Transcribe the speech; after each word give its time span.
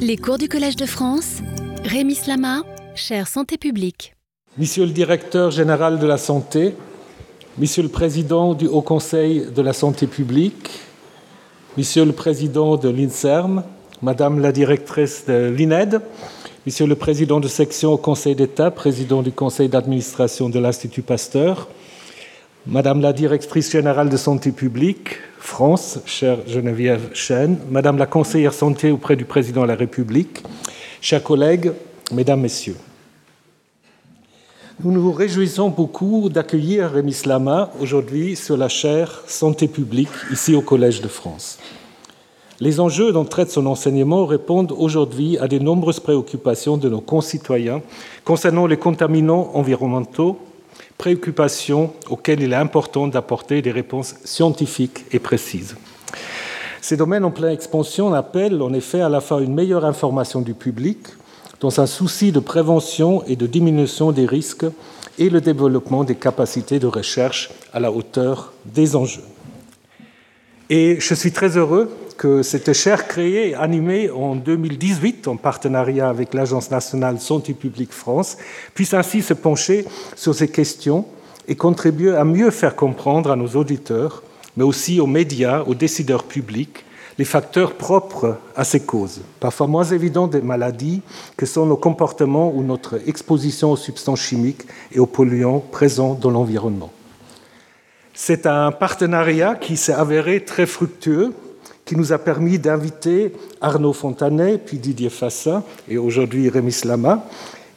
Les 0.00 0.16
cours 0.16 0.38
du 0.38 0.48
Collège 0.48 0.76
de 0.76 0.86
France, 0.86 1.38
Rémi 1.84 2.14
Slama, 2.14 2.62
chère 2.94 3.28
santé 3.28 3.58
publique. 3.58 4.14
Monsieur 4.56 4.84
le 4.84 4.92
directeur 4.92 5.50
général 5.50 5.98
de 5.98 6.06
la 6.06 6.18
santé, 6.18 6.74
Monsieur 7.58 7.82
le 7.82 7.88
président 7.88 8.54
du 8.54 8.66
Haut 8.66 8.82
Conseil 8.82 9.46
de 9.54 9.62
la 9.62 9.72
santé 9.72 10.06
publique, 10.06 10.70
Monsieur 11.76 12.04
le 12.04 12.12
président 12.12 12.76
de 12.76 12.88
l'INSERM, 12.88 13.64
Madame 14.00 14.40
la 14.40 14.52
directrice 14.52 15.24
de 15.26 15.48
l'INED, 15.56 16.00
Monsieur 16.66 16.86
le 16.86 16.94
président 16.94 17.40
de 17.40 17.48
section 17.48 17.92
au 17.92 17.98
Conseil 17.98 18.34
d'État, 18.34 18.70
président 18.70 19.22
du 19.22 19.32
conseil 19.32 19.68
d'administration 19.68 20.48
de 20.48 20.58
l'Institut 20.58 21.02
Pasteur, 21.02 21.68
Madame 22.70 23.00
la 23.00 23.14
directrice 23.14 23.72
générale 23.72 24.10
de 24.10 24.18
santé 24.18 24.52
publique, 24.52 25.16
France, 25.38 26.00
chère 26.04 26.46
Geneviève 26.46 27.08
Chen, 27.14 27.56
Madame 27.70 27.96
la 27.96 28.04
conseillère 28.04 28.52
santé 28.52 28.90
auprès 28.90 29.16
du 29.16 29.24
président 29.24 29.62
de 29.62 29.68
la 29.68 29.74
République, 29.74 30.42
chers 31.00 31.22
collègues, 31.22 31.72
Mesdames, 32.12 32.42
Messieurs. 32.42 32.76
Nous 34.84 34.92
nous 34.92 35.10
réjouissons 35.10 35.70
beaucoup 35.70 36.28
d'accueillir 36.28 36.90
Rémi 36.90 37.14
Slama 37.14 37.70
aujourd'hui 37.80 38.36
sur 38.36 38.58
la 38.58 38.68
chaire 38.68 39.22
Santé 39.26 39.66
publique 39.66 40.10
ici 40.30 40.54
au 40.54 40.60
Collège 40.60 41.00
de 41.00 41.08
France. 41.08 41.58
Les 42.60 42.80
enjeux 42.80 43.12
dont 43.12 43.24
traite 43.24 43.50
son 43.50 43.64
enseignement 43.64 44.26
répondent 44.26 44.74
aujourd'hui 44.76 45.38
à 45.38 45.48
de 45.48 45.58
nombreuses 45.58 46.00
préoccupations 46.00 46.76
de 46.76 46.90
nos 46.90 47.00
concitoyens 47.00 47.80
concernant 48.26 48.66
les 48.66 48.76
contaminants 48.76 49.52
environnementaux, 49.54 50.38
préoccupations 50.98 51.92
auxquelles 52.10 52.42
il 52.42 52.52
est 52.52 52.56
important 52.56 53.06
d'apporter 53.06 53.62
des 53.62 53.70
réponses 53.70 54.16
scientifiques 54.24 55.04
et 55.12 55.20
précises. 55.20 55.76
Ces 56.80 56.96
domaines 56.96 57.24
en 57.24 57.30
pleine 57.30 57.52
expansion 57.52 58.12
appellent 58.12 58.60
en 58.60 58.72
effet 58.72 59.00
à 59.00 59.08
la 59.08 59.20
fois 59.20 59.40
une 59.40 59.54
meilleure 59.54 59.84
information 59.84 60.40
du 60.40 60.54
public, 60.54 60.98
dans 61.60 61.80
un 61.80 61.86
souci 61.86 62.32
de 62.32 62.40
prévention 62.40 63.24
et 63.26 63.36
de 63.36 63.46
diminution 63.46 64.12
des 64.12 64.26
risques, 64.26 64.66
et 65.18 65.30
le 65.30 65.40
développement 65.40 66.04
des 66.04 66.14
capacités 66.14 66.78
de 66.78 66.86
recherche 66.86 67.50
à 67.72 67.80
la 67.80 67.90
hauteur 67.90 68.52
des 68.64 68.94
enjeux. 68.94 69.24
Et 70.70 71.00
je 71.00 71.14
suis 71.14 71.32
très 71.32 71.56
heureux 71.56 71.90
que 72.18 72.42
cette 72.42 72.72
chaire 72.72 73.06
créée 73.06 73.50
et 73.50 73.54
animée 73.54 74.10
en 74.10 74.34
2018 74.34 75.28
en 75.28 75.36
partenariat 75.36 76.08
avec 76.08 76.34
l'Agence 76.34 76.70
nationale 76.70 77.20
Santé 77.20 77.54
publique 77.54 77.92
France 77.92 78.36
puisse 78.74 78.92
ainsi 78.92 79.22
se 79.22 79.32
pencher 79.32 79.86
sur 80.16 80.34
ces 80.34 80.48
questions 80.48 81.06
et 81.46 81.54
contribuer 81.54 82.14
à 82.14 82.24
mieux 82.24 82.50
faire 82.50 82.76
comprendre 82.76 83.30
à 83.30 83.36
nos 83.36 83.48
auditeurs, 83.50 84.22
mais 84.56 84.64
aussi 84.64 85.00
aux 85.00 85.06
médias, 85.06 85.62
aux 85.62 85.74
décideurs 85.74 86.24
publics, 86.24 86.84
les 87.18 87.24
facteurs 87.24 87.74
propres 87.74 88.36
à 88.54 88.64
ces 88.64 88.80
causes, 88.80 89.22
parfois 89.40 89.68
moins 89.68 89.84
évidents 89.84 90.26
des 90.26 90.42
maladies 90.42 91.02
que 91.36 91.46
sont 91.46 91.66
nos 91.66 91.76
comportements 91.76 92.52
ou 92.52 92.62
notre 92.64 93.00
exposition 93.08 93.72
aux 93.72 93.76
substances 93.76 94.20
chimiques 94.20 94.62
et 94.92 94.98
aux 94.98 95.06
polluants 95.06 95.60
présents 95.60 96.14
dans 96.14 96.30
l'environnement. 96.30 96.92
C'est 98.12 98.46
un 98.46 98.72
partenariat 98.72 99.54
qui 99.54 99.76
s'est 99.76 99.92
avéré 99.92 100.44
très 100.44 100.66
fructueux 100.66 101.32
qui 101.88 101.96
nous 101.96 102.12
a 102.12 102.18
permis 102.18 102.58
d'inviter 102.58 103.32
Arnaud 103.62 103.94
Fontanet, 103.94 104.58
puis 104.58 104.76
Didier 104.76 105.08
Fassin 105.08 105.64
et 105.88 105.96
aujourd'hui 105.96 106.50
Rémi 106.50 106.70
Slama, 106.70 107.24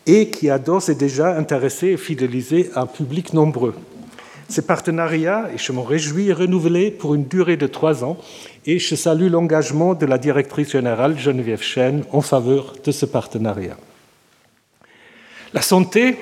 et 0.06 0.30
qui 0.30 0.50
a 0.50 0.60
d'ores 0.60 0.90
et 0.90 0.96
déjà 0.96 1.38
intéressé 1.38 1.88
et 1.88 1.98
fidélisé 1.98 2.72
un 2.76 2.88
public 2.88 3.34
nombreux. 3.34 3.74
Ces 4.50 4.64
partenariats, 4.64 5.48
et 5.56 5.58
je 5.58 5.72
m'en 5.72 5.84
réjouis, 5.84 6.34
renouvelés 6.34 6.92
pour 6.92 7.16
une 7.16 7.24
durée 7.24 7.56
de 7.56 7.68
trois 7.68 8.04
ans, 8.04 8.18
et 8.66 8.80
je 8.80 8.96
salue 8.96 9.32
l'engagement 9.32 9.94
de 9.94 10.06
la 10.06 10.18
directrice 10.18 10.72
générale 10.72 11.18
Geneviève 11.18 11.62
Chen 11.62 12.04
en 12.12 12.20
faveur 12.20 12.74
de 12.84 12.92
ce 12.92 13.06
partenariat. 13.06 13.78
La 15.54 15.62
santé 15.62 16.18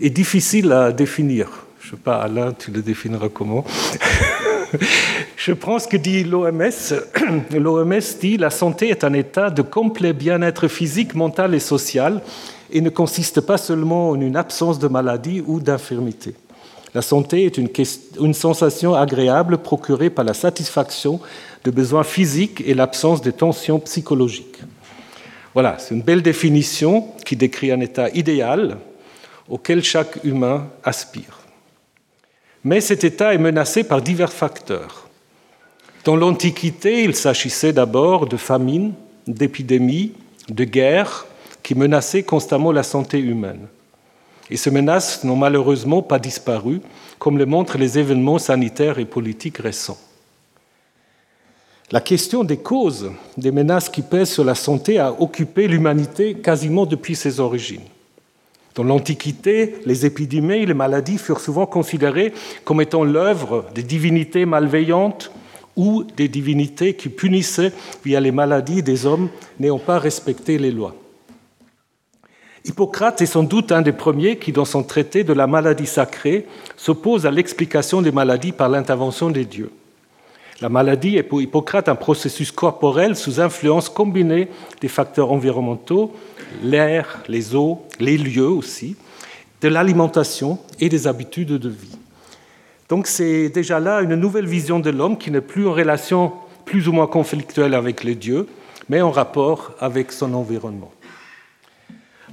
est 0.00 0.10
difficile 0.10 0.70
à 0.70 0.92
définir. 0.92 1.48
Je 1.80 1.88
ne 1.88 1.96
sais 1.96 2.02
pas, 2.04 2.18
Alain, 2.18 2.52
tu 2.52 2.70
le 2.70 2.80
définiras 2.80 3.28
comment? 3.28 3.64
Je 5.36 5.52
prends 5.52 5.78
ce 5.78 5.88
que 5.88 5.96
dit 5.96 6.24
l'OMS. 6.24 6.94
L'OMS 7.52 8.00
dit 8.20 8.36
la 8.36 8.50
santé 8.50 8.88
est 8.88 9.04
un 9.04 9.12
état 9.12 9.50
de 9.50 9.62
complet 9.62 10.12
bien-être 10.12 10.68
physique, 10.68 11.14
mental 11.14 11.54
et 11.54 11.60
social 11.60 12.22
et 12.70 12.80
ne 12.80 12.90
consiste 12.90 13.40
pas 13.40 13.58
seulement 13.58 14.10
en 14.10 14.20
une 14.20 14.36
absence 14.36 14.78
de 14.78 14.88
maladie 14.88 15.42
ou 15.46 15.60
d'infirmité. 15.60 16.34
La 16.94 17.02
santé 17.02 17.44
est 17.44 17.58
une, 17.58 17.68
une, 18.20 18.34
sensation 18.34 18.94
agréable 18.94 19.58
procurée 19.58 20.08
par 20.08 20.24
la 20.24 20.34
satisfaction 20.34 21.20
de 21.64 21.70
besoins 21.70 22.04
physiques 22.04 22.62
et 22.66 22.74
l'absence 22.74 23.20
de 23.20 23.30
tensions 23.30 23.78
psychologiques. 23.80 24.62
Voilà, 25.52 25.76
c'est 25.78 25.94
une 25.94 26.02
belle 26.02 26.22
définition 26.22 27.06
qui 27.24 27.36
décrit 27.36 27.70
un 27.70 27.80
état 27.80 28.08
idéal 28.10 28.78
auquel 29.48 29.82
chaque 29.82 30.24
humain 30.24 30.68
aspire. 30.84 31.45
Mais 32.66 32.80
cet 32.80 33.04
état 33.04 33.32
est 33.32 33.38
menacé 33.38 33.84
par 33.84 34.02
divers 34.02 34.32
facteurs. 34.32 35.08
Dans 36.04 36.16
l'Antiquité, 36.16 37.04
il 37.04 37.14
s'agissait 37.14 37.72
d'abord 37.72 38.26
de 38.26 38.36
famines, 38.36 38.92
d'épidémies, 39.28 40.14
de 40.48 40.64
guerres 40.64 41.26
qui 41.62 41.76
menaçaient 41.76 42.24
constamment 42.24 42.72
la 42.72 42.82
santé 42.82 43.20
humaine. 43.20 43.68
Et 44.50 44.56
ces 44.56 44.72
menaces 44.72 45.22
n'ont 45.22 45.36
malheureusement 45.36 46.02
pas 46.02 46.18
disparu, 46.18 46.80
comme 47.20 47.38
le 47.38 47.46
montrent 47.46 47.78
les 47.78 48.00
événements 48.00 48.40
sanitaires 48.40 48.98
et 48.98 49.04
politiques 49.04 49.58
récents. 49.58 50.00
La 51.92 52.00
question 52.00 52.42
des 52.42 52.56
causes 52.56 53.12
des 53.36 53.52
menaces 53.52 53.88
qui 53.88 54.02
pèsent 54.02 54.32
sur 54.32 54.44
la 54.44 54.56
santé 54.56 54.98
a 54.98 55.12
occupé 55.12 55.68
l'humanité 55.68 56.34
quasiment 56.34 56.84
depuis 56.84 57.14
ses 57.14 57.38
origines. 57.38 57.86
Dans 58.76 58.84
l'Antiquité, 58.84 59.76
les 59.86 60.04
épidémies 60.04 60.62
et 60.62 60.66
les 60.66 60.74
maladies 60.74 61.16
furent 61.16 61.40
souvent 61.40 61.64
considérées 61.64 62.34
comme 62.64 62.82
étant 62.82 63.04
l'œuvre 63.04 63.64
des 63.74 63.82
divinités 63.82 64.44
malveillantes 64.44 65.32
ou 65.76 66.04
des 66.04 66.28
divinités 66.28 66.92
qui 66.92 67.08
punissaient 67.08 67.72
via 68.04 68.20
les 68.20 68.32
maladies 68.32 68.82
des 68.82 69.06
hommes 69.06 69.30
n'ayant 69.58 69.78
pas 69.78 69.98
respecté 69.98 70.58
les 70.58 70.70
lois. 70.70 70.94
Hippocrate 72.66 73.22
est 73.22 73.26
sans 73.26 73.44
doute 73.44 73.72
un 73.72 73.80
des 73.80 73.92
premiers 73.92 74.36
qui, 74.36 74.52
dans 74.52 74.64
son 74.66 74.82
traité 74.82 75.24
de 75.24 75.32
la 75.32 75.46
maladie 75.46 75.86
sacrée, 75.86 76.46
s'oppose 76.76 77.24
à 77.24 77.30
l'explication 77.30 78.02
des 78.02 78.12
maladies 78.12 78.52
par 78.52 78.68
l'intervention 78.68 79.30
des 79.30 79.46
dieux. 79.46 79.70
La 80.62 80.70
maladie 80.70 81.16
est 81.16 81.22
pour 81.22 81.42
Hippocrate 81.42 81.88
un 81.88 81.94
processus 81.94 82.50
corporel 82.50 83.14
sous 83.14 83.40
influence 83.40 83.90
combinée 83.90 84.48
des 84.80 84.88
facteurs 84.88 85.30
environnementaux, 85.30 86.14
l'air, 86.62 87.22
les 87.28 87.54
eaux, 87.54 87.82
les 88.00 88.16
lieux 88.16 88.48
aussi, 88.48 88.96
de 89.60 89.68
l'alimentation 89.68 90.58
et 90.80 90.88
des 90.88 91.06
habitudes 91.06 91.52
de 91.52 91.68
vie. 91.68 91.98
Donc 92.88 93.06
c'est 93.06 93.50
déjà 93.50 93.80
là 93.80 94.00
une 94.00 94.14
nouvelle 94.14 94.46
vision 94.46 94.78
de 94.78 94.90
l'homme 94.90 95.18
qui 95.18 95.30
n'est 95.30 95.42
plus 95.42 95.66
en 95.66 95.72
relation 95.72 96.32
plus 96.64 96.88
ou 96.88 96.92
moins 96.92 97.06
conflictuelle 97.06 97.74
avec 97.74 98.02
les 98.02 98.14
dieux, 98.14 98.46
mais 98.88 99.02
en 99.02 99.10
rapport 99.10 99.72
avec 99.78 100.10
son 100.10 100.32
environnement. 100.32 100.92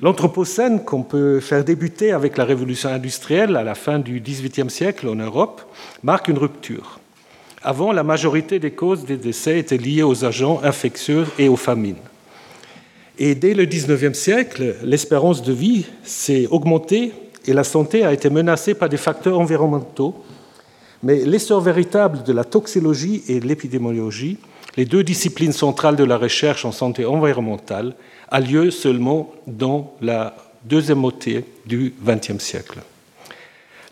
L'Anthropocène, 0.02 0.84
qu'on 0.84 1.04
peut 1.04 1.40
faire 1.40 1.64
débuter 1.64 2.12
avec 2.12 2.38
la 2.38 2.46
révolution 2.46 2.90
industrielle 2.90 3.56
à 3.56 3.64
la 3.64 3.76
fin 3.76 4.00
du 4.00 4.20
XVIIIe 4.20 4.70
siècle 4.70 5.08
en 5.08 5.16
Europe, 5.16 5.62
marque 6.04 6.30
une 6.30 6.38
rupture. 6.38 7.00
Avant, 7.66 7.94
la 7.94 8.04
majorité 8.04 8.60
des 8.60 8.72
causes 8.72 9.06
des 9.06 9.16
décès 9.16 9.58
étaient 9.58 9.78
liées 9.78 10.04
aux 10.04 10.26
agents 10.26 10.60
infectieux 10.64 11.26
et 11.40 11.48
aux 11.48 11.56
famines. 11.56 11.96
Et 13.18 13.36
dès 13.36 13.54
le 13.54 13.64
XIXe 13.64 14.18
siècle, 14.18 14.76
l'espérance 14.84 15.42
de 15.42 15.54
vie 15.54 15.86
s'est 16.04 16.48
augmentée 16.48 17.14
et 17.46 17.54
la 17.54 17.64
santé 17.64 18.04
a 18.04 18.12
été 18.12 18.30
menacée 18.30 18.74
par 18.74 18.90
des 18.90 18.98
facteurs 18.98 19.40
environnementaux. 19.40 20.14
Mais 21.04 21.24
l'essor 21.24 21.62
véritable 21.62 22.24
de 22.24 22.34
la 22.34 22.44
toxicologie 22.44 23.24
et 23.30 23.40
l'épidémiologie, 23.40 24.40
les 24.76 24.86
deux 24.86 25.04
disciplines 25.04 25.54
centrales 25.54 25.96
de 25.96 26.04
la 26.04 26.18
recherche 26.18 26.66
en 26.66 26.74
santé 26.74 27.06
environnementale, 27.06 27.96
a 28.30 28.42
lieu 28.42 28.72
seulement 28.72 29.32
dans 29.48 29.94
la 30.02 30.36
deuxième 30.66 31.00
moitié 31.00 31.46
du 31.66 31.94
XXe 32.06 32.44
siècle. 32.44 32.80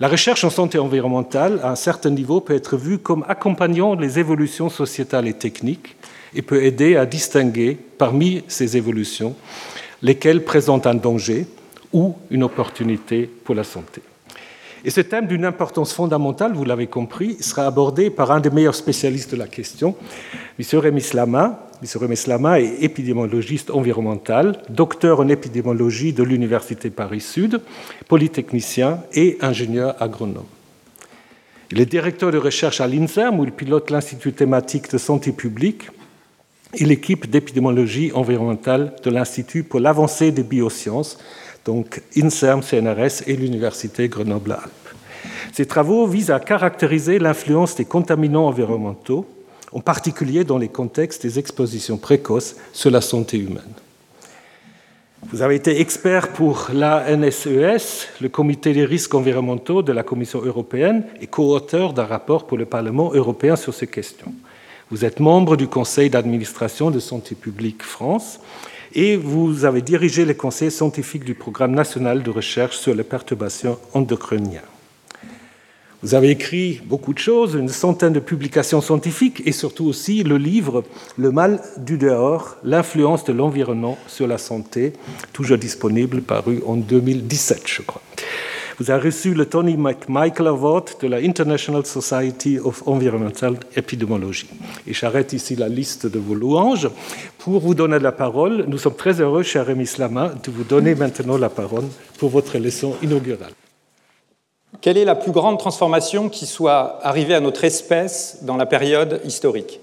La 0.01 0.07
recherche 0.07 0.43
en 0.43 0.49
santé 0.49 0.79
environnementale, 0.79 1.59
à 1.61 1.69
un 1.69 1.75
certain 1.75 2.09
niveau, 2.09 2.41
peut 2.41 2.55
être 2.55 2.75
vue 2.75 2.97
comme 2.97 3.23
accompagnant 3.27 3.93
les 3.93 4.17
évolutions 4.17 4.67
sociétales 4.67 5.27
et 5.27 5.35
techniques 5.35 5.95
et 6.33 6.41
peut 6.41 6.63
aider 6.63 6.95
à 6.95 7.05
distinguer 7.05 7.77
parmi 7.99 8.43
ces 8.47 8.77
évolutions 8.77 9.35
lesquelles 10.01 10.43
présentent 10.43 10.87
un 10.87 10.95
danger 10.95 11.45
ou 11.93 12.15
une 12.31 12.41
opportunité 12.41 13.29
pour 13.43 13.53
la 13.53 13.63
santé. 13.63 14.01
Et 14.83 14.89
ce 14.89 15.01
thème 15.01 15.27
d'une 15.27 15.45
importance 15.45 15.93
fondamentale, 15.93 16.53
vous 16.53 16.65
l'avez 16.65 16.87
compris, 16.87 17.37
sera 17.41 17.67
abordé 17.67 18.09
par 18.09 18.31
un 18.31 18.39
des 18.39 18.49
meilleurs 18.49 18.75
spécialistes 18.75 19.31
de 19.31 19.37
la 19.37 19.47
question, 19.47 19.95
M. 20.59 20.79
Rémi 20.79 21.01
Slama. 21.01 21.67
M. 21.83 21.87
Rémi 22.01 22.17
Slama 22.17 22.59
est 22.59 22.81
épidémiologiste 22.81 23.69
environnemental, 23.69 24.61
docteur 24.69 25.19
en 25.19 25.27
épidémiologie 25.27 26.13
de 26.13 26.23
l'Université 26.23 26.89
Paris-Sud, 26.89 27.61
polytechnicien 28.07 28.99
et 29.13 29.37
ingénieur 29.41 29.95
agronome. 30.01 30.45
Il 31.71 31.79
est 31.79 31.85
directeur 31.85 32.31
de 32.31 32.37
recherche 32.37 32.81
à 32.81 32.87
l'INSERM, 32.87 33.39
où 33.39 33.45
il 33.45 33.51
pilote 33.51 33.91
l'Institut 33.91 34.33
thématique 34.33 34.91
de 34.91 34.97
santé 34.97 35.31
publique 35.31 35.89
et 36.73 36.85
l'équipe 36.85 37.29
d'épidémiologie 37.29 38.11
environnementale 38.13 38.93
de 39.03 39.09
l'Institut 39.09 39.63
pour 39.63 39.79
l'avancée 39.79 40.31
des 40.31 40.43
biosciences, 40.43 41.17
donc 41.65 42.01
INSERM, 42.17 42.61
CNRS 42.61 43.27
et 43.27 43.35
l'Université 43.35 44.07
Grenoble-Alpes. 44.07 44.71
Ces 45.53 45.65
travaux 45.65 46.07
visent 46.07 46.31
à 46.31 46.39
caractériser 46.39 47.19
l'influence 47.19 47.75
des 47.75 47.85
contaminants 47.85 48.47
environnementaux, 48.47 49.25
en 49.71 49.79
particulier 49.79 50.43
dans 50.43 50.57
les 50.57 50.69
contextes 50.69 51.21
des 51.23 51.39
expositions 51.39 51.97
précoces 51.97 52.55
sur 52.73 52.91
la 52.91 53.01
santé 53.01 53.37
humaine. 53.37 53.73
Vous 55.29 55.43
avez 55.43 55.55
été 55.55 55.79
expert 55.79 56.33
pour 56.33 56.69
l'ANSES, 56.73 58.07
le 58.21 58.29
Comité 58.29 58.73
des 58.73 58.85
risques 58.85 59.13
environnementaux 59.13 59.83
de 59.83 59.91
la 59.91 60.03
Commission 60.03 60.41
européenne, 60.43 61.05
et 61.21 61.27
co-auteur 61.27 61.93
d'un 61.93 62.05
rapport 62.05 62.47
pour 62.47 62.57
le 62.57 62.65
Parlement 62.65 63.13
européen 63.13 63.55
sur 63.55 63.73
ces 63.73 63.87
questions. 63.87 64.33
Vous 64.89 65.05
êtes 65.05 65.19
membre 65.19 65.55
du 65.57 65.67
Conseil 65.67 66.09
d'administration 66.09 66.91
de 66.91 66.99
Santé 66.99 67.35
publique 67.35 67.83
France 67.83 68.39
et 68.93 69.15
vous 69.17 69.65
avez 69.65 69.81
dirigé 69.81 70.25
les 70.25 70.35
conseils 70.35 70.71
scientifiques 70.71 71.23
du 71.23 71.33
Programme 71.33 71.73
national 71.73 72.23
de 72.23 72.29
recherche 72.29 72.77
sur 72.77 72.93
les 72.93 73.03
perturbations 73.03 73.77
endocriniennes. 73.93 74.61
Vous 76.03 76.15
avez 76.15 76.31
écrit 76.31 76.81
beaucoup 76.85 77.13
de 77.13 77.19
choses, 77.19 77.53
une 77.53 77.69
centaine 77.69 78.13
de 78.13 78.19
publications 78.19 78.81
scientifiques 78.81 79.43
et 79.45 79.51
surtout 79.51 79.85
aussi 79.85 80.23
le 80.23 80.37
livre 80.37 80.83
Le 81.15 81.31
mal 81.31 81.61
du 81.77 81.99
dehors, 81.99 82.57
l'influence 82.63 83.23
de 83.23 83.33
l'environnement 83.33 83.99
sur 84.07 84.25
la 84.25 84.39
santé, 84.39 84.93
toujours 85.31 85.59
disponible, 85.59 86.23
paru 86.23 86.63
en 86.65 86.75
2017, 86.75 87.61
je 87.67 87.81
crois. 87.83 88.01
Vous 88.81 88.89
avez 88.89 89.09
reçu 89.09 89.35
le 89.35 89.45
Tony 89.45 89.77
McMichael 89.77 90.47
Award 90.47 90.85
de 90.99 91.07
la 91.07 91.17
International 91.17 91.85
Society 91.85 92.57
of 92.57 92.81
Environmental 92.87 93.57
Epidemiology. 93.75 94.47
Et 94.87 94.93
j'arrête 94.95 95.33
ici 95.33 95.55
la 95.55 95.69
liste 95.69 96.07
de 96.07 96.17
vos 96.17 96.33
louanges. 96.33 96.89
Pour 97.37 97.59
vous 97.59 97.75
donner 97.75 97.99
la 97.99 98.11
parole, 98.11 98.65
nous 98.67 98.79
sommes 98.79 98.95
très 98.95 99.21
heureux, 99.21 99.43
cher 99.43 99.67
Rémi 99.67 99.85
Slama, 99.85 100.29
de 100.43 100.49
vous 100.49 100.63
donner 100.63 100.95
maintenant 100.95 101.37
la 101.37 101.49
parole 101.49 101.83
pour 102.17 102.31
votre 102.31 102.57
leçon 102.57 102.95
inaugurale. 103.03 103.51
Quelle 104.81 104.97
est 104.97 105.05
la 105.05 105.13
plus 105.13 105.31
grande 105.31 105.59
transformation 105.59 106.27
qui 106.27 106.47
soit 106.47 106.97
arrivée 107.03 107.35
à 107.35 107.39
notre 107.39 107.63
espèce 107.63 108.39
dans 108.41 108.57
la 108.57 108.65
période 108.65 109.21
historique? 109.23 109.79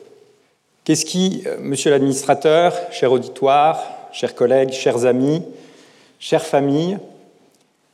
Qu'est-ce 0.82 1.04
qui, 1.04 1.44
euh, 1.46 1.56
monsieur 1.60 1.92
l'administrateur, 1.92 2.74
cher 2.90 3.12
auditoire, 3.12 3.80
chers 4.10 4.34
collègues, 4.34 4.72
chers 4.72 5.06
amis, 5.06 5.44
chères 6.18 6.44
familles, 6.44 6.98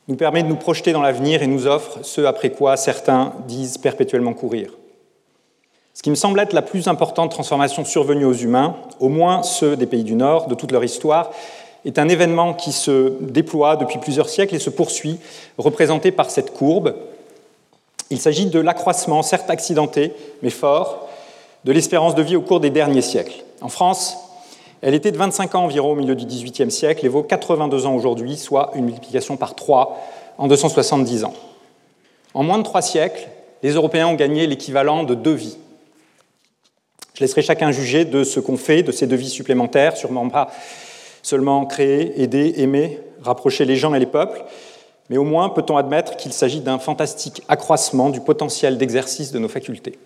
nous 0.09 0.17
permet 0.17 0.43
de 0.43 0.49
nous 0.49 0.56
projeter 0.56 0.93
dans 0.93 1.03
l'avenir 1.03 1.43
et 1.43 1.47
nous 1.47 1.67
offre 1.67 1.99
ce 2.03 2.21
après 2.21 2.51
quoi 2.51 2.77
certains 2.77 3.33
disent 3.47 3.79
perpétuellement 3.79 4.35
courir 4.35 4.71
Ce 5.95 6.03
qui 6.03 6.11
me 6.11 6.15
semble 6.15 6.41
être 6.41 6.53
la 6.53 6.62
plus 6.62 6.89
importante 6.89 7.31
transformation 7.31 7.85
survenue 7.85 8.25
aux 8.25 8.35
humains, 8.35 8.77
au 9.01 9.09
moins 9.09 9.43
ceux 9.43 9.77
des 9.77 9.87
pays 9.87 10.05
du 10.05 10.15
Nord, 10.15 10.49
de 10.49 10.55
toute 10.55 10.73
leur 10.73 10.85
histoire, 10.85 11.31
est 11.85 11.99
un 11.99 12.09
événement 12.09 12.55
qui 12.55 12.73
se 12.73 13.12
déploie 13.21 13.77
depuis 13.77 13.99
plusieurs 13.99 14.29
siècles 14.29 14.55
et 14.55 14.59
se 14.59 14.71
poursuit, 14.71 15.19
représenté 15.59 16.12
par 16.12 16.31
cette 16.31 16.53
courbe. 16.53 16.95
Il 18.11 18.19
s'agit 18.21 18.47
de 18.47 18.59
l'accroissement, 18.59 19.23
certes 19.23 19.51
accidenté, 19.51 20.12
mais 20.43 20.51
fort, 20.51 21.09
de 21.65 21.73
l'espérance 21.73 22.15
de 22.15 22.23
vie 22.23 22.37
au 22.37 22.43
cours 22.43 22.61
des 22.61 22.71
derniers 22.71 23.03
siècles. 23.03 23.45
En 23.61 23.69
France, 23.69 24.17
elle 24.84 24.92
était 24.92 25.12
de 25.12 25.16
25 25.16 25.54
ans 25.54 25.64
environ 25.64 25.92
au 25.92 25.94
milieu 25.94 26.14
du 26.14 26.26
XVIIIe 26.26 26.70
siècle 26.70 27.06
et 27.06 27.08
vaut 27.08 27.22
82 27.22 27.86
ans 27.86 27.94
aujourd'hui, 27.94 28.36
soit 28.36 28.70
une 28.75 28.84
multiplication 28.84 29.38
par 29.38 29.54
3 29.54 29.98
en 30.36 30.46
270 30.46 31.25
ans. 31.25 31.32
En 32.34 32.42
moins 32.42 32.58
de 32.58 32.64
trois 32.64 32.82
siècles, 32.82 33.26
les 33.62 33.70
Européens 33.70 34.08
ont 34.08 34.14
gagné 34.14 34.46
l'équivalent 34.46 35.02
de 35.04 35.14
deux 35.14 35.32
vies. 35.32 35.56
Je 37.14 37.20
laisserai 37.20 37.40
chacun 37.40 37.72
juger 37.72 38.04
de 38.04 38.25
ce 38.25 38.40
qu'on 38.40 38.58
fait 38.58 38.82
de 38.82 38.92
ces 38.92 39.06
deux 39.06 39.16
vies 39.16 39.31
supplémentaires, 39.31 39.96
sûrement 39.96 40.28
pas 40.28 40.50
seulement 41.22 41.64
créer, 41.64 42.20
aider, 42.20 42.52
aimer, 42.58 43.00
rapprocher 43.22 43.64
les 43.64 43.76
gens 43.76 43.94
et 43.94 43.98
les 43.98 44.04
peuples, 44.04 44.44
mais 45.08 45.16
au 45.16 45.25
moins 45.25 45.48
peut-on 45.48 45.78
admettre 45.78 46.19
qu'il 46.19 46.34
s'agit 46.34 46.60
d'un 46.60 46.78
fantastique 46.78 47.40
accroissement 47.48 48.10
du 48.10 48.20
potentiel 48.20 48.76
d'exercice 48.76 49.32
de 49.32 49.38
nos 49.38 49.48
facultés. 49.48 49.98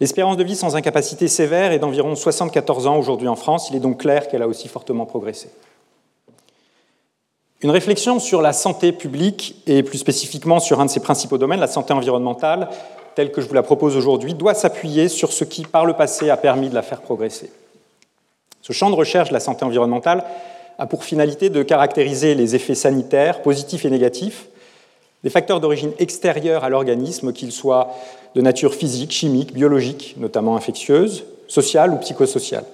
L'espérance 0.00 0.36
de 0.36 0.44
vie 0.44 0.56
sans 0.56 0.74
incapacité 0.74 1.28
sévère 1.28 1.72
est 1.72 1.78
d'environ 1.78 2.16
74 2.16 2.86
ans 2.86 2.96
aujourd'hui 2.96 3.28
en 3.28 3.36
France, 3.36 3.68
il 3.70 3.76
est 3.76 3.80
donc 3.80 4.00
clair 4.00 4.28
qu'elle 4.28 4.42
a 4.42 4.48
aussi 4.48 4.68
fortement 4.68 5.06
progressé. 5.06 5.50
Une 7.62 7.70
réflexion 7.70 8.18
sur 8.18 8.42
la 8.42 8.52
santé 8.52 8.92
publique 8.92 9.62
et 9.66 9.82
plus 9.82 9.98
spécifiquement 9.98 10.60
sur 10.60 10.80
un 10.80 10.86
de 10.86 10.90
ses 10.90 11.00
principaux 11.00 11.38
domaines, 11.38 11.60
la 11.60 11.66
santé 11.66 11.92
environnementale, 11.92 12.68
telle 13.14 13.30
que 13.30 13.40
je 13.40 13.48
vous 13.48 13.54
la 13.54 13.62
propose 13.62 13.96
aujourd'hui, 13.96 14.34
doit 14.34 14.54
s'appuyer 14.54 15.08
sur 15.08 15.32
ce 15.32 15.44
qui, 15.44 15.62
par 15.62 15.86
le 15.86 15.94
passé, 15.94 16.28
a 16.28 16.36
permis 16.36 16.68
de 16.68 16.74
la 16.74 16.82
faire 16.82 17.00
progresser. 17.00 17.50
Ce 18.60 18.72
champ 18.72 18.90
de 18.90 18.96
recherche 18.96 19.28
de 19.28 19.34
la 19.34 19.40
santé 19.40 19.64
environnementale 19.64 20.24
a 20.78 20.86
pour 20.86 21.04
finalité 21.04 21.50
de 21.50 21.62
caractériser 21.62 22.34
les 22.34 22.56
effets 22.56 22.74
sanitaires, 22.74 23.42
positifs 23.42 23.84
et 23.84 23.90
négatifs, 23.90 24.48
des 25.24 25.30
facteurs 25.30 25.58
d'origine 25.58 25.92
extérieure 25.98 26.62
à 26.62 26.68
l'organisme, 26.68 27.32
qu'ils 27.32 27.50
soient 27.50 27.90
de 28.34 28.42
nature 28.42 28.74
physique, 28.74 29.10
chimique, 29.10 29.54
biologique, 29.54 30.14
notamment 30.18 30.54
infectieuse, 30.54 31.24
sociale 31.48 31.92
ou 31.92 31.96
psychosociale. 31.96 32.64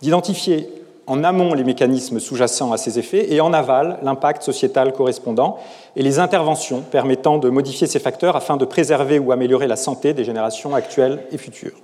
D'identifier 0.00 0.68
en 1.06 1.22
amont 1.22 1.54
les 1.54 1.64
mécanismes 1.64 2.18
sous-jacents 2.18 2.72
à 2.72 2.78
ces 2.78 2.98
effets 2.98 3.32
et 3.32 3.40
en 3.40 3.52
aval 3.52 3.98
l'impact 4.02 4.42
sociétal 4.42 4.92
correspondant 4.92 5.58
et 5.96 6.02
les 6.02 6.18
interventions 6.18 6.82
permettant 6.82 7.36
de 7.38 7.50
modifier 7.50 7.86
ces 7.86 7.98
facteurs 7.98 8.36
afin 8.36 8.56
de 8.56 8.64
préserver 8.64 9.18
ou 9.18 9.32
améliorer 9.32 9.66
la 9.66 9.76
santé 9.76 10.14
des 10.14 10.24
générations 10.24 10.74
actuelles 10.74 11.24
et 11.32 11.36
futures. 11.38 11.76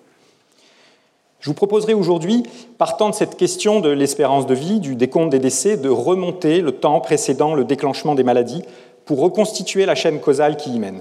Je 1.40 1.50
vous 1.50 1.55
proposerai 1.55 1.93
aujourd'hui, 1.93 2.44
partant 2.78 3.11
de 3.11 3.14
cette 3.14 3.37
question 3.37 3.81
de 3.81 3.90
l'espérance 3.90 4.46
de 4.46 4.55
vie, 4.55 4.81
du 4.81 4.96
décompte 4.96 5.31
des 5.31 5.38
décès, 5.38 5.76
de 5.76 5.88
remonter 5.88 6.61
le 6.61 6.73
temps 6.73 7.00
précédant 7.00 7.55
le 7.55 7.64
déclenchement 7.64 8.14
des 8.14 8.25
maladies 8.25 8.62
pour 9.06 9.20
reconstituer 9.20 9.86
la 9.86 9.94
chaîne 9.94 10.20
causale 10.20 10.56
qui 10.56 10.74
y 10.74 10.78
mène. 10.78 11.00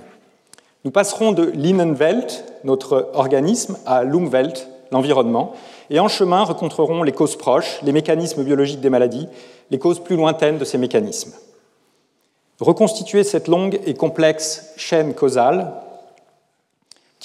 Nous 0.85 0.91
passerons 0.91 1.33
de 1.33 1.43
l'Innenwelt, 1.43 2.45
notre 2.63 3.09
organisme, 3.13 3.77
à 3.85 4.03
l'Umwelt, 4.03 4.69
l'environnement, 4.91 5.53
et 5.89 5.99
en 5.99 6.07
chemin 6.07 6.43
rencontrerons 6.43 7.03
les 7.03 7.11
causes 7.11 7.35
proches, 7.35 7.79
les 7.83 7.91
mécanismes 7.91 8.43
biologiques 8.43 8.81
des 8.81 8.89
maladies, 8.89 9.27
les 9.71 9.79
causes 9.79 9.99
plus 9.99 10.15
lointaines 10.15 10.57
de 10.57 10.65
ces 10.65 10.77
mécanismes. 10.77 11.33
Reconstituer 12.59 13.23
cette 13.23 13.47
longue 13.47 13.79
et 13.85 13.95
complexe 13.95 14.71
chaîne 14.77 15.13
causale 15.13 15.73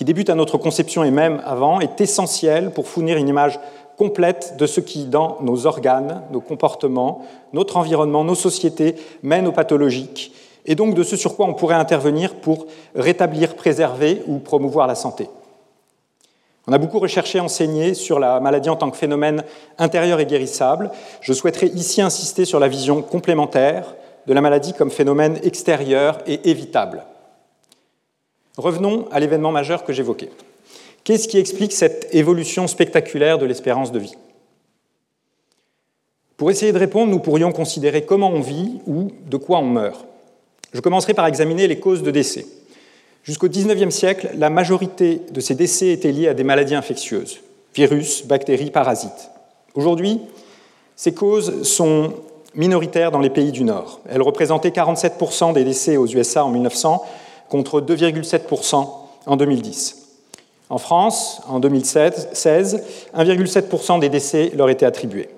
qui 0.00 0.04
débute 0.06 0.30
à 0.30 0.34
notre 0.34 0.56
conception 0.56 1.04
et 1.04 1.10
même 1.10 1.42
avant, 1.44 1.78
est 1.78 2.00
essentiel 2.00 2.70
pour 2.70 2.88
fournir 2.88 3.18
une 3.18 3.28
image 3.28 3.60
complète 3.98 4.56
de 4.56 4.66
ce 4.66 4.80
qui, 4.80 5.04
dans 5.04 5.36
nos 5.42 5.66
organes, 5.66 6.22
nos 6.32 6.40
comportements, 6.40 7.26
notre 7.52 7.76
environnement, 7.76 8.24
nos 8.24 8.34
sociétés, 8.34 8.96
mène 9.22 9.46
aux 9.46 9.52
pathologiques, 9.52 10.32
et 10.66 10.74
donc 10.74 10.94
de 10.94 11.02
ce 11.02 11.16
sur 11.16 11.36
quoi 11.36 11.46
on 11.46 11.54
pourrait 11.54 11.74
intervenir 11.74 12.34
pour 12.36 12.66
rétablir, 12.94 13.56
préserver 13.56 14.22
ou 14.26 14.38
promouvoir 14.38 14.86
la 14.86 14.94
santé. 14.94 15.28
On 16.66 16.72
a 16.72 16.78
beaucoup 16.78 16.98
recherché, 16.98 17.40
enseigné 17.40 17.94
sur 17.94 18.18
la 18.20 18.38
maladie 18.38 18.68
en 18.68 18.76
tant 18.76 18.90
que 18.90 18.96
phénomène 18.96 19.44
intérieur 19.78 20.20
et 20.20 20.26
guérissable. 20.26 20.90
Je 21.20 21.32
souhaiterais 21.32 21.68
ici 21.68 22.02
insister 22.02 22.44
sur 22.44 22.60
la 22.60 22.68
vision 22.68 23.02
complémentaire 23.02 23.94
de 24.26 24.34
la 24.34 24.40
maladie 24.40 24.74
comme 24.74 24.90
phénomène 24.90 25.40
extérieur 25.42 26.18
et 26.26 26.50
évitable. 26.50 27.04
Revenons 28.56 29.08
à 29.10 29.20
l'événement 29.20 29.52
majeur 29.52 29.84
que 29.84 29.92
j'évoquais. 29.92 30.30
Qu'est-ce 31.02 31.28
qui 31.28 31.38
explique 31.38 31.72
cette 31.72 32.14
évolution 32.14 32.66
spectaculaire 32.66 33.38
de 33.38 33.46
l'espérance 33.46 33.90
de 33.90 33.98
vie? 33.98 34.14
Pour 36.36 36.50
essayer 36.50 36.72
de 36.72 36.78
répondre, 36.78 37.10
nous 37.10 37.20
pourrions 37.20 37.52
considérer 37.52 38.04
comment 38.04 38.30
on 38.30 38.40
vit 38.40 38.80
ou 38.86 39.10
de 39.26 39.36
quoi 39.36 39.58
on 39.58 39.66
meurt. 39.66 40.06
Je 40.72 40.80
commencerai 40.80 41.14
par 41.14 41.26
examiner 41.26 41.66
les 41.66 41.80
causes 41.80 42.02
de 42.02 42.10
décès. 42.10 42.46
Jusqu'au 43.24 43.48
XIXe 43.48 43.94
siècle, 43.94 44.30
la 44.36 44.50
majorité 44.50 45.20
de 45.30 45.40
ces 45.40 45.54
décès 45.54 45.88
étaient 45.88 46.12
liés 46.12 46.28
à 46.28 46.34
des 46.34 46.44
maladies 46.44 46.74
infectieuses, 46.74 47.40
virus, 47.74 48.26
bactéries, 48.26 48.70
parasites. 48.70 49.30
Aujourd'hui, 49.74 50.20
ces 50.96 51.12
causes 51.12 51.62
sont 51.62 52.14
minoritaires 52.54 53.10
dans 53.10 53.20
les 53.20 53.30
pays 53.30 53.52
du 53.52 53.64
Nord. 53.64 54.00
Elles 54.08 54.22
représentaient 54.22 54.70
47% 54.70 55.52
des 55.52 55.64
décès 55.64 55.96
aux 55.96 56.06
USA 56.06 56.44
en 56.44 56.50
1900 56.50 57.04
contre 57.48 57.80
2,7% 57.80 58.88
en 59.26 59.36
2010. 59.36 59.96
En 60.70 60.78
France, 60.78 61.42
en 61.48 61.58
2016, 61.58 62.30
1,7% 63.16 64.00
des 64.00 64.08
décès 64.08 64.52
leur 64.54 64.70
étaient 64.70 64.86
attribués. 64.86 65.28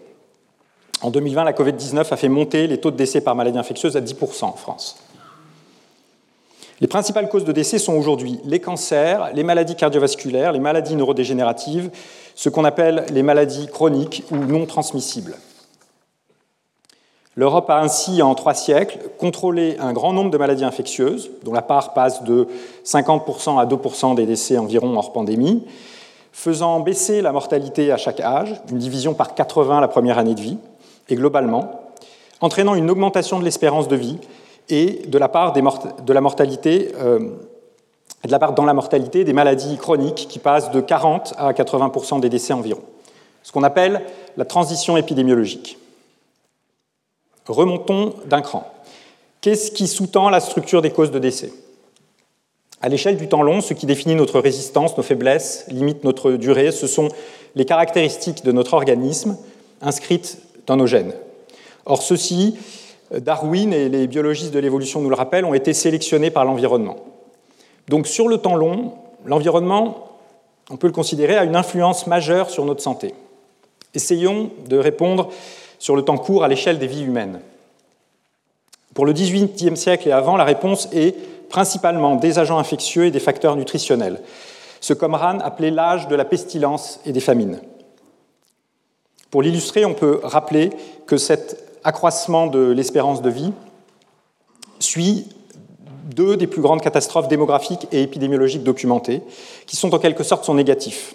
En 1.01 1.11
2020, 1.11 1.45
la 1.45 1.53
Covid-19 1.53 2.13
a 2.13 2.17
fait 2.17 2.29
monter 2.29 2.67
les 2.67 2.79
taux 2.79 2.91
de 2.91 2.97
décès 2.97 3.21
par 3.21 3.35
maladie 3.35 3.59
infectieuse 3.59 3.97
à 3.97 4.01
10% 4.01 4.45
en 4.45 4.53
France. 4.53 4.97
Les 6.83 6.89
principales 6.89 7.29
causes 7.29 7.45
de 7.45 7.53
décès 7.53 7.79
sont 7.79 7.95
aujourd'hui 7.95 8.41
les 8.45 8.59
cancers, 8.59 9.31
les 9.35 9.45
maladies 9.45 9.77
cardiovasculaires, 9.77 10.51
les 10.51 10.59
maladies 10.59 10.97
neurodégénératives, 10.97 11.93
ce 12.35 12.49
qu'on 12.49 12.65
appelle 12.65 13.07
les 13.13 13.23
maladies 13.23 13.69
chroniques 13.69 14.25
ou 14.33 14.37
non 14.39 14.67
transmissibles. 14.67 15.37
L'Europe 17.37 17.71
a 17.71 17.79
ainsi, 17.79 18.21
en 18.21 18.35
trois 18.35 18.55
siècles, 18.55 18.99
contrôlé 19.17 19.77
un 19.79 19.93
grand 19.93 20.13
nombre 20.13 20.33
de 20.33 20.39
maladies 20.39 20.65
infectieuses, 20.65 21.31
dont 21.45 21.53
la 21.53 21.63
part 21.63 21.95
passe 21.95 22.25
de 22.25 22.49
50% 22.85 23.61
à 23.61 23.65
2% 23.65 24.17
des 24.17 24.27
décès 24.27 24.59
environ 24.59 24.99
hors 24.99 25.13
pandémie, 25.13 25.65
faisant 26.33 26.81
baisser 26.81 27.23
la 27.23 27.31
mortalité 27.31 27.93
à 27.93 27.97
chaque 27.97 28.19
âge, 28.19 28.61
une 28.73 28.79
division 28.79 29.15
par 29.15 29.37
80 29.37 29.81
la 29.81 29.87
première 29.87 30.19
année 30.19 30.35
de 30.35 30.41
vie, 30.41 30.59
et 31.09 31.15
globalement, 31.15 31.93
entraînant 32.41 32.75
une 32.75 32.91
augmentation 32.91 33.39
de 33.39 33.45
l'espérance 33.45 33.87
de 33.87 33.95
vie 33.95 34.19
et 34.69 35.03
de 35.07 35.19
la 35.19 35.29
part 35.29 35.53
de 35.53 36.13
la 36.13 36.21
mortalité, 36.21 36.93
euh, 36.97 37.19
de 38.25 38.31
la 38.31 38.39
part 38.39 38.55
dans 38.55 38.65
la 38.65 38.75
mortalité 38.75 39.25
des 39.25 39.33
maladies 39.33 39.77
chroniques 39.77 40.27
qui 40.29 40.39
passent 40.39 40.71
de 40.71 40.81
40 40.81 41.35
à 41.37 41.53
80% 41.53 42.21
des 42.21 42.29
décès 42.29 42.53
environ. 42.53 42.83
Ce 43.43 43.53
qu'on 43.53 43.65
appelle 43.65 44.03
la 44.37 44.45
transition 44.45 44.97
épidémiologique. 44.97 45.79
Remontons 47.47 48.15
d'un 48.27 48.41
cran. 48.41 48.73
Qu'est-ce 49.41 49.73
qui 49.73 49.89
sous-tend 49.89 50.31
la 50.31 50.39
structure 50.41 50.83
des 50.83 50.91
causes 50.91 51.11
de 51.11 51.19
décès? 51.19 51.53
À 52.81 52.89
l'échelle 52.89 53.17
du 53.17 53.29
temps 53.29 53.43
long, 53.43 53.61
ce 53.61 53.75
qui 53.75 53.87
définit 53.87 54.15
notre 54.15 54.41
résistance, 54.41 54.97
nos 54.97 55.03
faiblesses, 55.03 55.65
limite 55.69 56.05
notre 56.05 56.33
durée, 56.33 56.71
ce 56.71 56.87
sont 56.87 57.09
les 57.55 57.65
caractéristiques 57.65 58.45
de 58.45 58.53
notre 58.53 58.75
organisme 58.75 59.37
inscrites 59.81 60.39
dans 60.67 60.77
nos 60.77 60.87
gènes. 60.87 61.15
Or, 61.87 62.03
ceux-ci, 62.03 62.57
Darwin 63.21 63.73
et 63.73 63.89
les 63.89 64.07
biologistes 64.07 64.55
de 64.55 64.59
l'évolution 64.59 65.01
nous 65.01 65.11
le 65.11 65.15
rappellent, 65.15 65.45
ont 65.45 65.55
été 65.55 65.73
sélectionnés 65.73 66.31
par 66.31 66.45
l'environnement. 66.45 66.97
Donc, 67.89 68.07
sur 68.07 68.29
le 68.29 68.39
temps 68.39 68.55
long, 68.55 68.95
l'environnement, 69.27 70.09
on 70.71 70.77
peut 70.77 70.87
le 70.87 70.93
considérer, 70.93 71.37
a 71.37 71.45
une 71.45 71.57
influence 71.57 72.07
majeure 72.07 72.51
sur 72.51 72.65
notre 72.65 72.83
santé. 72.83 73.15
Essayons 73.95 74.51
de 74.69 74.79
répondre 74.79 75.29
sur 75.79 75.97
le 75.97 76.03
temps 76.03 76.17
court 76.17 76.45
à 76.45 76.49
l'échelle 76.49 76.79
des 76.79 76.87
vies 76.87 77.05
humaines. 77.05 77.41
Pour 78.95 79.07
le 79.07 79.13
XVIIIe 79.13 79.77
siècle 79.77 80.09
et 80.09 80.13
avant, 80.13 80.37
la 80.37 80.45
réponse 80.45 80.89
est 80.93 81.17
principalement 81.49 82.17
des 82.17 82.39
agents 82.39 82.59
infectieux 82.59 83.07
et 83.07 83.11
des 83.11 83.21
facteurs 83.21 83.57
nutritionnels, 83.57 84.21
ce 84.81 84.95
qu'Omran 84.95 85.39
appelait 85.41 85.71
l'âge 85.71 86.09
de 86.09 86.15
la 86.15 86.25
pestilence 86.25 87.01
et 87.05 87.13
des 87.13 87.21
famines. 87.21 87.61
Pour 89.31 89.43
l'illustrer, 89.43 89.85
on 89.85 89.95
peut 89.95 90.21
rappeler 90.23 90.71
que 91.07 91.17
cet 91.17 91.72
accroissement 91.85 92.47
de 92.47 92.71
l'espérance 92.71 93.23
de 93.23 93.31
vie 93.31 93.53
suit 94.79 95.29
deux 96.05 96.37
des 96.37 96.47
plus 96.47 96.61
grandes 96.61 96.83
catastrophes 96.83 97.29
démographiques 97.29 97.87
et 97.93 98.03
épidémiologiques 98.03 98.65
documentées, 98.65 99.23
qui 99.67 99.77
sont 99.77 99.95
en 99.95 99.99
quelque 99.99 100.25
sorte 100.25 100.45
son 100.45 100.55
négatif. 100.55 101.15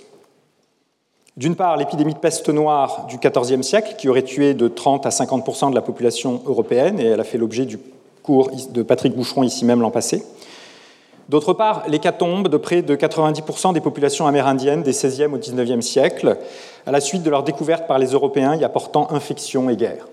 D'une 1.36 1.56
part, 1.56 1.78
l'épidémie 1.78 2.16
de 2.16 2.20
peste 2.20 2.50
noire 2.50 3.06
du 3.08 3.18
XIVe 3.18 3.62
siècle, 3.62 3.96
qui 3.98 4.10
aurait 4.10 4.24
tué 4.24 4.56
de 4.56 4.68
30 4.68 5.06
à 5.06 5.12
50 5.12 5.70
de 5.70 5.76
la 5.76 5.82
population 5.82 6.42
européenne, 6.48 7.00
et 7.00 7.06
elle 7.06 7.20
a 7.20 7.24
fait 7.24 7.38
l'objet 7.38 7.66
du 7.66 7.78
cours 8.24 8.50
de 8.72 8.82
Patrick 8.82 9.16
Boucheron 9.16 9.44
ici 9.44 9.64
même 9.64 9.82
l'an 9.82 9.92
passé. 9.92 10.24
D'autre 11.30 11.54
part, 11.54 11.84
l'hécatombe 11.88 12.48
de 12.48 12.58
près 12.58 12.82
de 12.82 12.96
90% 12.96 13.74
des 13.74 13.82
populations 13.82 14.28
amérindiennes 14.28 14.82
des 14.82 14.92
XVIe 14.92 15.26
au 15.26 15.38
XIXe 15.38 15.86
siècle, 15.86 16.38
à 16.86 16.92
la 16.92 17.02
suite 17.02 17.22
de 17.22 17.30
leur 17.30 17.44
découverte 17.44 17.86
par 17.86 18.00
les 18.00 18.08
Européens 18.08 18.56
y 18.56 18.64
apportant 18.64 19.12
infection 19.12 19.70
et 19.70 19.76
guerre. 19.76 20.08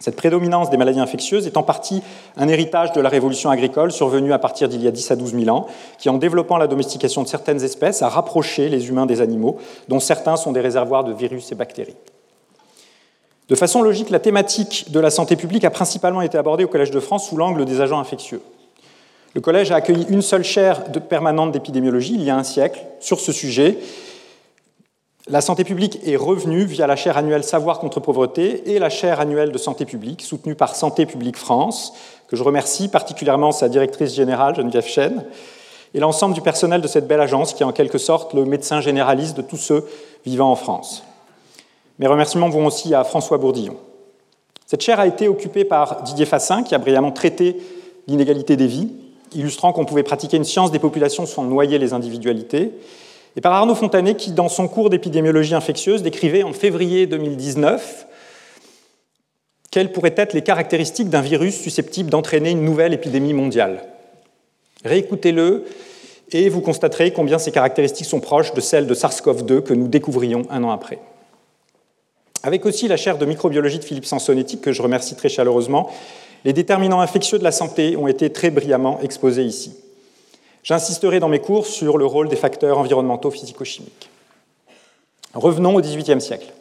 Cette 0.00 0.16
prédominance 0.16 0.70
des 0.70 0.76
maladies 0.76 1.00
infectieuses 1.00 1.46
est 1.46 1.56
en 1.56 1.62
partie 1.62 2.02
un 2.36 2.48
héritage 2.48 2.92
de 2.92 3.00
la 3.00 3.08
révolution 3.08 3.50
agricole 3.50 3.90
survenue 3.90 4.32
à 4.32 4.38
partir 4.38 4.68
d'il 4.68 4.82
y 4.82 4.88
a 4.88 4.92
10 4.92 5.10
à 5.10 5.16
12 5.16 5.32
000 5.32 5.48
ans, 5.48 5.66
qui, 5.98 6.08
en 6.08 6.18
développant 6.18 6.56
la 6.56 6.66
domestication 6.68 7.22
de 7.22 7.28
certaines 7.28 7.62
espèces, 7.64 8.02
a 8.02 8.08
rapproché 8.08 8.68
les 8.68 8.88
humains 8.88 9.06
des 9.06 9.20
animaux, 9.20 9.58
dont 9.88 10.00
certains 10.00 10.36
sont 10.36 10.52
des 10.52 10.60
réservoirs 10.60 11.04
de 11.04 11.12
virus 11.12 11.50
et 11.50 11.54
bactéries. 11.54 11.96
De 13.48 13.54
façon 13.54 13.82
logique, 13.82 14.10
la 14.10 14.20
thématique 14.20 14.90
de 14.90 15.00
la 15.00 15.10
santé 15.10 15.34
publique 15.34 15.64
a 15.64 15.70
principalement 15.70 16.20
été 16.20 16.36
abordée 16.36 16.64
au 16.64 16.68
Collège 16.68 16.90
de 16.90 17.00
France 17.00 17.28
sous 17.28 17.36
l'angle 17.36 17.64
des 17.64 17.80
agents 17.80 17.98
infectieux. 17.98 18.42
Le 19.34 19.40
Collège 19.40 19.72
a 19.72 19.76
accueilli 19.76 20.06
une 20.10 20.22
seule 20.22 20.44
chaire 20.44 20.84
permanente 21.08 21.52
d'épidémiologie 21.52 22.14
il 22.14 22.22
y 22.22 22.30
a 22.30 22.36
un 22.36 22.44
siècle 22.44 22.80
sur 23.00 23.20
ce 23.20 23.32
sujet, 23.32 23.78
la 25.28 25.40
santé 25.40 25.64
publique 25.64 26.00
est 26.06 26.16
revenue 26.16 26.64
via 26.64 26.86
la 26.86 26.96
chaire 26.96 27.18
annuelle 27.18 27.44
Savoir 27.44 27.78
contre 27.80 28.00
pauvreté 28.00 28.72
et 28.72 28.78
la 28.78 28.88
chaire 28.88 29.20
annuelle 29.20 29.52
de 29.52 29.58
santé 29.58 29.84
publique, 29.84 30.22
soutenue 30.22 30.54
par 30.54 30.74
Santé 30.74 31.04
publique 31.06 31.36
France, 31.36 31.92
que 32.28 32.36
je 32.36 32.42
remercie 32.42 32.88
particulièrement 32.88 33.52
sa 33.52 33.68
directrice 33.68 34.14
générale, 34.14 34.54
Geneviève 34.54 34.86
Chen, 34.86 35.24
et 35.94 36.00
l'ensemble 36.00 36.34
du 36.34 36.40
personnel 36.40 36.80
de 36.80 36.88
cette 36.88 37.06
belle 37.06 37.20
agence 37.20 37.54
qui 37.54 37.62
est 37.62 37.66
en 37.66 37.72
quelque 37.72 37.98
sorte 37.98 38.34
le 38.34 38.44
médecin 38.44 38.80
généraliste 38.80 39.36
de 39.36 39.42
tous 39.42 39.56
ceux 39.56 39.86
vivant 40.24 40.50
en 40.50 40.56
France. 40.56 41.04
Mes 41.98 42.06
remerciements 42.06 42.48
vont 42.48 42.66
aussi 42.66 42.94
à 42.94 43.04
François 43.04 43.38
Bourdillon. 43.38 43.76
Cette 44.66 44.82
chaire 44.82 45.00
a 45.00 45.06
été 45.06 45.28
occupée 45.28 45.64
par 45.64 46.02
Didier 46.02 46.26
Fassin, 46.26 46.62
qui 46.62 46.74
a 46.74 46.78
brillamment 46.78 47.12
traité 47.12 47.56
l'inégalité 48.06 48.56
des 48.56 48.66
vies, 48.66 48.92
illustrant 49.34 49.72
qu'on 49.72 49.84
pouvait 49.84 50.02
pratiquer 50.02 50.36
une 50.36 50.44
science 50.44 50.70
des 50.70 50.78
populations 50.78 51.26
sans 51.26 51.44
noyer 51.44 51.78
les 51.78 51.92
individualités, 51.92 52.72
et 53.38 53.40
par 53.40 53.52
Arnaud 53.52 53.76
Fontanet 53.76 54.16
qui, 54.16 54.32
dans 54.32 54.48
son 54.48 54.66
cours 54.66 54.90
d'épidémiologie 54.90 55.54
infectieuse, 55.54 56.02
décrivait 56.02 56.42
en 56.42 56.52
février 56.52 57.06
2019 57.06 58.08
quelles 59.70 59.92
pourraient 59.92 60.14
être 60.16 60.32
les 60.32 60.42
caractéristiques 60.42 61.08
d'un 61.08 61.20
virus 61.20 61.56
susceptible 61.56 62.10
d'entraîner 62.10 62.50
une 62.50 62.64
nouvelle 62.64 62.94
épidémie 62.94 63.34
mondiale. 63.34 63.84
Réécoutez-le 64.84 65.66
et 66.32 66.48
vous 66.48 66.60
constaterez 66.60 67.12
combien 67.12 67.38
ces 67.38 67.52
caractéristiques 67.52 68.08
sont 68.08 68.18
proches 68.18 68.54
de 68.54 68.60
celles 68.60 68.88
de 68.88 68.94
SARS-CoV-2 68.94 69.60
que 69.60 69.72
nous 69.72 69.86
découvrions 69.86 70.42
un 70.50 70.64
an 70.64 70.72
après. 70.72 70.98
Avec 72.42 72.66
aussi 72.66 72.88
la 72.88 72.96
chaire 72.96 73.18
de 73.18 73.24
microbiologie 73.24 73.78
de 73.78 73.84
Philippe 73.84 74.06
Sansonetti, 74.06 74.58
que 74.58 74.72
je 74.72 74.82
remercie 74.82 75.14
très 75.14 75.28
chaleureusement, 75.28 75.92
les 76.44 76.52
déterminants 76.52 77.00
infectieux 77.00 77.38
de 77.38 77.44
la 77.44 77.52
santé 77.52 77.96
ont 77.96 78.08
été 78.08 78.30
très 78.30 78.50
brillamment 78.50 78.98
exposés 79.00 79.44
ici. 79.44 79.76
J'insisterai 80.68 81.18
dans 81.18 81.30
mes 81.30 81.38
cours 81.38 81.66
sur 81.66 81.96
le 81.96 82.04
rôle 82.04 82.28
des 82.28 82.36
facteurs 82.36 82.76
environnementaux 82.76 83.30
physico-chimiques. 83.30 84.10
Revenons 85.32 85.74
au 85.74 85.80
XVIIIe 85.80 86.20
siècle, 86.20 86.52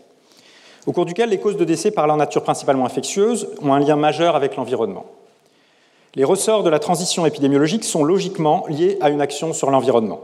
au 0.85 0.93
cours 0.93 1.03
duquel 1.03 1.27
les 1.27 1.41
causes 1.41 1.57
de 1.57 1.65
décès 1.65 1.91
par 1.91 2.07
leur 2.07 2.15
nature 2.15 2.41
principalement 2.41 2.85
infectieuse 2.85 3.49
ont 3.61 3.73
un 3.73 3.79
lien 3.81 3.97
majeur 3.97 4.37
avec 4.37 4.55
l'environnement. 4.55 5.07
Les 6.15 6.23
ressorts 6.23 6.63
de 6.63 6.69
la 6.69 6.79
transition 6.79 7.25
épidémiologique 7.25 7.83
sont 7.83 8.05
logiquement 8.05 8.63
liés 8.69 8.97
à 9.01 9.09
une 9.09 9.19
action 9.19 9.51
sur 9.51 9.71
l'environnement. 9.71 10.21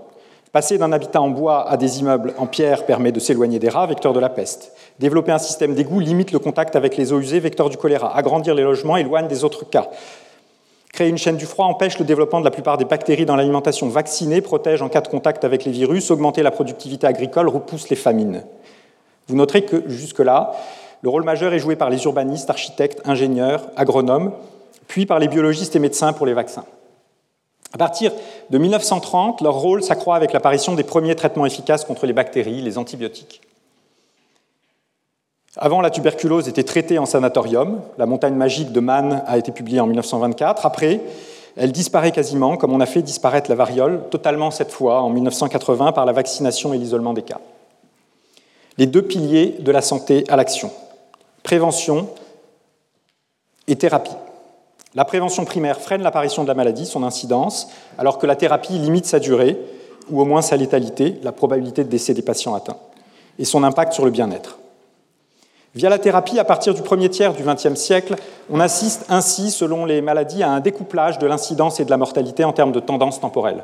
Passer 0.53 0.77
d'un 0.77 0.93
habitat 0.93 1.19
en 1.19 1.27
bois 1.27 1.69
à 1.69 1.75
des 1.75 1.99
immeubles 1.99 2.35
en 2.37 2.47
pierre 2.47 2.85
permet 2.85 3.11
de 3.11 3.19
s'éloigner 3.19 3.59
des 3.59 3.67
rats, 3.67 3.87
vecteurs 3.87 4.13
de 4.13 4.19
la 4.21 4.29
peste. 4.29 4.71
Développer 4.99 5.33
un 5.33 5.39
système 5.39 5.75
d'égout 5.75 5.99
limite 5.99 6.31
le 6.31 6.39
contact 6.39 6.77
avec 6.77 6.95
les 6.95 7.11
eaux 7.11 7.19
usées, 7.19 7.41
vecteurs 7.41 7.69
du 7.69 7.75
choléra. 7.75 8.15
Agrandir 8.15 8.55
les 8.55 8.63
logements 8.63 8.95
éloigne 8.95 9.27
des 9.27 9.43
autres 9.43 9.69
cas. 9.69 9.89
Créer 10.93 11.09
une 11.09 11.17
chaîne 11.17 11.37
du 11.37 11.47
froid 11.47 11.65
empêche 11.65 11.97
le 11.97 12.05
développement 12.05 12.39
de 12.39 12.45
la 12.45 12.51
plupart 12.51 12.77
des 12.77 12.85
bactéries 12.85 13.25
dans 13.25 13.35
l'alimentation. 13.35 13.89
Vacciner 13.89 14.41
protège 14.41 14.83
en 14.83 14.89
cas 14.89 15.01
de 15.01 15.07
contact 15.07 15.43
avec 15.43 15.65
les 15.65 15.71
virus. 15.71 16.11
Augmenter 16.11 16.43
la 16.43 16.51
productivité 16.51 17.07
agricole 17.07 17.49
repousse 17.49 17.89
les 17.89 17.95
famines. 17.95 18.43
Vous 19.27 19.35
noterez 19.35 19.65
que 19.65 19.89
jusque-là, 19.89 20.53
le 21.01 21.09
rôle 21.09 21.23
majeur 21.23 21.51
est 21.51 21.57
joué 21.57 21.75
par 21.75 21.89
les 21.89 22.03
urbanistes, 22.03 22.51
architectes, 22.51 23.01
ingénieurs, 23.05 23.67
agronomes, 23.75 24.33
puis 24.87 25.07
par 25.07 25.17
les 25.17 25.27
biologistes 25.27 25.75
et 25.75 25.79
médecins 25.79 26.13
pour 26.13 26.27
les 26.27 26.33
vaccins. 26.35 26.65
À 27.73 27.79
partir 27.79 28.11
de 28.51 28.57
1930, 28.59 29.41
leur 29.41 29.55
rôle 29.55 29.81
s'accroît 29.81 30.15
avec 30.15 30.31
l'apparition 30.31 30.75
des 30.75 30.83
premiers 30.83 31.15
traitements 31.15 31.47
efficaces 31.47 31.85
contre 31.85 32.05
les 32.05 32.13
bactéries, 32.13 32.61
les 32.61 32.77
antibiotiques. 32.77 33.41
Avant, 35.57 35.81
la 35.81 35.91
tuberculose 35.91 36.47
était 36.47 36.63
traitée 36.63 36.97
en 36.97 37.05
sanatorium. 37.05 37.81
La 37.99 38.07
montagne 38.07 38.33
magique 38.33 38.71
de 38.71 38.79
Mann 38.79 39.23
a 39.27 39.37
été 39.37 39.51
publiée 39.51 39.79
en 39.79 39.85
1924. 39.85 40.65
Après, 40.65 41.01
elle 41.55 41.71
disparaît 41.71 42.11
quasiment, 42.11 42.57
comme 42.57 42.73
on 42.73 42.79
a 42.79 42.87
fait 42.87 43.03
disparaître 43.03 43.51
la 43.51 43.55
variole, 43.55 44.01
totalement 44.09 44.49
cette 44.49 44.71
fois, 44.71 45.01
en 45.01 45.11
1980, 45.11 45.91
par 45.91 46.05
la 46.05 46.11
vaccination 46.11 46.73
et 46.73 46.79
l'isolement 46.79 47.13
des 47.13 47.21
cas. 47.21 47.39
Les 48.79 48.87
deux 48.87 49.03
piliers 49.03 49.55
de 49.59 49.71
la 49.71 49.81
santé 49.81 50.23
à 50.29 50.35
l'action, 50.35 50.71
prévention 51.43 52.09
et 53.67 53.75
thérapie. 53.75 54.15
La 54.95 55.05
prévention 55.05 55.45
primaire 55.45 55.79
freine 55.79 56.01
l'apparition 56.01 56.41
de 56.41 56.47
la 56.47 56.55
maladie, 56.55 56.87
son 56.87 57.03
incidence, 57.03 57.69
alors 57.99 58.17
que 58.17 58.25
la 58.25 58.35
thérapie 58.35 58.73
limite 58.73 59.05
sa 59.05 59.19
durée, 59.19 59.59
ou 60.09 60.19
au 60.19 60.25
moins 60.25 60.41
sa 60.41 60.57
létalité, 60.57 61.19
la 61.21 61.31
probabilité 61.31 61.83
de 61.83 61.89
décès 61.89 62.15
des 62.15 62.23
patients 62.23 62.55
atteints, 62.55 62.77
et 63.37 63.45
son 63.45 63.63
impact 63.63 63.93
sur 63.93 64.05
le 64.05 64.11
bien-être. 64.11 64.57
Via 65.75 65.89
la 65.89 65.97
thérapie, 65.97 66.37
à 66.37 66.43
partir 66.43 66.75
du 66.75 66.83
premier 66.83 67.09
tiers 67.09 67.33
du 67.33 67.41
XXe 67.41 67.73
siècle, 67.73 68.15
on 68.51 68.59
assiste 68.59 69.05
ainsi, 69.09 69.49
selon 69.49 69.85
les 69.85 70.01
maladies, 70.01 70.43
à 70.43 70.51
un 70.51 70.59
découplage 70.59 71.17
de 71.17 71.25
l'incidence 71.25 71.79
et 71.79 71.85
de 71.85 71.89
la 71.89 71.97
mortalité 71.97 72.43
en 72.43 72.53
termes 72.53 72.71
de 72.71 72.79
tendance 72.79 73.19
temporelle. 73.19 73.63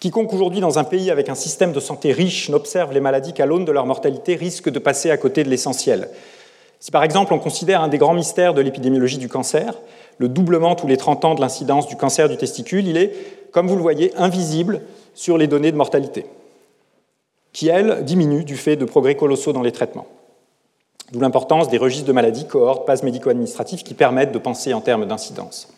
Quiconque 0.00 0.34
aujourd'hui 0.34 0.60
dans 0.60 0.78
un 0.78 0.84
pays 0.84 1.10
avec 1.10 1.30
un 1.30 1.34
système 1.34 1.72
de 1.72 1.80
santé 1.80 2.12
riche 2.12 2.50
n'observe 2.50 2.92
les 2.92 3.00
maladies 3.00 3.32
qu'à 3.32 3.46
l'aune 3.46 3.64
de 3.64 3.72
leur 3.72 3.86
mortalité 3.86 4.34
risque 4.34 4.68
de 4.68 4.78
passer 4.78 5.10
à 5.10 5.16
côté 5.16 5.44
de 5.44 5.48
l'essentiel. 5.48 6.10
Si 6.78 6.90
par 6.90 7.04
exemple 7.04 7.32
on 7.32 7.38
considère 7.38 7.80
un 7.80 7.88
des 7.88 7.96
grands 7.96 8.12
mystères 8.12 8.52
de 8.52 8.60
l'épidémiologie 8.60 9.16
du 9.16 9.28
cancer, 9.28 9.72
le 10.18 10.28
doublement 10.28 10.74
tous 10.74 10.86
les 10.86 10.98
30 10.98 11.24
ans 11.24 11.34
de 11.34 11.40
l'incidence 11.40 11.86
du 11.86 11.96
cancer 11.96 12.28
du 12.28 12.36
testicule, 12.36 12.86
il 12.86 12.98
est, 12.98 13.14
comme 13.50 13.66
vous 13.66 13.76
le 13.76 13.82
voyez, 13.82 14.12
invisible 14.16 14.82
sur 15.14 15.38
les 15.38 15.46
données 15.46 15.72
de 15.72 15.78
mortalité, 15.78 16.26
qui, 17.54 17.68
elles, 17.68 18.04
diminuent 18.04 18.44
du 18.44 18.56
fait 18.56 18.76
de 18.76 18.84
progrès 18.84 19.14
colossaux 19.14 19.54
dans 19.54 19.62
les 19.62 19.72
traitements. 19.72 20.06
D'où 21.12 21.20
l'importance 21.20 21.68
des 21.68 21.78
registres 21.78 22.06
de 22.06 22.12
maladies, 22.12 22.46
cohortes, 22.46 22.86
passes 22.86 23.02
médico-administratifs 23.02 23.84
qui 23.84 23.94
permettent 23.94 24.32
de 24.32 24.38
penser 24.38 24.72
en 24.72 24.80
termes 24.80 25.06
d'incidence. 25.06 25.68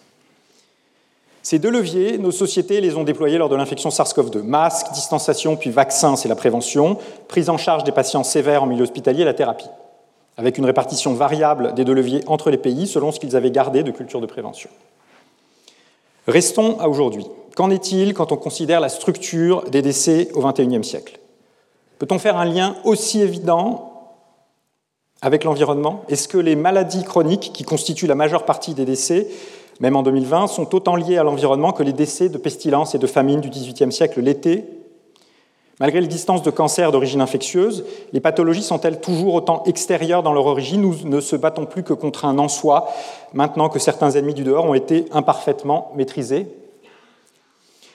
Ces 1.42 1.60
deux 1.60 1.70
leviers, 1.70 2.18
nos 2.18 2.32
sociétés 2.32 2.80
les 2.80 2.96
ont 2.96 3.04
déployés 3.04 3.38
lors 3.38 3.48
de 3.48 3.54
l'infection 3.54 3.90
SARS-CoV-2. 3.90 4.42
Masque, 4.42 4.90
distanciation, 4.92 5.56
puis 5.56 5.70
vaccin, 5.70 6.16
c'est 6.16 6.28
la 6.28 6.34
prévention. 6.34 6.98
Prise 7.28 7.50
en 7.50 7.56
charge 7.56 7.84
des 7.84 7.92
patients 7.92 8.24
sévères 8.24 8.64
en 8.64 8.66
milieu 8.66 8.82
hospitalier, 8.82 9.24
la 9.24 9.32
thérapie. 9.32 9.68
Avec 10.36 10.58
une 10.58 10.64
répartition 10.64 11.14
variable 11.14 11.74
des 11.74 11.84
deux 11.84 11.94
leviers 11.94 12.22
entre 12.26 12.50
les 12.50 12.58
pays 12.58 12.88
selon 12.88 13.12
ce 13.12 13.20
qu'ils 13.20 13.36
avaient 13.36 13.52
gardé 13.52 13.84
de 13.84 13.92
culture 13.92 14.20
de 14.20 14.26
prévention. 14.26 14.70
Restons 16.26 16.80
à 16.80 16.88
aujourd'hui. 16.88 17.26
Qu'en 17.54 17.70
est-il 17.70 18.12
quand 18.12 18.32
on 18.32 18.36
considère 18.36 18.80
la 18.80 18.88
structure 18.88 19.62
des 19.70 19.82
décès 19.82 20.28
au 20.34 20.42
XXIe 20.42 20.82
siècle? 20.82 21.20
Peut-on 22.00 22.18
faire 22.18 22.36
un 22.36 22.44
lien 22.44 22.74
aussi 22.84 23.22
évident 23.22 23.95
avec 25.26 25.42
l'environnement 25.42 26.04
Est-ce 26.08 26.28
que 26.28 26.38
les 26.38 26.54
maladies 26.54 27.02
chroniques, 27.02 27.50
qui 27.52 27.64
constituent 27.64 28.06
la 28.06 28.14
majeure 28.14 28.44
partie 28.44 28.74
des 28.74 28.84
décès, 28.84 29.26
même 29.80 29.96
en 29.96 30.04
2020, 30.04 30.46
sont 30.46 30.72
autant 30.72 30.94
liées 30.94 31.18
à 31.18 31.24
l'environnement 31.24 31.72
que 31.72 31.82
les 31.82 31.92
décès 31.92 32.28
de 32.28 32.38
pestilence 32.38 32.94
et 32.94 32.98
de 32.98 33.06
famine 33.08 33.40
du 33.40 33.50
XVIIIe 33.50 33.90
siècle 33.90 34.20
l'été? 34.20 34.64
Malgré 35.80 36.00
l'existence 36.00 36.44
de 36.44 36.50
cancers 36.52 36.92
d'origine 36.92 37.20
infectieuse, 37.20 37.84
les 38.12 38.20
pathologies 38.20 38.62
sont-elles 38.62 39.00
toujours 39.00 39.34
autant 39.34 39.64
extérieures 39.64 40.22
dans 40.22 40.32
leur 40.32 40.46
origine 40.46 40.80
Nous 40.80 40.94
ne 41.02 41.20
se 41.20 41.34
battons 41.34 41.66
plus 41.66 41.82
que 41.82 41.92
contre 41.92 42.24
un 42.24 42.38
en 42.38 42.46
soi, 42.46 42.88
maintenant 43.34 43.68
que 43.68 43.80
certains 43.80 44.12
ennemis 44.12 44.32
du 44.32 44.44
dehors 44.44 44.64
ont 44.64 44.74
été 44.74 45.06
imparfaitement 45.10 45.90
maîtrisés? 45.96 46.46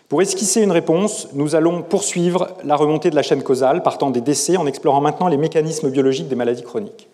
Pour 0.10 0.22
esquisser 0.22 0.62
une 0.62 0.74
réponse, 0.74 1.30
nous 1.32 1.56
allons 1.56 1.82
poursuivre 1.82 2.50
la 2.66 2.76
remontée 2.76 3.10
de 3.10 3.16
la 3.16 3.24
chaîne 3.24 3.42
causale 3.42 3.84
partant 3.84 4.10
des 4.10 4.20
décès 4.20 4.58
en 4.58 4.68
explorant 4.68 5.00
maintenant 5.00 5.30
les 5.30 5.38
mécanismes 5.38 5.90
biologiques 5.90 6.28
des 6.28 6.36
maladies 6.36 6.64
chroniques. 6.64 7.08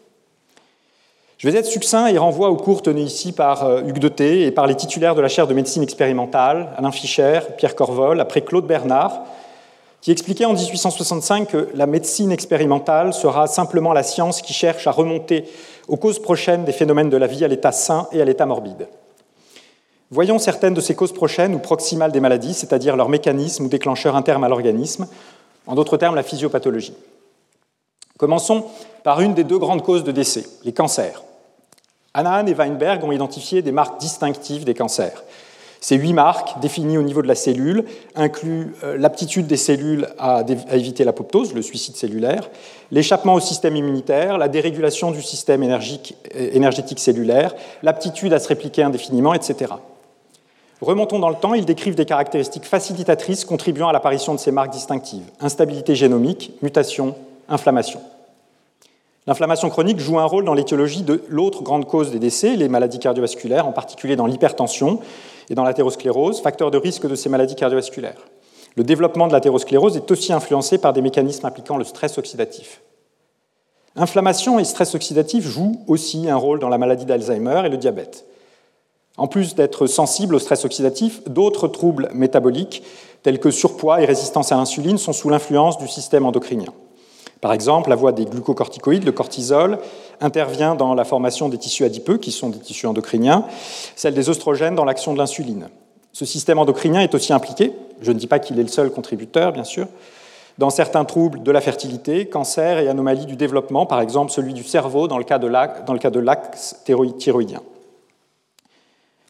Je 1.37 1.47
vais 1.47 1.55
être 1.55 1.67
succinct 1.67 2.07
et 2.07 2.17
renvoie 2.17 2.49
au 2.49 2.55
cours 2.55 2.81
tenu 2.81 3.01
ici 3.01 3.31
par 3.31 3.63
euh, 3.63 3.81
Hugues 3.81 3.99
Deté 3.99 4.47
et 4.47 4.51
par 4.51 4.65
les 4.65 4.73
titulaires 4.73 5.13
de 5.13 5.21
la 5.21 5.27
chaire 5.27 5.45
de 5.45 5.53
médecine 5.53 5.83
expérimentale, 5.83 6.73
Alain 6.75 6.91
Fischer, 6.91 7.41
Pierre 7.57 7.75
Corvol, 7.75 8.19
après 8.19 8.41
Claude 8.41 8.65
Bernard, 8.65 9.21
qui 10.01 10.11
expliquait 10.11 10.45
en 10.45 10.53
1865 10.53 11.47
que 11.47 11.69
la 11.75 11.85
médecine 11.85 12.31
expérimentale 12.31 13.13
sera 13.13 13.45
simplement 13.45 13.93
la 13.93 14.01
science 14.01 14.41
qui 14.41 14.53
cherche 14.53 14.87
à 14.87 14.91
remonter 14.91 15.45
aux 15.87 15.97
causes 15.97 16.19
prochaines 16.19 16.65
des 16.65 16.71
phénomènes 16.71 17.11
de 17.11 17.17
la 17.17 17.27
vie 17.27 17.45
à 17.45 17.47
l'état 17.47 17.71
sain 17.71 18.07
et 18.11 18.19
à 18.19 18.25
l'état 18.25 18.47
morbide. 18.47 18.87
Voyons 20.09 20.39
certaines 20.39 20.73
de 20.73 20.81
ces 20.81 20.95
causes 20.95 21.13
prochaines 21.13 21.53
ou 21.53 21.59
proximales 21.59 22.11
des 22.11 22.19
maladies, 22.19 22.55
c'est-à-dire 22.55 22.95
leur 22.95 23.09
mécanisme 23.09 23.65
ou 23.65 23.69
déclencheur 23.69 24.15
interne 24.15 24.43
à 24.43 24.49
l'organisme, 24.49 25.07
en 25.67 25.75
d'autres 25.75 25.97
termes 25.97 26.15
la 26.15 26.23
physiopathologie. 26.23 26.95
Commençons 28.17 28.65
par 29.03 29.21
une 29.21 29.35
des 29.35 29.43
deux 29.43 29.59
grandes 29.59 29.83
causes 29.83 30.03
de 30.03 30.11
décès, 30.11 30.45
les 30.63 30.73
cancers. 30.73 31.21
Hanahan 32.17 32.47
et 32.47 32.55
Weinberg 32.55 33.03
ont 33.03 33.11
identifié 33.11 33.61
des 33.61 33.71
marques 33.71 33.99
distinctives 33.99 34.65
des 34.65 34.73
cancers. 34.73 35.23
Ces 35.79 35.97
huit 35.97 36.13
marques, 36.13 36.59
définies 36.59 36.97
au 36.97 37.03
niveau 37.03 37.21
de 37.21 37.27
la 37.27 37.35
cellule, 37.35 37.85
incluent 38.15 38.73
euh, 38.83 38.97
l'aptitude 38.97 39.45
des 39.45 39.55
cellules 39.55 40.07
à, 40.17 40.43
éviter 40.71 41.03
l'apoptose, 41.03 41.53
le 41.53 41.61
suicide 41.61 41.95
cellulaire, 41.95 42.49
l'échappement 42.89 43.35
au 43.35 43.39
système 43.39 43.75
immunitaire, 43.75 44.39
la 44.39 44.47
dérégulation 44.47 45.11
du 45.11 45.21
système 45.21 45.61
énergétique 45.61 46.99
cellulaire, 46.99 47.53
l'aptitude 47.83 48.33
à 48.33 48.39
se 48.39 48.47
répliquer 48.47 48.81
indéfiniment, 48.81 49.35
etc. 49.35 49.73
Remontons 50.81 51.19
dans 51.19 51.29
le 51.29 51.35
temps, 51.35 51.53
ils 51.53 51.65
décrivent 51.65 51.95
des 51.95 52.05
caractéristiques 52.05 52.65
facilitatrices 52.65 53.45
contribuant 53.45 53.89
à 53.89 53.93
l'apparition 53.93 54.33
de 54.33 54.39
ces 54.39 54.51
marques 54.51 54.71
distinctives 54.71 55.25
instabilité 55.39 55.93
génomique, 55.93 56.53
mutation, 56.63 57.13
inflammation. 57.47 58.01
L'inflammation 59.27 59.69
chronique 59.69 59.99
joue 59.99 60.19
un 60.19 60.25
rôle 60.25 60.45
dans 60.45 60.53
l'étiologie 60.53 61.01
de 61.01 61.21
l'autre 61.27 61.61
grande 61.61 61.85
cause 61.85 62.11
des 62.11 62.19
décès, 62.19 62.55
les 62.55 62.69
maladies 62.69 62.99
cardiovasculaires, 62.99 63.67
en 63.67 63.73
particulier 63.73 64.15
dans 64.15 64.25
l'hypertension 64.25 65.01
et 65.49 65.55
dans 65.55 65.65
l'athérosclérose, 65.65 66.39
facteur 66.39 66.71
de 66.71 66.77
risque 66.77 67.07
de 67.07 67.15
ces 67.15 67.27
maladies 67.27 67.55
cardiovasculaires. 67.55 68.25
Le 68.77 68.85
développement 68.85 69.27
de 69.27 69.33
l'athérosclérose 69.33 69.97
est 69.97 70.09
aussi 70.11 70.31
influencé 70.31 70.77
par 70.77 70.93
des 70.93 71.01
mécanismes 71.01 71.45
impliquant 71.45 71.75
le 71.75 71.83
stress 71.83 72.17
oxydatif. 72.17 72.81
Inflammation 73.97 74.59
et 74.59 74.63
stress 74.63 74.95
oxydatif 74.95 75.45
jouent 75.45 75.81
aussi 75.87 76.29
un 76.29 76.37
rôle 76.37 76.59
dans 76.59 76.69
la 76.69 76.77
maladie 76.77 77.05
d'Alzheimer 77.05 77.63
et 77.65 77.69
le 77.69 77.77
diabète. 77.77 78.25
En 79.17 79.27
plus 79.27 79.55
d'être 79.55 79.87
sensible 79.87 80.35
au 80.35 80.39
stress 80.39 80.63
oxydatif, 80.63 81.27
d'autres 81.27 81.67
troubles 81.67 82.09
métaboliques, 82.13 82.83
tels 83.23 83.39
que 83.39 83.51
surpoids 83.51 83.99
et 84.01 84.05
résistance 84.05 84.53
à 84.53 84.55
l'insuline, 84.55 84.97
sont 84.97 85.13
sous 85.13 85.27
l'influence 85.27 85.79
du 85.79 85.87
système 85.87 86.25
endocrinien. 86.25 86.71
Par 87.41 87.53
exemple, 87.53 87.89
la 87.89 87.95
voie 87.95 88.11
des 88.11 88.25
glucocorticoïdes, 88.25 89.03
le 89.03 89.11
cortisol, 89.11 89.79
intervient 90.21 90.75
dans 90.75 90.95
la 90.95 91.05
formation 91.05 91.49
des 91.49 91.57
tissus 91.57 91.85
adipeux, 91.85 92.17
qui 92.17 92.31
sont 92.31 92.49
des 92.49 92.59
tissus 92.59 92.87
endocriniens, 92.87 93.45
celle 93.95 94.13
des 94.13 94.29
oestrogènes 94.29 94.75
dans 94.75 94.85
l'action 94.85 95.13
de 95.13 95.19
l'insuline. 95.19 95.69
Ce 96.13 96.25
système 96.25 96.57
endocrinien 96.57 97.01
est 97.01 97.13
aussi 97.13 97.33
impliqué, 97.33 97.73
je 98.01 98.11
ne 98.11 98.17
dis 98.17 98.27
pas 98.27 98.39
qu'il 98.39 98.59
est 98.59 98.63
le 98.63 98.69
seul 98.69 98.89
contributeur, 98.89 99.51
bien 99.51 99.63
sûr, 99.63 99.87
dans 100.57 100.71
certains 100.71 101.05
troubles 101.05 101.43
de 101.43 101.51
la 101.51 101.61
fertilité, 101.61 102.27
cancers 102.27 102.79
et 102.79 102.87
anomalies 102.87 103.27
du 103.27 103.35
développement, 103.35 103.85
par 103.85 104.01
exemple 104.01 104.31
celui 104.31 104.53
du 104.53 104.63
cerveau 104.63 105.07
dans 105.07 105.19
le 105.19 105.23
cas 105.23 105.37
de 105.37 106.19
l'axe 106.19 106.81
thyroïdien. 106.85 107.61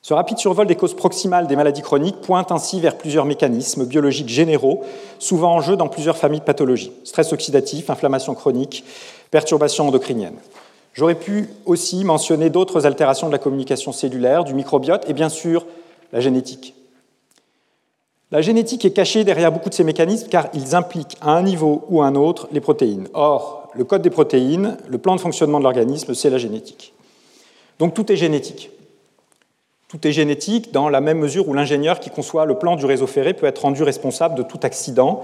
Ce 0.08 0.14
rapide 0.14 0.38
survol 0.38 0.68
des 0.68 0.78
causes 0.78 0.94
proximales 0.94 1.48
des 1.48 1.58
maladies 1.58 1.82
chroniques 1.82 2.22
pointe 2.22 2.54
ainsi 2.54 2.80
vers 2.80 2.98
plusieurs 2.98 3.26
mécanismes 3.26 3.84
biologiques 3.84 4.30
généraux, 4.30 4.86
souvent 5.20 5.56
en 5.56 5.60
jeu 5.60 5.76
dans 5.76 5.90
plusieurs 5.90 6.16
familles 6.16 6.40
de 6.40 6.46
pathologies 6.46 6.94
stress 7.04 7.34
oxydatif, 7.34 7.90
inflammation 7.90 8.34
chronique, 8.34 8.86
perturbations 9.32 9.86
endocriniennes. 9.86 10.38
J'aurais 10.94 11.16
pu 11.16 11.50
aussi 11.66 12.06
mentionner 12.06 12.50
d'autres 12.50 12.86
altérations 12.86 13.28
de 13.28 13.34
la 13.34 13.38
communication 13.38 13.92
cellulaire, 13.92 14.46
du 14.46 14.54
microbiote 14.54 15.10
et 15.10 15.14
bien 15.14 15.28
sûr 15.28 15.66
la 16.14 16.22
génétique. 16.22 16.74
La 18.32 18.42
génétique 18.42 18.86
est 18.86 18.92
cachée 18.92 19.26
derrière 19.26 19.52
beaucoup 19.52 19.68
de 19.68 19.74
ces 19.74 19.84
mécanismes 19.84 20.30
car 20.30 20.48
ils 20.54 20.74
impliquent 20.74 21.18
à 21.20 21.32
un 21.32 21.44
niveau 21.44 21.84
ou 21.90 22.02
à 22.02 22.06
un 22.06 22.16
autre 22.16 22.48
les 22.54 22.62
protéines. 22.62 23.10
Or, 23.14 23.70
le 23.74 23.84
code 23.84 24.04
des 24.04 24.10
protéines, 24.10 24.78
le 24.88 25.00
plan 25.00 25.18
de 25.18 25.20
fonctionnement 25.20 25.58
de 25.58 25.66
l'organisme, 25.66 26.14
c'est 26.14 26.30
la 26.30 26.38
génétique. 26.38 26.94
Donc 27.78 27.94
tout 27.94 28.10
est 28.10 28.16
génétique. 28.16 28.72
Tout 29.88 30.06
est 30.06 30.12
génétique 30.12 30.74
dans 30.74 30.90
la 30.90 31.00
même 31.00 31.18
mesure 31.18 31.48
où 31.48 31.54
l'ingénieur 31.54 32.02
qui 32.02 32.10
conçoit 32.10 32.46
le 32.46 32.60
plan 32.60 32.76
du 32.76 32.86
réseau 32.86 33.08
ferré 33.08 33.34
peut 33.34 33.46
être 33.46 33.62
rendu 33.62 33.84
responsable 33.84 34.36
de 34.36 34.44
tout 34.44 34.60
accident 34.64 35.24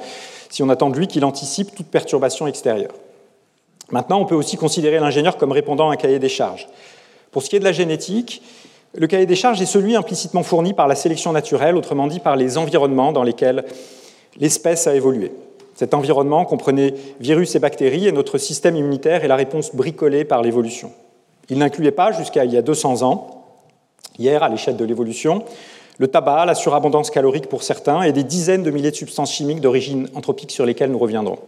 si 0.49 0.63
on 0.63 0.69
attend 0.69 0.89
de 0.89 0.97
lui 0.97 1.07
qu'il 1.07 1.25
anticipe 1.25 1.75
toute 1.75 1.87
perturbation 1.87 2.47
extérieure. 2.47 2.93
Maintenant, 3.91 4.21
on 4.21 4.25
peut 4.25 4.35
aussi 4.35 4.55
considérer 4.55 4.99
l'ingénieur 4.99 5.35
comme 5.35 5.51
répondant 5.51 5.89
à 5.89 5.93
un 5.93 5.97
cahier 5.97 6.19
des 6.19 6.29
charges. 6.29 6.69
Pour 7.31 7.43
ce 7.43 7.49
qui 7.49 7.57
est 7.57 7.59
de 7.59 7.65
la 7.65 7.73
génétique, 7.73 8.41
le 8.95 9.07
cahier 9.07 9.25
des 9.25 9.35
charges 9.35 9.61
est 9.61 9.65
celui 9.65 9.95
implicitement 9.97 10.43
fourni 10.43 10.73
par 10.73 10.87
la 10.87 10.95
sélection 10.95 11.33
naturelle, 11.33 11.75
autrement 11.75 12.07
dit 12.07 12.19
par 12.19 12.37
les 12.37 12.57
environnements 12.57 13.11
dans 13.11 13.23
lesquels 13.23 13.65
l'espèce 14.37 14.87
a 14.87 14.95
évolué. 14.95 15.33
Cet 15.75 15.93
environnement 15.93 16.45
comprenait 16.45 16.93
virus 17.19 17.55
et 17.55 17.59
bactéries 17.59 18.07
et 18.07 18.11
notre 18.11 18.37
système 18.37 18.75
immunitaire 18.77 19.25
est 19.25 19.27
la 19.27 19.35
réponse 19.35 19.75
bricolée 19.75 20.23
par 20.23 20.41
l'évolution. 20.41 20.91
Il 21.49 21.57
n'incluait 21.57 21.91
pas, 21.91 22.11
jusqu'à 22.11 22.45
il 22.45 22.53
y 22.53 22.57
a 22.57 22.61
200 22.61 23.01
ans, 23.01 23.42
hier 24.17 24.43
à 24.43 24.49
l'échelle 24.49 24.77
de 24.77 24.85
l'évolution, 24.85 25.43
le 25.97 26.07
tabac, 26.07 26.45
la 26.45 26.55
surabondance 26.55 27.11
calorique 27.11 27.47
pour 27.47 27.63
certains 27.63 28.01
et 28.03 28.11
des 28.11 28.23
dizaines 28.23 28.63
de 28.63 28.71
milliers 28.71 28.91
de 28.91 28.95
substances 28.95 29.31
chimiques 29.31 29.61
d'origine 29.61 30.09
anthropique 30.15 30.51
sur 30.51 30.65
lesquelles 30.65 30.91
nous 30.91 30.99
reviendrons. 30.99 31.39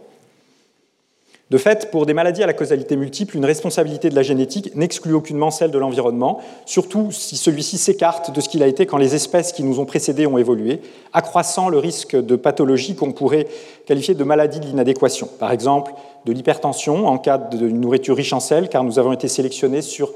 De 1.51 1.59
fait, 1.59 1.91
pour 1.91 2.07
des 2.07 2.15
maladies 2.15 2.41
à 2.41 2.47
la 2.47 2.53
causalité 2.53 2.95
multiple, 2.95 3.37
une 3.37 3.45
responsabilité 3.45 4.09
de 4.09 4.15
la 4.15 4.23
génétique 4.23 4.75
n'exclut 4.75 5.13
aucunement 5.13 5.51
celle 5.51 5.69
de 5.69 5.77
l'environnement, 5.77 6.39
surtout 6.65 7.11
si 7.11 7.37
celui-ci 7.37 7.77
s'écarte 7.77 8.31
de 8.31 8.41
ce 8.41 8.49
qu'il 8.49 8.63
a 8.63 8.67
été 8.67 8.87
quand 8.87 8.97
les 8.97 9.13
espèces 9.13 9.51
qui 9.51 9.61
nous 9.61 9.79
ont 9.79 9.85
précédés 9.85 10.25
ont 10.25 10.39
évolué, 10.39 10.81
accroissant 11.13 11.69
le 11.69 11.77
risque 11.77 12.15
de 12.15 12.35
pathologie 12.35 12.95
qu'on 12.95 13.11
pourrait 13.11 13.45
qualifier 13.85 14.15
de 14.15 14.23
maladie 14.23 14.59
de 14.59 14.65
l'inadéquation. 14.65 15.29
Par 15.39 15.51
exemple, 15.51 15.93
de 16.25 16.31
l'hypertension 16.31 17.07
en 17.07 17.19
cas 17.19 17.37
d'une 17.37 17.79
nourriture 17.79 18.15
riche 18.15 18.33
en 18.33 18.39
sel, 18.39 18.67
car 18.67 18.83
nous 18.83 18.97
avons 18.97 19.13
été 19.13 19.27
sélectionnés 19.27 19.83
sur 19.83 20.13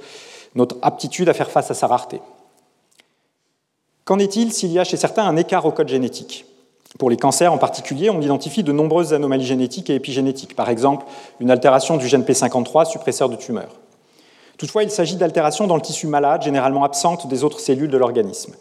notre 0.56 0.78
aptitude 0.82 1.30
à 1.30 1.34
faire 1.34 1.52
face 1.52 1.70
à 1.70 1.76
sa 1.76 1.86
rareté. 1.86 2.22
Qu'en 4.10 4.18
est-il 4.18 4.52
s'il 4.52 4.72
y 4.72 4.80
a 4.80 4.84
chez 4.84 4.98
certains 4.98 5.24
un 5.24 5.38
écart 5.38 5.68
au 5.68 5.72
code 5.72 5.88
génétique? 5.88 6.48
Pour 6.98 7.12
les 7.12 7.16
cancers 7.16 7.54
en 7.54 7.60
particulier, 7.60 8.10
on 8.10 8.20
identifie 8.22 8.64
de 8.64 8.72
nombreuses 8.72 9.14
anomalies 9.14 9.46
génétiques 9.46 9.92
et 9.92 9.94
épigénétiques, 9.94 10.56
par 10.56 10.72
exemple 10.72 11.06
une 11.40 11.52
altération 11.52 11.96
du 11.96 12.08
gène 12.08 12.24
P53, 12.24 12.90
suppresseur 12.90 13.30
de 13.30 13.36
tumeurs. 13.36 13.76
Toutefois, 14.58 14.82
il 14.82 14.90
s'agit 14.90 15.16
d'altérations 15.16 15.68
dans 15.68 15.76
le 15.76 15.84
tissu 15.84 16.08
malade, 16.08 16.42
généralement 16.42 16.84
absentes 16.84 17.28
des 17.28 17.44
autres 17.44 17.60
cellules 17.60 17.92
de 17.92 17.98
l'organisme. 18.00 18.56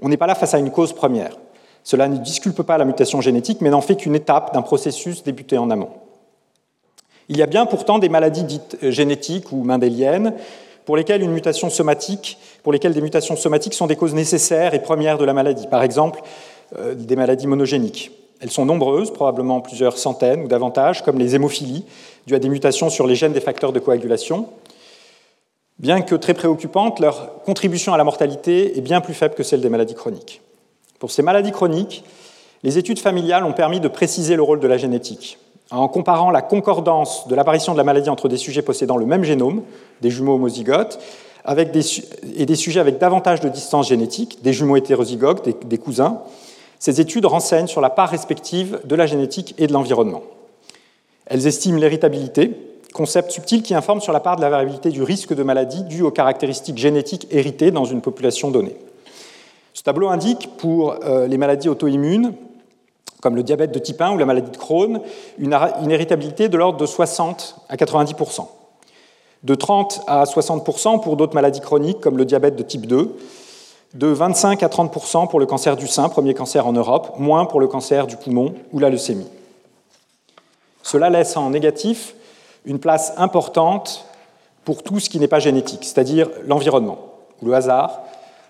On 0.00 0.08
n'est 0.08 0.16
pas 0.16 0.26
là 0.26 0.34
face 0.34 0.52
à 0.52 0.58
une 0.58 0.72
cause 0.72 0.92
première. 0.92 1.36
Cela 1.84 2.08
ne 2.08 2.16
disculpe 2.16 2.62
pas 2.62 2.76
la 2.76 2.84
mutation 2.84 3.20
génétique, 3.20 3.60
mais 3.60 3.70
n'en 3.70 3.82
fait 3.82 3.94
qu'une 3.94 4.16
étape 4.16 4.52
d'un 4.52 4.62
processus 4.62 5.22
débuté 5.22 5.58
en 5.58 5.70
amont. 5.70 5.90
Il 7.28 7.36
y 7.36 7.42
a 7.44 7.46
bien 7.46 7.66
pourtant 7.66 8.00
des 8.00 8.08
maladies 8.08 8.42
dites 8.42 8.78
génétiques 8.82 9.52
ou 9.52 9.62
mendéliennes 9.62 10.34
pour 10.84 10.96
lesquelles 10.96 11.20
des 11.20 11.28
mutations 11.28 11.70
somatiques 11.70 12.36
sont 13.74 13.86
des 13.86 13.96
causes 13.96 14.14
nécessaires 14.14 14.74
et 14.74 14.82
premières 14.82 15.18
de 15.18 15.24
la 15.24 15.32
maladie. 15.32 15.66
Par 15.66 15.82
exemple, 15.82 16.20
euh, 16.78 16.94
des 16.94 17.16
maladies 17.16 17.46
monogéniques. 17.46 18.10
Elles 18.40 18.50
sont 18.50 18.64
nombreuses, 18.64 19.12
probablement 19.12 19.60
plusieurs 19.60 19.98
centaines 19.98 20.42
ou 20.42 20.48
davantage, 20.48 21.02
comme 21.02 21.18
les 21.18 21.34
hémophilies, 21.34 21.84
dues 22.26 22.34
à 22.34 22.38
des 22.38 22.48
mutations 22.48 22.90
sur 22.90 23.06
les 23.06 23.14
gènes 23.14 23.32
des 23.32 23.40
facteurs 23.40 23.72
de 23.72 23.78
coagulation. 23.78 24.48
Bien 25.78 26.02
que 26.02 26.14
très 26.14 26.34
préoccupantes, 26.34 26.98
leur 26.98 27.42
contribution 27.44 27.94
à 27.94 27.96
la 27.96 28.04
mortalité 28.04 28.76
est 28.76 28.80
bien 28.80 29.00
plus 29.00 29.14
faible 29.14 29.34
que 29.34 29.42
celle 29.42 29.60
des 29.60 29.68
maladies 29.68 29.94
chroniques. 29.94 30.40
Pour 30.98 31.10
ces 31.10 31.22
maladies 31.22 31.52
chroniques, 31.52 32.04
les 32.62 32.78
études 32.78 32.98
familiales 32.98 33.44
ont 33.44 33.52
permis 33.52 33.80
de 33.80 33.88
préciser 33.88 34.36
le 34.36 34.42
rôle 34.42 34.60
de 34.60 34.68
la 34.68 34.76
génétique. 34.76 35.38
En 35.70 35.88
comparant 35.88 36.30
la 36.30 36.42
concordance 36.42 37.26
de 37.28 37.34
l'apparition 37.34 37.72
de 37.72 37.78
la 37.78 37.84
maladie 37.84 38.10
entre 38.10 38.28
des 38.28 38.36
sujets 38.36 38.62
possédant 38.62 38.96
le 38.96 39.06
même 39.06 39.24
génome, 39.24 39.62
des 40.02 40.10
jumeaux 40.10 40.34
homozygotes, 40.34 40.98
avec 41.44 41.72
des, 41.72 41.82
et 42.36 42.46
des 42.46 42.54
sujets 42.54 42.80
avec 42.80 42.98
davantage 42.98 43.40
de 43.40 43.48
distance 43.48 43.88
génétique, 43.88 44.42
des 44.42 44.52
jumeaux 44.52 44.76
hétérozygotes, 44.76 45.48
des, 45.66 45.78
cousins, 45.78 46.20
ces 46.78 47.00
études 47.00 47.26
renseignent 47.26 47.66
sur 47.66 47.80
la 47.80 47.90
part 47.90 48.10
respective 48.10 48.80
de 48.84 48.94
la 48.94 49.06
génétique 49.06 49.54
et 49.58 49.66
de 49.66 49.72
l'environnement. 49.72 50.22
Elles 51.26 51.46
estiment 51.46 51.78
l'héritabilité, 51.78 52.52
concept 52.92 53.30
subtil 53.30 53.62
qui 53.62 53.74
informe 53.74 54.00
sur 54.00 54.12
la 54.12 54.20
part 54.20 54.36
de 54.36 54.42
la 54.42 54.50
variabilité 54.50 54.90
du 54.90 55.02
risque 55.02 55.34
de 55.34 55.42
maladie 55.42 55.82
due 55.84 56.02
aux 56.02 56.10
caractéristiques 56.10 56.78
génétiques 56.78 57.26
héritées 57.30 57.70
dans 57.70 57.84
une 57.84 58.02
population 58.02 58.50
donnée. 58.50 58.76
Ce 59.74 59.82
tableau 59.82 60.08
indique 60.08 60.50
pour 60.58 60.96
euh, 61.04 61.26
les 61.26 61.38
maladies 61.38 61.68
auto-immunes, 61.68 62.34
comme 63.22 63.36
le 63.36 63.42
diabète 63.42 63.72
de 63.72 63.78
type 63.78 64.02
1 64.02 64.12
ou 64.12 64.18
la 64.18 64.26
maladie 64.26 64.50
de 64.50 64.56
Crohn, 64.56 65.00
une, 65.38 65.90
héritabilité 65.90 66.50
de 66.50 66.58
l'ordre 66.58 66.78
de 66.78 66.86
60 66.86 67.56
à 67.70 67.76
90% 67.76 68.46
de 69.44 69.54
30 69.54 70.02
à 70.06 70.24
60% 70.24 71.00
pour 71.00 71.16
d'autres 71.16 71.34
maladies 71.34 71.60
chroniques 71.60 72.00
comme 72.00 72.18
le 72.18 72.24
diabète 72.24 72.56
de 72.56 72.62
type 72.62 72.86
2, 72.86 73.16
de 73.94 74.06
25 74.06 74.62
à 74.62 74.68
30% 74.68 75.28
pour 75.28 75.40
le 75.40 75.46
cancer 75.46 75.76
du 75.76 75.86
sein, 75.86 76.08
premier 76.08 76.34
cancer 76.34 76.66
en 76.66 76.72
Europe, 76.72 77.14
moins 77.18 77.44
pour 77.44 77.60
le 77.60 77.68
cancer 77.68 78.06
du 78.06 78.16
poumon 78.16 78.54
ou 78.72 78.78
la 78.78 78.90
leucémie. 78.90 79.28
Cela 80.82 81.10
laisse 81.10 81.36
en 81.36 81.50
négatif 81.50 82.14
une 82.64 82.78
place 82.78 83.12
importante 83.16 84.06
pour 84.64 84.82
tout 84.82 85.00
ce 85.00 85.10
qui 85.10 85.18
n'est 85.18 85.28
pas 85.28 85.40
génétique, 85.40 85.84
c'est-à-dire 85.84 86.28
l'environnement 86.46 86.98
ou 87.40 87.46
le 87.46 87.54
hasard, 87.54 88.02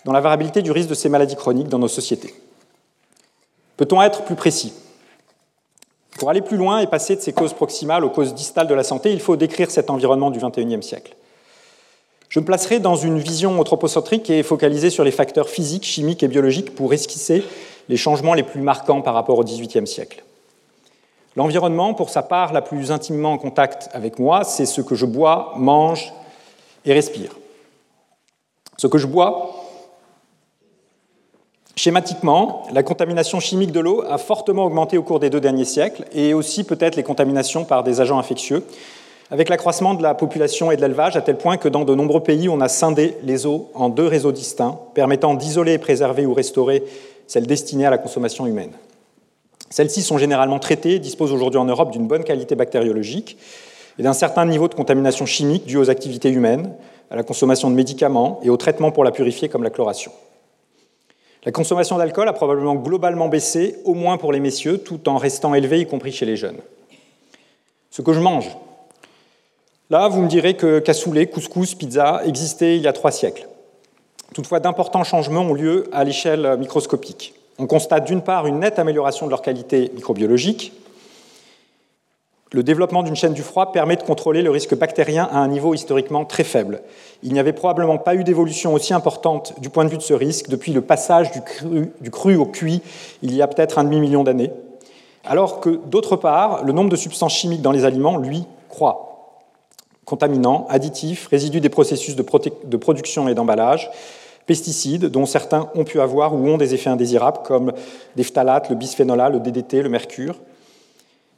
dans 0.05 0.13
la 0.13 0.21
variabilité 0.21 0.63
du 0.63 0.73
risque 0.73 0.91
de 0.91 0.95
ces 0.95 1.09
maladies 1.09 1.37
chroniques 1.37 1.69
dans 1.69 1.79
nos 1.79 1.89
sociétés. 1.89 2.35
Peut-on 3.83 4.01
être 4.01 4.23
plus 4.23 4.37
précis? 4.37 4.73
Pour 6.17 6.31
aller 6.31 6.41
plus 6.41 6.57
loin 6.57 6.79
et 6.79 6.87
passer 6.87 7.17
de 7.17 7.21
ces 7.21 7.33
causes 7.33 7.53
proximales 7.53 8.05
aux 8.05 8.11
causes 8.11 8.33
distales 8.33 8.69
de 8.69 8.75
la 8.75 8.85
santé, 8.85 9.13
il 9.13 9.19
faut 9.19 9.35
décrire 9.35 9.73
cet 9.73 9.91
environnement 9.91 10.31
du 10.31 10.39
XXIe 10.39 10.81
siècle. 10.85 11.17
Je 12.29 12.39
me 12.39 12.45
placerai 12.45 12.79
dans 12.79 12.95
une 12.95 13.19
vision 13.19 13.59
anthropocentrique 13.59 14.31
et 14.31 14.45
focalisée 14.45 14.89
sur 14.89 15.03
les 15.03 15.11
facteurs 15.11 15.49
physiques, 15.49 15.83
chimiques 15.83 16.23
et 16.23 16.29
biologiques 16.29 16.77
pour 16.77 16.95
esquisser 16.95 17.43
les 17.89 17.97
changements 17.97 18.35
les 18.35 18.45
plus 18.45 18.61
marquants 18.61 19.03
par 19.03 19.15
rapport 19.15 19.37
au 19.37 19.43
XVIIIe 19.43 19.89
siècle. 19.89 20.23
L'environnement, 21.35 21.93
pour 21.93 22.09
sa 22.09 22.23
part 22.23 22.53
la 22.53 22.63
plus 22.63 22.93
intimement 22.93 23.33
en 23.33 23.39
contact 23.39 23.89
avec 23.95 24.21
moi, 24.21 24.45
c'est 24.45 24.65
ce 24.65 24.81
que 24.81 24.95
je 24.95 25.07
bois, 25.07 25.55
mange 25.57 26.13
et 26.85 26.93
respire. 26.93 27.35
Ce 28.77 28.87
que 28.87 28.99
je 28.99 29.09
bois, 29.09 29.62
Schématiquement, 31.75 32.65
la 32.73 32.83
contamination 32.83 33.41
chimique 33.41 33.73
de 33.73 33.81
l'eau 33.81 34.05
a 34.09 34.19
fortement 34.19 34.67
augmenté 34.67 34.99
au 34.99 35.03
cours 35.03 35.21
des 35.21 35.31
deux 35.31 35.41
derniers 35.41 35.65
siècles, 35.65 36.05
et 36.13 36.35
aussi 36.35 36.65
peut-être 36.65 36.97
les 36.97 37.03
contaminations 37.03 37.65
par 37.65 37.83
des 37.83 38.01
agents 38.01 38.19
infectieux, 38.19 38.65
avec 39.31 39.49
l'accroissement 39.49 39.95
de 39.95 40.03
la 40.03 40.15
population 40.15 40.71
et 40.71 40.77
de 40.77 40.83
l'élevage, 40.83 41.17
à 41.17 41.23
tel 41.23 41.39
point 41.39 41.57
que 41.57 41.69
dans 41.69 41.85
de 41.85 41.95
nombreux 41.95 42.23
pays, 42.23 42.51
on 42.51 42.61
a 42.61 42.69
scindé 42.69 43.17
les 43.23 43.47
eaux 43.47 43.71
en 43.75 43.89
deux 43.89 44.07
réseaux 44.07 44.33
distincts, 44.33 44.79
permettant 44.93 45.33
d'isoler, 45.33 45.79
préserver 45.79 46.27
ou 46.27 46.35
restaurer 46.35 46.85
celles 47.27 47.47
destinées 47.47 47.87
à 47.87 47.91
la 47.91 47.97
consommation 47.97 48.47
humaine. 48.47 48.73
Celles-ci 49.71 50.03
sont 50.03 50.19
généralement 50.19 50.59
traitées 50.59 50.97
et 50.97 50.99
disposent 50.99 51.33
aujourd'hui 51.33 51.59
en 51.59 51.65
Europe 51.65 51.93
d'une 51.93 52.07
bonne 52.07 52.25
qualité 52.25 52.55
bactériologique 52.55 53.39
et 53.99 54.03
d'un 54.03 54.13
certain 54.13 54.45
niveau 54.45 54.69
de 54.69 54.75
contamination 54.75 55.25
chimique 55.25 55.65
due 55.65 55.79
aux 55.79 55.89
activités 55.89 56.29
humaines, 56.29 56.75
à 57.11 57.17
la 57.17 57.23
consommation 57.23 57.71
de 57.71 57.75
médicaments 57.75 58.39
et 58.43 58.51
au 58.51 58.59
traitement 58.59 58.91
pour 58.91 59.03
la 59.03 59.13
purifier 59.13 59.49
comme 59.49 59.63
la 59.63 59.71
chloration. 59.71 60.13
La 61.45 61.51
consommation 61.51 61.99
d'alcool 61.99 62.29
a 62.29 62.33
probablement 62.33 62.77
globalement 62.77 63.29
baissé, 63.29 63.77
au 63.85 63.95
moins 63.95 64.17
pour 64.17 64.33
les 64.33 64.39
messieurs, 64.39 64.79
tout 64.79 65.09
en 65.09 65.17
restant 65.17 65.55
élevée, 65.55 65.81
y 65.81 65.87
compris 65.87 66.13
chez 66.13 66.25
les 66.25 66.37
jeunes. 66.37 66.59
Ce 67.91 68.01
que 68.01 68.13
je 68.13 68.21
mange. 68.21 68.49
Là, 69.91 70.09
vous 70.09 70.23
me 70.23 70.29
direz 70.29 70.55
que 70.55 70.79
cassoulet, 70.79 71.27
couscous, 71.27 71.75
pizza 71.75 72.23
existaient 72.25 72.77
il 72.77 72.83
y 72.83 72.89
a 72.89 72.93
trois 72.93 73.11
siècles. 73.11 73.49
Toutefois, 74.35 74.61
d'importants 74.61 75.05
changements 75.05 75.43
ont 75.43 75.53
lieu 75.53 75.89
à 75.93 76.05
l'échelle 76.05 76.57
microscopique. 76.59 77.35
On 77.59 77.67
constate 77.67 78.07
d'une 78.07 78.23
part 78.23 78.47
une 78.47 78.61
nette 78.61 78.79
amélioration 78.79 79.27
de 79.27 79.31
leur 79.31 79.43
qualité 79.43 79.91
microbiologique. 79.95 80.73
Le 82.53 82.63
développement 82.63 83.03
d'une 83.03 83.17
chaîne 83.17 83.33
du 83.33 83.41
froid 83.41 83.73
permet 83.73 83.97
de 83.97 84.03
contrôler 84.03 84.43
le 84.43 84.51
risque 84.51 84.77
bactérien 84.77 85.27
à 85.33 85.39
un 85.39 85.49
niveau 85.49 85.73
historiquement 85.73 86.27
très 86.27 86.45
faible. 86.45 86.83
Il 87.23 87.33
n'y 87.33 87.39
avait 87.39 87.55
probablement 87.55 87.97
pas 87.97 88.15
eu 88.15 88.25
d'évolution 88.25 88.75
aussi 88.75 88.93
importante 88.93 89.59
du 89.59 89.71
point 89.71 89.87
de 89.87 89.91
vue 89.91 89.97
de 89.97 90.03
ce 90.03 90.13
risque 90.13 90.51
depuis 90.51 90.75
le 90.75 90.83
passage 90.83 91.31
du 91.33 92.11
cru, 92.11 92.37
au 92.37 92.45
cuit 92.45 92.83
il 93.23 93.35
y 93.35 93.41
a 93.41 93.49
peut-être 93.49 93.79
un 93.79 93.85
demi-million 93.85 94.23
d'années, 94.23 94.51
alors 95.25 95.61
que 95.61 95.81
d'autre 95.87 96.17
part, 96.17 96.63
le 96.63 96.73
nombre 96.73 96.91
de 96.91 96.97
substances 96.97 97.35
chimiques 97.35 97.63
dans 97.63 97.73
les 97.73 97.87
aliments, 97.87 98.19
lui, 98.19 98.45
croît. 98.69 99.39
Contaminants, 100.05 100.67
additifs, 100.69 101.29
résidus 101.29 101.61
des 101.61 101.71
processus 101.71 102.17
de, 102.17 102.77
production 102.77 103.29
et 103.29 103.35
d'emballage, 103.35 103.91
pesticides 104.45 105.07
dont 105.07 105.25
certains 105.25 105.71
ont 105.75 105.85
pu 105.85 106.01
avoir 106.01 106.35
ou 106.35 106.47
ont 106.49 106.59
des 106.59 106.75
effets 106.75 106.91
indésirables 106.91 107.39
comme 107.45 107.73
des 108.17 108.25
phtalates, 108.25 108.69
le 108.69 108.77
bisphénol 108.77 109.33
le 109.33 109.41
DDT, 109.41 109.81
le 109.81 109.89
mercure. 109.89 110.35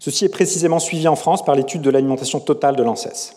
Ceci 0.04 0.26
est 0.26 0.28
précisément 0.28 0.80
suivi 0.80 1.08
en 1.08 1.16
France 1.16 1.42
par 1.42 1.54
l'étude 1.54 1.80
de 1.80 1.88
l'alimentation 1.88 2.38
totale 2.38 2.76
de 2.76 2.82
l'ANSES. 2.82 3.36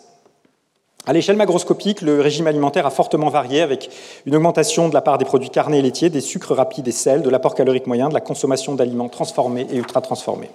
À 1.06 1.14
l'échelle 1.14 1.38
macroscopique, 1.38 2.02
le 2.02 2.20
régime 2.20 2.46
alimentaire 2.46 2.86
a 2.86 2.90
fortement 2.90 3.30
varié 3.30 3.62
avec 3.62 3.90
une 4.26 4.36
augmentation 4.36 4.90
de 4.90 4.94
la 4.94 5.00
part 5.00 5.18
des 5.18 5.24
produits 5.24 5.50
carnés 5.50 5.80
et 5.80 5.82
laitiers, 5.82 6.10
des 6.10 6.20
sucres 6.20 6.54
rapides 6.54 6.86
et 6.86 6.92
sels, 6.92 7.22
de 7.22 7.30
l'apport 7.30 7.56
calorique 7.56 7.88
moyen, 7.88 8.10
de 8.10 8.14
la 8.14 8.20
consommation 8.20 8.76
d'aliments 8.76 9.08
transformés 9.08 9.66
et 9.72 9.78
ultra-transformés. 9.78 10.50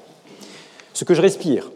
Ce 0.92 1.04
que 1.04 1.14
je 1.14 1.22
respire, 1.22 1.70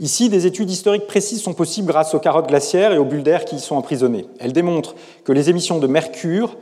Ici, 0.00 0.28
des 0.28 0.44
études 0.44 0.70
historiques 0.70 1.06
précises 1.06 1.40
sont 1.40 1.54
possibles 1.54 1.88
grâce 1.88 2.14
aux 2.14 2.18
carottes 2.18 2.48
glaciaires 2.48 2.92
et 2.92 2.98
aux 2.98 3.06
bulles 3.06 3.22
d'air 3.22 3.46
qui 3.46 3.56
y 3.56 3.60
sont 3.60 3.76
emprisonnées. 3.76 4.26
Elles 4.38 4.52
démontrent 4.52 4.94
que 5.24 5.32
les 5.32 5.48
émissions 5.48 5.78
de 5.78 5.86
mercure 5.86 6.58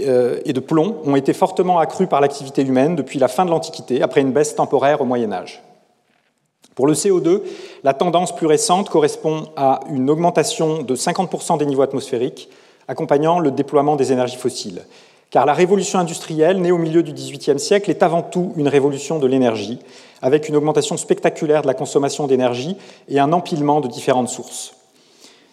euh, 0.00 0.40
et 0.46 0.54
de 0.54 0.60
plomb 0.60 0.96
ont 1.04 1.16
été 1.16 1.34
fortement 1.34 1.78
accrues 1.80 2.06
par 2.06 2.22
l'activité 2.22 2.62
humaine 2.62 2.96
depuis 2.96 3.18
la 3.18 3.28
fin 3.28 3.44
de 3.44 3.50
l'Antiquité, 3.50 4.00
après 4.00 4.22
une 4.22 4.32
baisse 4.32 4.54
temporaire 4.54 5.02
au 5.02 5.04
Moyen 5.04 5.30
Âge. 5.30 5.62
Pour 6.74 6.86
le 6.86 6.94
CO2, 6.94 7.42
la 7.84 7.94
tendance 7.94 8.34
plus 8.34 8.46
récente 8.46 8.90
correspond 8.90 9.44
à 9.56 9.80
une 9.90 10.10
augmentation 10.10 10.82
de 10.82 10.96
50% 10.96 11.58
des 11.58 11.66
niveaux 11.66 11.82
atmosphériques, 11.82 12.48
accompagnant 12.88 13.38
le 13.38 13.50
déploiement 13.52 13.96
des 13.96 14.12
énergies 14.12 14.36
fossiles. 14.36 14.82
Car 15.30 15.46
la 15.46 15.52
révolution 15.54 15.98
industrielle, 15.98 16.60
née 16.60 16.72
au 16.72 16.78
milieu 16.78 17.02
du 17.02 17.12
XVIIIe 17.12 17.58
siècle, 17.58 17.90
est 17.90 18.02
avant 18.02 18.22
tout 18.22 18.52
une 18.56 18.68
révolution 18.68 19.18
de 19.18 19.26
l'énergie, 19.26 19.78
avec 20.20 20.48
une 20.48 20.56
augmentation 20.56 20.96
spectaculaire 20.96 21.62
de 21.62 21.66
la 21.66 21.74
consommation 21.74 22.26
d'énergie 22.26 22.76
et 23.08 23.18
un 23.18 23.32
empilement 23.32 23.80
de 23.80 23.88
différentes 23.88 24.28
sources. 24.28 24.74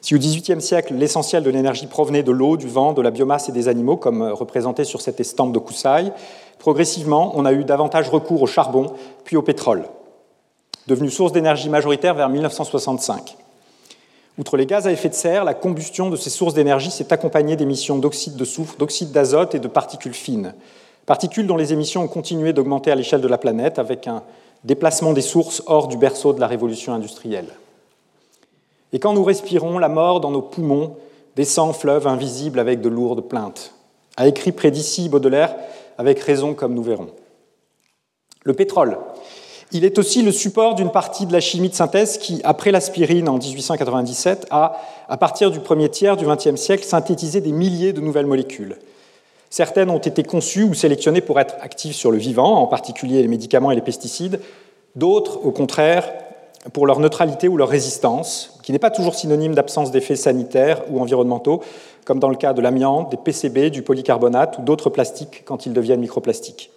Si 0.02 0.16
au 0.16 0.18
XVIIIe 0.18 0.62
siècle, 0.62 0.96
l'essentiel 0.96 1.44
de 1.44 1.52
l'énergie 1.52 1.86
provenait 1.86 2.24
de 2.24 2.32
l'eau, 2.32 2.58
du 2.58 2.68
vent, 2.68 2.94
de 2.94 3.02
la 3.04 3.12
biomasse 3.12 3.50
et 3.50 3.52
des 3.52 3.68
animaux, 3.68 3.98
comme 3.98 4.24
représenté 4.24 4.84
sur 4.84 5.02
cette 5.02 5.20
estampe 5.20 5.52
de 5.52 5.60
Koussaï, 5.60 6.12
progressivement, 6.58 7.32
on 7.36 7.46
a 7.46 7.54
eu 7.54 7.64
davantage 7.64 8.10
recours 8.10 8.42
au 8.42 8.48
charbon, 8.48 8.88
puis 9.24 9.38
au 9.38 9.44
pétrole, 9.44 9.84
devenu 10.88 11.10
source 11.10 11.32
d'énergie 11.32 11.70
majoritaire 11.70 12.16
vers 12.16 12.30
1965. 12.30 13.38
Outre 14.38 14.58
les 14.58 14.66
gaz 14.66 14.88
à 14.88 14.92
effet 14.92 15.10
de 15.10 15.14
serre, 15.14 15.44
la 15.44 15.54
combustion 15.54 16.10
de 16.10 16.16
ces 16.16 16.30
sources 16.30 16.54
d'énergie 16.54 16.92
s'est 16.92 17.12
accompagnée 17.14 17.56
d'émissions 17.56 17.98
d'oxyde 17.98 18.36
de 18.36 18.46
soufre, 18.46 18.78
d'oxyde 18.78 19.12
d'azote 19.12 19.56
et 19.56 19.60
de 19.60 19.68
particules 19.68 20.14
fines, 20.14 20.54
particules 21.06 21.48
dont 21.48 21.58
les 21.58 21.74
émissions 21.74 22.04
ont 22.04 22.08
continué 22.08 22.54
d'augmenter 22.54 22.92
à 22.92 22.96
l'échelle 22.96 23.22
de 23.22 23.28
la 23.28 23.38
planète 23.38 23.78
avec 23.78 24.08
un 24.08 24.24
déplacement 24.64 25.14
des 25.14 25.22
sources 25.22 25.64
hors 25.66 25.88
du 25.88 25.98
berceau 25.98 26.34
de 26.34 26.40
la 26.40 26.48
révolution 26.48 26.94
industrielle. 26.94 27.50
Et 28.94 29.00
quand 29.00 29.14
nous 29.14 29.24
respirons, 29.24 29.78
la 29.78 29.90
mort 29.90 30.22
dans 30.22 30.32
nos 30.32 30.42
poumons 30.42 30.96
descend 31.36 31.76
fleuve 31.76 32.08
invisible 32.08 32.60
avec 32.60 32.82
de 32.82 32.90
lourdes 32.90 33.28
plaintes, 33.28 33.74
a 34.18 34.28
écrit 34.28 34.52
près 34.52 34.72
Baudelaire, 35.10 35.56
avec 35.98 36.20
raison 36.20 36.54
comme 36.54 36.74
nous 36.74 36.84
verrons. 36.84 37.10
Le 38.44 38.54
pétrole, 38.54 38.98
il 39.74 39.86
est 39.86 39.98
aussi 39.98 40.22
le 40.22 40.32
support 40.32 40.76
d'une 40.76 40.92
partie 40.92 41.26
de 41.26 41.34
la 41.34 41.40
chimie 41.40 41.70
de 41.70 41.74
synthèse 41.74 42.18
qui, 42.18 42.42
après 42.44 42.72
l'aspirine 42.72 43.30
en 43.30 43.38
1897, 43.38 44.48
a, 44.52 44.78
à 45.08 45.18
partir 45.18 45.50
du 45.52 45.60
premier 45.60 45.90
tiers 45.90 46.18
du 46.18 46.26
XXe 46.26 46.56
siècle, 46.56 46.84
synthétisé 46.84 47.40
des 47.42 47.52
milliers 47.52 47.94
de 47.94 48.02
nouvelles 48.02 48.26
molécules. 48.26 48.78
Certaines 49.50 49.90
ont 49.90 49.98
été 49.98 50.24
conçues 50.24 50.64
ou 50.64 50.74
sélectionnées 50.74 51.22
pour 51.22 51.40
être 51.40 51.56
actives 51.62 51.94
sur 51.94 52.12
le 52.12 52.18
vivant, 52.18 52.56
en 52.56 52.68
particulier 52.68 53.22
les 53.22 53.28
médicaments 53.28 53.72
et 53.72 53.76
les 53.76 53.82
pesticides. 53.82 54.40
D'autres, 54.96 55.46
au 55.46 55.52
contraire, 55.52 56.12
pour 56.74 56.86
leur 56.86 57.00
neutralité 57.00 57.48
ou 57.48 57.58
leur 57.58 57.70
résistance, 57.70 58.60
qui 58.64 58.72
n'est 58.72 58.80
pas 58.80 58.92
toujours 58.92 59.16
synonyme 59.16 59.56
d'absence 59.56 59.92
d'effets 59.92 60.16
sanitaires 60.16 60.84
ou 60.90 61.02
environnementaux, 61.02 61.62
comme 62.06 62.20
dans 62.20 62.30
le 62.30 62.36
cas 62.36 62.54
de 62.54 62.62
l'amiante, 62.62 63.10
des 63.10 63.18
PCB, 63.18 63.70
du 63.70 63.82
polycarbonate 63.82 64.58
ou 64.60 64.62
d'autres 64.62 64.90
plastiques 64.90 65.44
quand 65.46 65.66
ils 65.66 65.74
deviennent 65.74 66.02
microplastiques. 66.02 66.72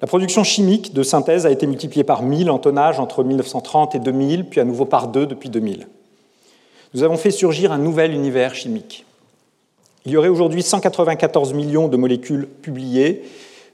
La 0.00 0.06
production 0.06 0.44
chimique 0.44 0.94
de 0.94 1.02
synthèse 1.02 1.44
a 1.44 1.50
été 1.50 1.66
multipliée 1.66 2.04
par 2.04 2.22
1000 2.22 2.50
en 2.50 2.58
tonnage 2.58 2.98
entre 2.98 3.22
1930 3.22 3.94
et 3.94 3.98
2000, 3.98 4.46
puis 4.46 4.60
à 4.60 4.64
nouveau 4.64 4.86
par 4.86 5.08
deux 5.08 5.26
depuis 5.26 5.50
2000. 5.50 5.86
Nous 6.94 7.02
avons 7.02 7.18
fait 7.18 7.30
surgir 7.30 7.70
un 7.70 7.78
nouvel 7.78 8.12
univers 8.12 8.54
chimique. 8.54 9.04
Il 10.06 10.12
y 10.12 10.16
aurait 10.16 10.28
aujourd'hui 10.28 10.62
194 10.62 11.52
millions 11.52 11.88
de 11.88 11.98
molécules 11.98 12.48
publiées, 12.62 13.22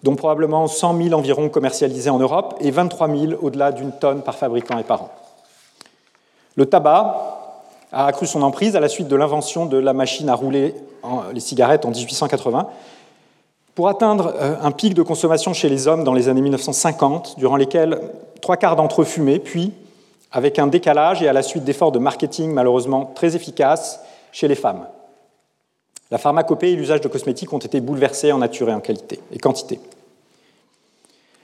dont 0.03 0.17
probablement 0.17 0.67
100 0.67 1.01
000 1.01 1.15
environ 1.15 1.49
commercialisés 1.49 2.11
en 2.11 2.19
Europe 2.19 2.57
et 2.61 2.73
23 2.73 3.09
000 3.09 3.33
au-delà 3.41 3.71
d'une 3.71 3.93
tonne 3.93 4.23
par 4.23 4.35
fabricant 4.35 4.79
et 4.79 4.83
par 4.83 5.03
an. 5.03 5.11
Le 6.57 6.67
tabac 6.67 7.37
a 7.93 8.07
accru 8.07 8.27
son 8.27 8.43
emprise 8.43 8.75
à 8.75 8.81
la 8.81 8.89
suite 8.89 9.07
de 9.07 9.17
l'invention 9.17 9.67
de 9.67 9.77
la 9.77 9.93
machine 9.93 10.29
à 10.29 10.35
rouler 10.35 10.75
les 11.33 11.41
cigarettes 11.41 11.87
en 11.87 11.91
1880, 11.91 12.69
pour 13.77 13.89
atteindre 13.89 14.35
euh, 14.37 14.57
un 14.61 14.73
pic 14.73 14.95
de 14.95 15.03
consommation 15.03 15.53
chez 15.53 15.69
les 15.69 15.87
hommes 15.87 16.03
dans 16.03 16.15
les 16.15 16.29
années 16.29 16.41
1950, 16.41 17.39
durant 17.39 17.57
lesquels 17.57 18.01
trois 18.41 18.57
quarts 18.57 18.75
d'entre 18.75 19.03
eux 19.03 19.05
fumaient, 19.05 19.39
puis, 19.39 19.73
avec 20.33 20.59
un 20.59 20.67
décalage 20.67 21.23
et 21.23 21.29
à 21.29 21.33
la 21.33 21.43
suite 21.43 21.63
d'efforts 21.63 21.93
de 21.93 21.99
marketing 21.99 22.53
malheureusement 22.53 23.13
très 23.15 23.37
efficaces, 23.37 24.01
chez 24.33 24.49
les 24.49 24.55
femmes. 24.55 24.87
La 26.11 26.19
pharmacopée 26.19 26.73
et 26.73 26.77
l'usage 26.77 27.03
de 27.03 27.09
cosmétiques 27.09 27.53
ont 27.53 27.59
été 27.59 27.81
bouleversés 27.81 28.33
en 28.33 28.39
nature 28.39 28.71
et 28.71 28.75
en 28.75 28.81
qualité 28.81 29.21
et 29.31 29.39
quantité. 29.39 29.79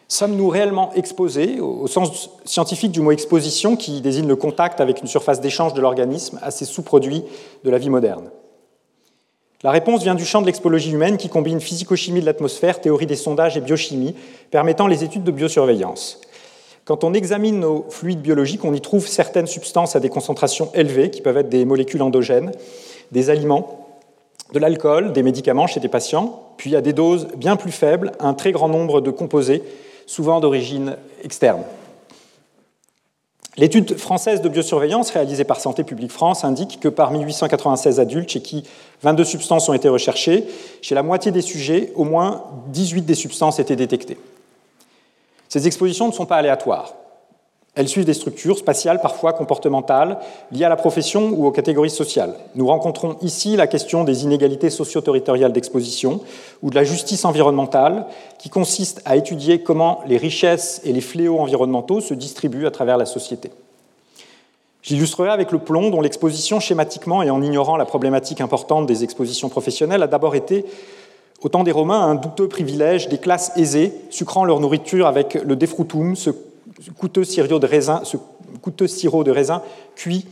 Sommes-nous 0.09 0.49
réellement 0.49 0.93
exposés, 0.95 1.61
au 1.61 1.87
sens 1.87 2.31
scientifique 2.45 2.93
du 2.93 3.01
mot 3.01 3.13
exposition, 3.13 3.77
qui 3.77 4.01
désigne 4.01 4.29
le 4.29 4.37
contact 4.37 4.81
avec 4.81 5.01
une 5.01 5.07
surface 5.07 5.41
d'échange 5.41 5.75
de 5.75 5.81
l'organisme, 5.81 6.39
à 6.43 6.51
ces 6.51 6.65
sous-produits 6.65 7.25
de 7.65 7.71
la 7.71 7.79
vie 7.79 7.91
moderne? 7.91 8.31
La 9.65 9.71
réponse 9.71 10.03
vient 10.03 10.17
du 10.17 10.25
champ 10.25 10.41
de 10.41 10.47
l'expologie 10.47 10.91
humaine 10.91 11.17
qui 11.17 11.29
combine 11.29 11.61
physico-chimie 11.61 12.21
de 12.21 12.27
l'atmosphère, 12.27 12.81
théorie 12.81 13.07
des 13.07 13.15
sondages 13.15 13.57
et 13.57 13.61
biochimie, 13.61 14.17
permettant 14.51 14.89
les 14.89 15.05
études 15.05 15.23
de 15.23 15.31
biosurveillance. 15.31 16.21
Quand 16.85 17.05
on 17.05 17.15
examine 17.15 17.61
nos 17.61 17.87
fluides 17.89 18.23
biologiques, 18.23 18.65
on 18.65 18.75
y 18.75 18.81
trouve 18.81 19.07
certaines 19.07 19.47
substances 19.47 19.95
à 19.95 20.01
des 20.01 20.09
concentrations 20.09 20.71
élevées, 20.75 21.11
qui 21.11 21.23
peuvent 21.23 21.37
être 21.37 21.49
des 21.49 21.65
molécules 21.65 22.03
endogènes, 22.03 22.51
des 23.13 23.31
aliments, 23.31 23.87
de 24.53 24.59
l'alcool, 24.59 25.13
des 25.13 25.23
médicaments 25.23 25.69
chez 25.69 25.79
des 25.79 25.89
patients, 25.89 26.41
puis 26.57 26.75
à 26.75 26.81
des 26.81 26.93
doses 26.93 27.29
bien 27.37 27.55
plus 27.55 27.71
faibles, 27.71 28.11
un 28.19 28.35
très 28.35 28.51
grand 28.51 28.69
nombre 28.69 29.01
de 29.01 29.13
composés, 29.13 29.63
souvent 30.07 30.41
d'origine 30.41 30.97
externe. 31.23 31.63
L'étude 33.59 33.99
française 33.99 34.41
de 34.41 34.49
biosurveillance 34.49 35.11
réalisée 35.11 35.45
par 35.45 35.61
Santé 35.61 35.85
publique 35.85 36.11
France 36.11 36.43
indique 36.43 36.81
que 36.81 36.89
parmi 36.89 37.23
896 37.23 38.01
adultes 38.01 38.31
chez 38.31 38.41
qui 38.41 38.65
22 39.03 39.25
substances 39.25 39.69
ont 39.69 39.75
été 39.75 39.91
recherchées, 39.91 40.45
chez 40.81 40.95
la 40.95 41.03
moitié 41.03 41.33
des 41.33 41.43
sujets, 41.43 41.93
au 41.95 42.05
moins 42.05 42.45
18 42.69 43.03
des 43.03 43.15
substances 43.15 43.59
étaient 43.59 43.77
détectées. 43.77 44.19
Ces 45.51 45.67
expositions 45.67 46.09
ne 46.09 46.13
sont 46.13 46.25
pas 46.25 46.37
aléatoires. 46.37 46.95
Elles 47.75 47.89
suivent 47.89 48.05
des 48.05 48.13
structures 48.13 48.59
spatiales, 48.59 49.01
parfois 49.01 49.33
comportementales, 49.33 50.19
liées 50.51 50.65
à 50.65 50.69
la 50.69 50.77
profession 50.77 51.31
ou 51.31 51.47
aux 51.47 51.53
catégories 51.53 51.89
sociales. 51.89 52.35
Nous 52.55 52.67
rencontrons 52.67 53.17
ici 53.23 53.57
la 53.57 53.67
question 53.67 54.05
des 54.05 54.25
inégalités 54.25 54.69
socio-territoriales 54.69 55.55
d'exposition 55.55 56.21
ou 56.63 56.69
de 56.69 56.75
la 56.75 56.85
justice 56.85 57.25
environnementale, 57.25 58.05
qui 58.39 58.51
consiste 58.51 59.01
à 59.07 59.17
étudier 59.17 59.63
comment 59.63 60.01
les 60.07 60.19
richesses 60.19 60.83
et 60.85 60.93
les 60.93 61.01
fléaux 61.01 61.41
environnementaux 61.41 62.03
se 62.03 62.13
distribuent 62.13 62.67
à 62.67 62.71
travers 62.71 62.99
la 62.99 63.07
société. 63.07 63.51
J'illustrerai 64.83 65.31
avec 65.31 65.51
le 65.51 65.59
plomb, 65.59 65.89
dont 65.89 66.03
l'exposition 66.03 66.61
schématiquement 66.61 67.23
et 67.23 67.31
en 67.31 67.41
ignorant 67.41 67.79
la 67.79 67.87
problématique 67.87 68.43
importante 68.43 68.85
des 68.85 69.03
expositions 69.03 69.49
professionnelles 69.49 70.03
a 70.03 70.09
d'abord 70.09 70.35
été 70.35 70.67
au 71.41 71.49
temps 71.49 71.65
des 71.65 71.73
Romains, 71.73 72.03
un 72.03 72.17
douteux 72.17 72.49
privilège 72.49 73.09
des 73.09 73.19
classes 73.19 73.53
aisées, 73.57 73.93
sucrant 74.11 74.45
leur 74.45 74.61
nourriture 74.61 75.07
avec 75.07 75.35
le 75.35 75.57
defrutum, 75.57 76.15
coûteux 76.91 77.25
sirop 77.25 77.59
de 77.59 77.67
raisin, 77.67 78.03
ce 78.05 78.17
coûteux 78.61 78.87
sirop 78.87 79.25
de 79.25 79.31
raisin 79.31 79.63
cuit 79.95 80.27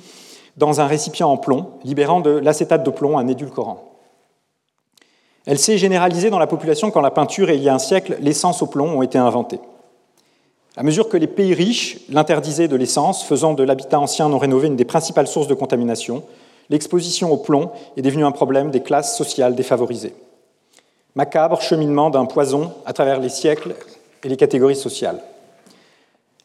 dans 0.56 0.80
un 0.80 0.86
récipient 0.86 1.28
en 1.28 1.36
plomb, 1.36 1.70
libérant 1.84 2.20
de 2.20 2.30
l'acétate 2.30 2.84
de 2.84 2.90
plomb 2.90 3.18
un 3.18 3.28
édulcorant. 3.28 3.90
Elle 5.46 5.58
s'est 5.58 5.78
généralisée 5.78 6.30
dans 6.30 6.38
la 6.38 6.46
population 6.46 6.90
quand 6.90 7.00
la 7.00 7.10
peinture 7.10 7.50
et 7.50 7.56
il 7.56 7.62
y 7.62 7.68
a 7.68 7.74
un 7.74 7.78
siècle, 7.78 8.16
l'essence 8.20 8.62
au 8.62 8.66
plomb 8.66 8.98
ont 8.98 9.02
été 9.02 9.18
inventées. 9.18 9.60
À 10.76 10.82
mesure 10.82 11.08
que 11.08 11.16
les 11.16 11.26
pays 11.26 11.54
riches 11.54 11.98
l'interdisaient 12.08 12.68
de 12.68 12.76
l'essence, 12.76 13.24
faisant 13.24 13.54
de 13.54 13.62
l'habitat 13.62 13.98
ancien 13.98 14.28
non 14.28 14.38
rénové 14.38 14.68
une 14.68 14.76
des 14.76 14.84
principales 14.84 15.26
sources 15.26 15.48
de 15.48 15.54
contamination, 15.54 16.22
l'exposition 16.68 17.32
au 17.32 17.36
plomb 17.36 17.70
est 17.96 18.02
devenue 18.02 18.24
un 18.24 18.30
problème 18.30 18.70
des 18.70 18.82
classes 18.82 19.16
sociales 19.16 19.54
défavorisées. 19.54 20.14
Macabre 21.16 21.60
cheminement 21.60 22.10
d'un 22.10 22.26
poison 22.26 22.72
à 22.86 22.92
travers 22.92 23.18
les 23.18 23.28
siècles 23.28 23.74
et 24.22 24.28
les 24.28 24.36
catégories 24.36 24.76
sociales. 24.76 25.20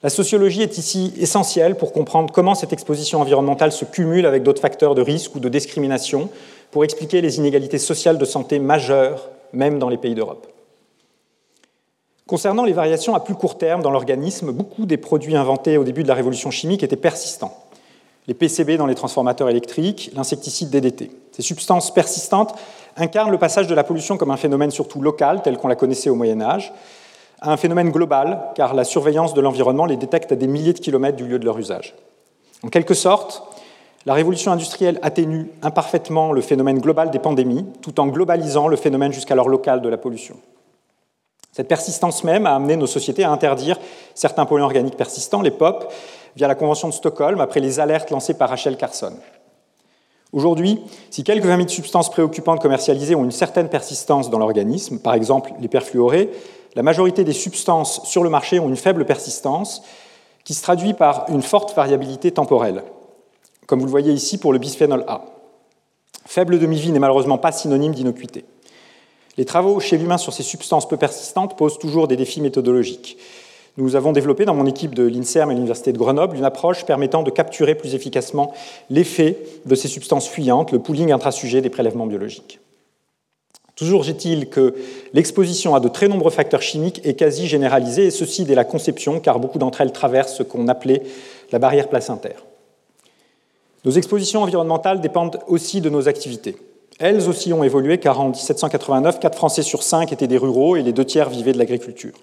La 0.03 0.09
sociologie 0.09 0.61
est 0.61 0.77
ici 0.77 1.13
essentielle 1.19 1.75
pour 1.75 1.93
comprendre 1.93 2.33
comment 2.33 2.55
cette 2.55 2.73
exposition 2.73 3.21
environnementale 3.21 3.71
se 3.71 3.85
cumule 3.85 4.25
avec 4.25 4.43
d'autres 4.43 4.61
facteurs 4.61 4.95
de 4.95 5.01
risque 5.01 5.35
ou 5.35 5.39
de 5.39 5.49
discrimination 5.49 6.29
pour 6.71 6.83
expliquer 6.83 7.21
les 7.21 7.37
inégalités 7.37 7.77
sociales 7.77 8.17
de 8.17 8.25
santé 8.25 8.59
majeures, 8.59 9.29
même 9.53 9.79
dans 9.79 9.89
les 9.89 9.97
pays 9.97 10.15
d'Europe. 10.15 10.47
Concernant 12.27 12.65
les 12.65 12.73
variations 12.73 13.15
à 13.15 13.19
plus 13.19 13.35
court 13.35 13.57
terme 13.57 13.81
dans 13.81 13.91
l'organisme, 13.91 14.51
beaucoup 14.51 14.85
des 14.85 14.97
produits 14.97 15.35
inventés 15.35 15.77
au 15.77 15.83
début 15.83 16.03
de 16.03 16.07
la 16.07 16.15
révolution 16.15 16.51
chimique 16.51 16.83
étaient 16.83 16.95
persistants. 16.95 17.55
Les 18.27 18.33
PCB 18.33 18.77
dans 18.77 18.87
les 18.87 18.95
transformateurs 18.95 19.49
électriques, 19.49 20.11
l'insecticide 20.15 20.71
DDT. 20.71 21.11
Ces 21.31 21.43
substances 21.43 21.93
persistantes 21.93 22.55
incarnent 22.97 23.29
le 23.29 23.37
passage 23.37 23.67
de 23.67 23.75
la 23.75 23.83
pollution 23.83 24.17
comme 24.17 24.31
un 24.31 24.37
phénomène 24.37 24.71
surtout 24.71 25.01
local, 25.01 25.41
tel 25.43 25.57
qu'on 25.57 25.67
la 25.67 25.75
connaissait 25.75 26.09
au 26.09 26.15
Moyen 26.15 26.41
Âge, 26.41 26.73
à 27.41 27.51
un 27.51 27.57
phénomène 27.57 27.91
global, 27.91 28.39
car 28.55 28.73
la 28.73 28.83
surveillance 28.83 29.33
de 29.33 29.41
l'environnement 29.41 29.85
les 29.85 29.97
détecte 29.97 30.31
à 30.31 30.35
des 30.35 30.47
milliers 30.47 30.73
de 30.73 30.79
kilomètres 30.79 31.17
du 31.17 31.25
lieu 31.25 31.39
de 31.39 31.45
leur 31.45 31.57
usage. 31.57 31.95
En 32.63 32.69
quelque 32.69 32.93
sorte, 32.93 33.43
la 34.05 34.13
révolution 34.13 34.51
industrielle 34.51 34.99
atténue 35.01 35.49
imparfaitement 35.61 36.31
le 36.31 36.41
phénomène 36.41 36.79
global 36.79 37.11
des 37.11 37.19
pandémies, 37.19 37.65
tout 37.81 37.99
en 37.99 38.07
globalisant 38.07 38.67
le 38.67 38.75
phénomène 38.75 39.11
jusqu'alors 39.11 39.49
local 39.49 39.81
de 39.81 39.89
la 39.89 39.97
pollution. 39.97 40.37
Cette 41.51 41.67
persistance 41.67 42.23
même 42.23 42.45
a 42.45 42.55
amené 42.55 42.75
nos 42.75 42.85
sociétés 42.85 43.23
à 43.23 43.31
interdire 43.31 43.79
certains 44.13 44.45
polluants 44.45 44.65
organiques 44.65 44.97
persistants, 44.97 45.41
les 45.41 45.51
POP, 45.51 45.91
via 46.35 46.47
la 46.47 46.55
Convention 46.55 46.89
de 46.89 46.93
Stockholm, 46.93 47.39
après 47.39 47.61
les 47.61 47.79
alertes 47.79 48.11
lancées 48.11 48.33
par 48.33 48.49
Rachel 48.49 48.77
Carson. 48.77 49.13
Aujourd'hui, 50.33 50.81
si 51.11 51.23
quelques 51.23 51.45
20 51.45 51.55
000 51.55 51.67
substances 51.69 52.11
préoccupantes 52.11 52.61
commercialisées 52.61 53.15
ont 53.15 53.23
une 53.23 53.31
certaine 53.31 53.69
persistance 53.69 54.29
dans 54.29 54.37
l'organisme, 54.37 54.99
par 54.99 55.13
exemple 55.13 55.53
les 55.61 55.69
perfluorés, 55.69 56.29
la 56.75 56.83
majorité 56.83 57.23
des 57.23 57.33
substances 57.33 58.01
sur 58.05 58.23
le 58.23 58.29
marché 58.29 58.59
ont 58.59 58.67
une 58.67 58.75
faible 58.75 59.05
persistance 59.05 59.81
qui 60.43 60.53
se 60.53 60.61
traduit 60.61 60.93
par 60.93 61.25
une 61.29 61.41
forte 61.41 61.75
variabilité 61.75 62.31
temporelle, 62.31 62.83
comme 63.65 63.79
vous 63.79 63.85
le 63.85 63.91
voyez 63.91 64.13
ici 64.13 64.37
pour 64.37 64.53
le 64.53 64.59
bisphénol 64.59 65.03
A. 65.07 65.25
Faible 66.25 66.59
demi-vie 66.59 66.91
n'est 66.91 66.99
malheureusement 66.99 67.37
pas 67.37 67.51
synonyme 67.51 67.93
d'innocuité. 67.93 68.45
Les 69.37 69.45
travaux 69.45 69.79
chez 69.79 69.97
l'humain 69.97 70.17
sur 70.17 70.33
ces 70.33 70.43
substances 70.43 70.87
peu 70.87 70.97
persistantes 70.97 71.57
posent 71.57 71.79
toujours 71.79 72.07
des 72.07 72.15
défis 72.15 72.41
méthodologiques. 72.41 73.17
Nous 73.77 73.97
avons 73.97 74.13
développé 74.13 74.45
dans 74.45 74.53
mon 74.53 74.65
équipe 74.65 74.95
de 74.95 75.03
l'INSERM 75.03 75.51
et 75.51 75.53
l'Université 75.53 75.91
de 75.91 75.97
Grenoble 75.97 76.37
une 76.37 76.45
approche 76.45 76.85
permettant 76.85 77.23
de 77.23 77.31
capturer 77.31 77.75
plus 77.75 77.93
efficacement 77.93 78.53
l'effet 78.89 79.37
de 79.65 79.75
ces 79.75 79.89
substances 79.89 80.27
fuyantes, 80.29 80.71
le 80.71 80.79
pooling 80.79 81.11
intrasujet 81.11 81.61
des 81.61 81.69
prélèvements 81.69 82.07
biologiques. 82.07 82.59
Toujours 83.75 84.07
est-il 84.07 84.47
que 84.49 84.73
l'exposition 85.13 85.75
à 85.75 85.81
de 85.81 85.89
très 85.89 86.07
nombreux 86.07 86.31
facteurs 86.31 86.61
chimiques 86.61 87.01
est 87.03 87.15
quasi 87.15 87.47
généralisée, 87.47 88.05
et 88.05 88.11
ceci 88.11 88.45
dès 88.45 88.55
la 88.55 88.63
conception, 88.63 89.19
car 89.19 89.39
beaucoup 89.39 89.59
d'entre 89.59 89.81
elles 89.81 89.91
traversent 89.91 90.37
ce 90.37 90.43
qu'on 90.43 90.67
appelait 90.69 91.03
la 91.51 91.59
barrière 91.59 91.89
placentaire. 91.89 92.45
Nos 93.83 93.91
expositions 93.91 94.41
environnementales 94.41 95.01
dépendent 95.01 95.39
aussi 95.47 95.81
de 95.81 95.89
nos 95.89 96.07
activités. 96.07 96.57
Elles 96.99 97.27
aussi 97.27 97.51
ont 97.51 97.63
évolué, 97.63 97.97
car 97.97 98.21
en 98.21 98.29
1789, 98.29 99.19
4 99.19 99.35
Français 99.35 99.61
sur 99.61 99.83
5 99.83 100.13
étaient 100.13 100.27
des 100.27 100.37
ruraux 100.37 100.77
et 100.77 100.81
les 100.81 100.93
deux 100.93 101.03
tiers 101.03 101.29
vivaient 101.29 101.51
de 101.51 101.57
l'agriculture. 101.57 102.13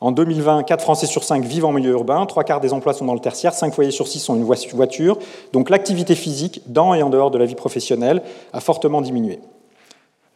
En 0.00 0.12
2020, 0.12 0.62
4 0.62 0.82
Français 0.82 1.06
sur 1.06 1.24
5 1.24 1.44
vivent 1.44 1.64
en 1.64 1.72
milieu 1.72 1.90
urbain, 1.90 2.24
3 2.26 2.44
quarts 2.44 2.60
des 2.60 2.72
emplois 2.72 2.92
sont 2.92 3.06
dans 3.06 3.14
le 3.14 3.20
tertiaire, 3.20 3.54
5 3.54 3.74
foyers 3.74 3.90
sur 3.90 4.06
6 4.06 4.28
ont 4.28 4.36
une 4.36 4.44
voiture, 4.44 5.18
donc 5.52 5.70
l'activité 5.70 6.14
physique, 6.14 6.62
dans 6.66 6.94
et 6.94 7.02
en 7.02 7.10
dehors 7.10 7.32
de 7.32 7.38
la 7.38 7.46
vie 7.46 7.54
professionnelle, 7.56 8.22
a 8.52 8.60
fortement 8.60 9.00
diminué. 9.00 9.40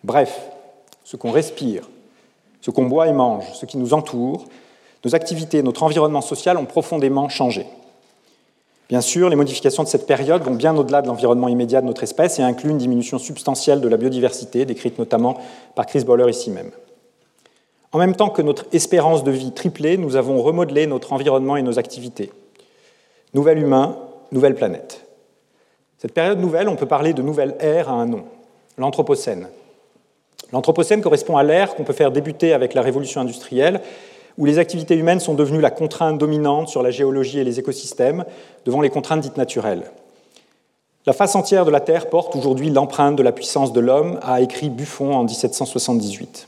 Bref, 0.05 0.51
ce 1.05 1.17
qu'on 1.17 1.31
respire, 1.31 1.89
ce 2.61 2.71
qu'on 2.71 2.85
boit 2.85 3.09
et 3.09 3.13
mange, 3.13 3.45
ce 3.55 3.67
qui 3.67 3.79
nous 3.79 3.95
entoure, 3.95 4.47
nos 5.05 5.15
activités, 5.15 5.63
notre 5.63 5.83
environnement 5.83 6.21
social 6.21 6.57
ont 6.57 6.67
profondément 6.67 7.29
changé. 7.29 7.67
Bien 8.89 9.01
sûr, 9.01 9.29
les 9.29 9.37
modifications 9.37 9.85
de 9.85 9.89
cette 9.89 10.07
période 10.07 10.43
vont 10.43 10.55
bien 10.55 10.77
au-delà 10.77 11.01
de 11.01 11.07
l'environnement 11.07 11.49
immédiat 11.49 11.81
de 11.81 11.87
notre 11.87 12.03
espèce 12.03 12.39
et 12.39 12.43
incluent 12.43 12.71
une 12.71 12.79
diminution 12.79 13.19
substantielle 13.19 13.81
de 13.81 13.89
la 13.89 13.97
biodiversité, 13.97 14.65
décrite 14.65 14.99
notamment 14.99 15.39
par 15.75 15.87
Chris 15.87 16.05
Boller 16.05 16.29
ici 16.29 16.51
même. 16.51 16.73
En 17.93 17.99
même 17.99 18.15
temps 18.15 18.31
que 18.31 18.43
notre 18.43 18.67
espérance 18.73 19.25
de 19.25 19.31
vie 19.31 19.53
triplée, 19.53 19.97
nous 19.97 20.17
avons 20.17 20.43
remodelé 20.43 20.87
notre 20.87 21.13
environnement 21.13 21.57
et 21.57 21.63
nos 21.63 21.79
activités. 21.79 22.33
Nouvel 23.33 23.59
humain, 23.59 23.97
nouvelle 24.33 24.55
planète. 24.55 25.07
Cette 25.99 26.13
période 26.13 26.41
nouvelle, 26.41 26.69
on 26.69 26.77
peut 26.77 26.87
parler 26.87 27.13
de 27.13 27.23
nouvelle 27.23 27.57
ère 27.61 27.91
à 27.91 27.93
un 27.93 28.07
nom, 28.07 28.25
l'Anthropocène. 28.77 29.49
L'Anthropocène 30.53 31.01
correspond 31.01 31.37
à 31.37 31.43
l'ère 31.43 31.75
qu'on 31.75 31.85
peut 31.85 31.93
faire 31.93 32.11
débuter 32.11 32.53
avec 32.53 32.75
la 32.75 32.83
révolution 32.83 33.21
industrielle, 33.21 33.81
où 34.39 34.45
les 34.45 34.59
activités 34.59 34.97
humaines 34.97 35.21
sont 35.21 35.35
devenues 35.35 35.61
la 35.61 35.71
contrainte 35.71 36.19
dominante 36.19 36.69
sur 36.69 36.83
la 36.83 36.91
géologie 36.91 37.39
et 37.41 37.45
les 37.45 37.59
écosystèmes, 37.59 38.25
devant 38.65 38.81
les 38.81 38.91
contraintes 38.91 39.21
dites 39.21 39.37
naturelles. 39.37 39.91
La 41.07 41.13
face 41.13 41.35
entière 41.35 41.65
de 41.65 41.71
la 41.71 41.81
Terre 41.81 42.09
porte 42.09 42.37
aujourd'hui 42.37 42.71
l'empreinte 42.71 43.17
de 43.17 43.23
la 43.23 43.33
puissance 43.33 43.73
de 43.73 43.81
l'homme, 43.81 44.19
a 44.23 44.41
écrit 44.41 44.71
Buffon 44.71 45.15
en 45.15 45.25
1778. 45.25 46.47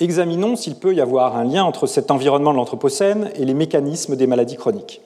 Examinons 0.00 0.56
s'il 0.56 0.74
peut 0.74 0.94
y 0.94 1.00
avoir 1.00 1.36
un 1.36 1.44
lien 1.44 1.64
entre 1.64 1.86
cet 1.86 2.10
environnement 2.10 2.52
de 2.52 2.56
l'Anthropocène 2.56 3.30
et 3.36 3.44
les 3.44 3.54
mécanismes 3.54 4.16
des 4.16 4.26
maladies 4.26 4.56
chroniques. 4.56 5.00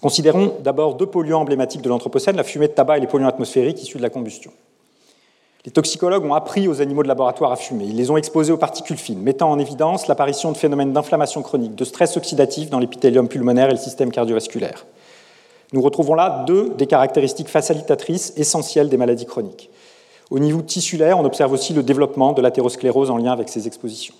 Considérons 0.00 0.54
d'abord 0.60 0.96
deux 0.96 1.06
polluants 1.06 1.42
emblématiques 1.42 1.82
de 1.82 1.88
l'Anthropocène, 1.88 2.36
la 2.36 2.44
fumée 2.44 2.68
de 2.68 2.72
tabac 2.72 2.98
et 2.98 3.00
les 3.00 3.06
polluants 3.06 3.28
atmosphériques 3.28 3.80
issus 3.82 3.98
de 3.98 4.02
la 4.02 4.10
combustion. 4.10 4.52
Les 5.66 5.72
toxicologues 5.72 6.24
ont 6.24 6.34
appris 6.34 6.68
aux 6.68 6.80
animaux 6.80 7.02
de 7.02 7.08
laboratoire 7.08 7.50
à 7.50 7.56
fumer. 7.56 7.86
Ils 7.86 7.96
les 7.96 8.12
ont 8.12 8.16
exposés 8.16 8.52
aux 8.52 8.56
particules 8.56 8.96
fines, 8.96 9.20
mettant 9.20 9.50
en 9.50 9.58
évidence 9.58 10.06
l'apparition 10.06 10.52
de 10.52 10.56
phénomènes 10.56 10.92
d'inflammation 10.92 11.42
chronique, 11.42 11.74
de 11.74 11.84
stress 11.84 12.16
oxydatif 12.16 12.70
dans 12.70 12.78
l'épithélium 12.78 13.26
pulmonaire 13.26 13.68
et 13.70 13.72
le 13.72 13.76
système 13.76 14.12
cardiovasculaire. 14.12 14.86
Nous 15.72 15.82
retrouvons 15.82 16.14
là 16.14 16.44
deux 16.46 16.70
des 16.78 16.86
caractéristiques 16.86 17.48
facilitatrices 17.48 18.32
essentielles 18.36 18.88
des 18.88 18.96
maladies 18.96 19.26
chroniques. 19.26 19.68
Au 20.30 20.38
niveau 20.38 20.62
tissulaire, 20.62 21.18
on 21.18 21.24
observe 21.24 21.52
aussi 21.52 21.72
le 21.72 21.82
développement 21.82 22.32
de 22.32 22.42
l'athérosclérose 22.42 23.10
en 23.10 23.16
lien 23.16 23.32
avec 23.32 23.48
ces 23.48 23.66
expositions. 23.66 24.14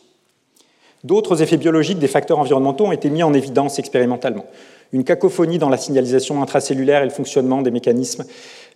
D'autres 1.04 1.42
effets 1.42 1.58
biologiques 1.58 2.00
des 2.00 2.08
facteurs 2.08 2.40
environnementaux 2.40 2.86
ont 2.86 2.92
été 2.92 3.08
mis 3.08 3.22
en 3.22 3.32
évidence 3.32 3.78
expérimentalement. 3.78 4.46
Une 4.92 5.04
cacophonie 5.04 5.58
dans 5.58 5.68
la 5.68 5.76
signalisation 5.76 6.42
intracellulaire 6.42 7.02
et 7.02 7.06
le 7.06 7.10
fonctionnement 7.10 7.62
des 7.62 7.70
mécanismes 7.70 8.24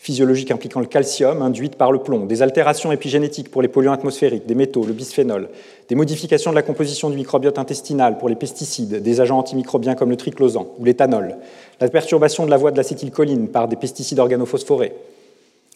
physiologiques 0.01 0.51
impliquant 0.51 0.81
le 0.81 0.87
calcium 0.87 1.42
induites 1.42 1.77
par 1.77 1.92
le 1.92 1.99
plomb, 1.99 2.25
des 2.25 2.40
altérations 2.40 2.90
épigénétiques 2.90 3.51
pour 3.51 3.61
les 3.61 3.68
polluants 3.68 3.92
atmosphériques, 3.92 4.46
des 4.46 4.55
métaux, 4.55 4.85
le 4.85 4.94
bisphénol, 4.94 5.51
des 5.88 5.94
modifications 5.94 6.51
de 6.51 6.57
la 6.57 6.62
composition 6.62 7.11
du 7.11 7.16
microbiote 7.16 7.59
intestinal 7.59 8.16
pour 8.16 8.31
les 8.31 8.35
pesticides, 8.35 9.03
des 9.03 9.20
agents 9.20 9.38
antimicrobiens 9.38 9.94
comme 9.94 10.09
le 10.09 10.16
triclosan 10.16 10.68
ou 10.79 10.85
l'éthanol, 10.87 11.37
la 11.81 11.88
perturbation 11.88 12.46
de 12.46 12.51
la 12.51 12.57
voie 12.57 12.70
de 12.70 12.79
l'acétylcholine 12.79 13.49
par 13.49 13.68
des 13.68 13.77
pesticides 13.77 14.18
organophosphorés, 14.18 14.94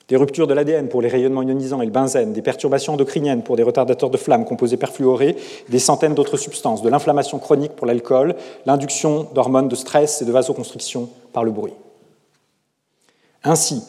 des 0.08 0.16
ruptures 0.16 0.46
de 0.46 0.54
l'ADN 0.54 0.88
pour 0.88 1.00
les 1.00 1.08
rayonnements 1.08 1.42
ionisants 1.42 1.80
et 1.80 1.86
le 1.86 1.90
benzène, 1.90 2.32
des 2.32 2.42
perturbations 2.42 2.94
endocriniennes 2.94 3.42
pour 3.42 3.56
des 3.56 3.62
retardateurs 3.62 4.10
de 4.10 4.16
flamme 4.16 4.44
composés 4.44 4.76
perfluorés, 4.76 5.36
des 5.68 5.78
centaines 5.78 6.14
d'autres 6.14 6.36
substances, 6.36 6.82
de 6.82 6.90
l'inflammation 6.90 7.38
chronique 7.38 7.72
pour 7.72 7.86
l'alcool, 7.86 8.34
l'induction 8.66 9.26
d'hormones 9.34 9.68
de 9.68 9.76
stress 9.76 10.20
et 10.20 10.24
de 10.24 10.32
vasoconstriction 10.32 11.08
par 11.32 11.44
le 11.44 11.50
bruit. 11.50 11.72
Ainsi, 13.44 13.82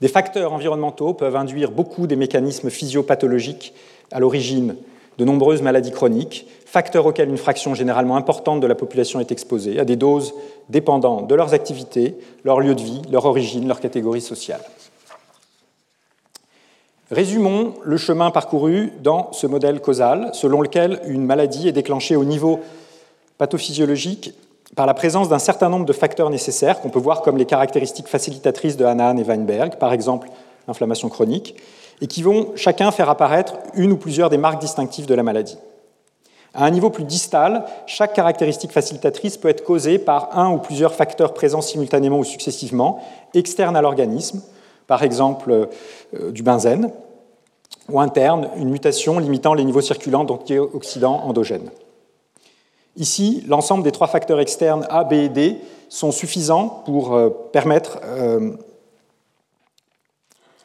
des 0.00 0.08
facteurs 0.08 0.52
environnementaux 0.52 1.14
peuvent 1.14 1.36
induire 1.36 1.70
beaucoup 1.70 2.06
des 2.06 2.16
mécanismes 2.16 2.70
physiopathologiques 2.70 3.74
à 4.12 4.20
l'origine 4.20 4.76
de 5.18 5.24
nombreuses 5.24 5.60
maladies 5.60 5.90
chroniques, 5.90 6.46
facteurs 6.64 7.04
auxquels 7.04 7.28
une 7.28 7.36
fraction 7.36 7.74
généralement 7.74 8.16
importante 8.16 8.60
de 8.60 8.66
la 8.66 8.74
population 8.74 9.20
est 9.20 9.30
exposée, 9.30 9.78
à 9.78 9.84
des 9.84 9.96
doses 9.96 10.32
dépendant 10.70 11.20
de 11.22 11.34
leurs 11.34 11.52
activités, 11.52 12.16
leur 12.44 12.60
lieu 12.60 12.74
de 12.74 12.80
vie, 12.80 13.02
leur 13.10 13.26
origine, 13.26 13.68
leur 13.68 13.80
catégorie 13.80 14.22
sociale. 14.22 14.62
Résumons 17.10 17.74
le 17.82 17.96
chemin 17.96 18.30
parcouru 18.30 18.92
dans 19.02 19.32
ce 19.32 19.48
modèle 19.48 19.80
causal, 19.80 20.30
selon 20.32 20.60
lequel 20.60 21.00
une 21.06 21.26
maladie 21.26 21.66
est 21.66 21.72
déclenchée 21.72 22.14
au 22.14 22.24
niveau 22.24 22.60
pathophysiologique 23.36 24.32
par 24.76 24.86
la 24.86 24.94
présence 24.94 25.28
d'un 25.28 25.40
certain 25.40 25.68
nombre 25.68 25.86
de 25.86 25.92
facteurs 25.92 26.30
nécessaires 26.30 26.80
qu'on 26.80 26.90
peut 26.90 27.00
voir 27.00 27.22
comme 27.22 27.36
les 27.36 27.46
caractéristiques 27.46 28.06
facilitatrices 28.06 28.76
de 28.76 28.84
Hanahan 28.84 29.16
et 29.16 29.24
Weinberg, 29.24 29.76
par 29.76 29.92
exemple 29.92 30.28
l'inflammation 30.68 31.08
chronique, 31.08 31.56
et 32.00 32.06
qui 32.06 32.22
vont 32.22 32.52
chacun 32.54 32.92
faire 32.92 33.10
apparaître 33.10 33.54
une 33.74 33.90
ou 33.90 33.96
plusieurs 33.96 34.30
des 34.30 34.38
marques 34.38 34.60
distinctives 34.60 35.06
de 35.06 35.14
la 35.14 35.24
maladie. 35.24 35.58
À 36.54 36.64
un 36.64 36.70
niveau 36.70 36.90
plus 36.90 37.04
distal, 37.04 37.64
chaque 37.86 38.12
caractéristique 38.12 38.70
facilitatrice 38.70 39.36
peut 39.36 39.48
être 39.48 39.64
causée 39.64 39.98
par 39.98 40.38
un 40.38 40.52
ou 40.52 40.58
plusieurs 40.58 40.94
facteurs 40.94 41.34
présents 41.34 41.60
simultanément 41.60 42.18
ou 42.18 42.24
successivement, 42.24 43.00
externes 43.34 43.76
à 43.76 43.82
l'organisme, 43.82 44.42
par 44.90 45.04
exemple 45.04 45.68
euh, 46.14 46.32
du 46.32 46.42
benzène, 46.42 46.90
ou 47.88 48.00
interne, 48.00 48.50
une 48.56 48.70
mutation 48.70 49.20
limitant 49.20 49.54
les 49.54 49.62
niveaux 49.62 49.80
circulants 49.80 50.24
d'antioxydants 50.24 51.20
endogènes. 51.22 51.70
Ici, 52.96 53.44
l'ensemble 53.46 53.84
des 53.84 53.92
trois 53.92 54.08
facteurs 54.08 54.40
externes 54.40 54.84
A, 54.90 55.04
B 55.04 55.12
et 55.12 55.28
D 55.28 55.58
sont 55.88 56.10
suffisants 56.10 56.82
pour 56.86 57.14
euh, 57.14 57.30
permettre 57.52 58.00
euh, 58.02 58.50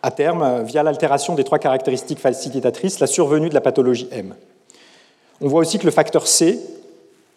à 0.01 0.09
terme, 0.09 0.63
via 0.63 0.81
l'altération 0.81 1.35
des 1.35 1.43
trois 1.43 1.59
caractéristiques 1.59 2.19
facilitatrices, 2.19 2.99
la 2.99 3.07
survenue 3.07 3.49
de 3.49 3.53
la 3.53 3.61
pathologie 3.61 4.07
M. 4.11 4.33
On 5.39 5.47
voit 5.47 5.59
aussi 5.59 5.77
que 5.77 5.85
le 5.85 5.91
facteur 5.91 6.25
C 6.25 6.59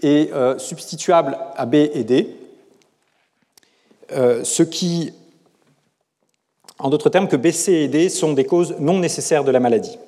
est 0.03 0.31
substituable 0.59 1.37
à 1.55 1.67
B 1.67 1.75
et 1.75 2.05
D, 2.05 2.37
ce 4.11 4.63
qui, 4.63 5.13
en 6.79 6.91
d'autres 6.91 7.11
termes, 7.11 7.29
que 7.29 7.37
B, 7.37 7.51
C 7.51 7.73
et 7.73 7.89
D 7.89 8.09
sont 8.09 8.33
des 8.33 8.45
causes 8.45 8.77
non 8.79 8.99
nécessaires 8.99 9.45
de 9.45 9.51
la 9.51 9.61
maladie. 9.61 9.99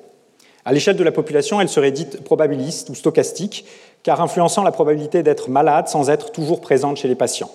À 0.65 0.73
l'échelle 0.73 0.97
de 0.97 1.05
la 1.05 1.13
population, 1.13 1.61
elle 1.61 1.69
serait 1.69 1.91
dite 1.91 2.23
probabiliste 2.23 2.91
ou 2.91 2.95
stochastique, 2.95 3.65
car 4.03 4.21
influençant 4.21 4.63
la 4.63 4.73
probabilité 4.73 5.23
d'être 5.23 5.49
malade 5.49 5.89
sans 5.89 6.11
être 6.11 6.33
toujours 6.33 6.61
présente 6.61 6.99
chez 6.99 7.09
les 7.09 7.15
patients. 7.15 7.51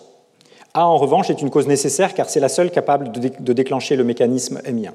A, 0.73 0.85
en 0.85 0.97
revanche, 0.97 1.29
est 1.29 1.41
une 1.41 1.49
cause 1.49 1.67
nécessaire 1.67 2.13
car 2.13 2.29
c'est 2.29 2.39
la 2.39 2.49
seule 2.49 2.71
capable 2.71 3.11
de 3.11 3.53
déclencher 3.53 3.95
le 3.95 4.03
mécanisme 4.03 4.61
émien. 4.65 4.93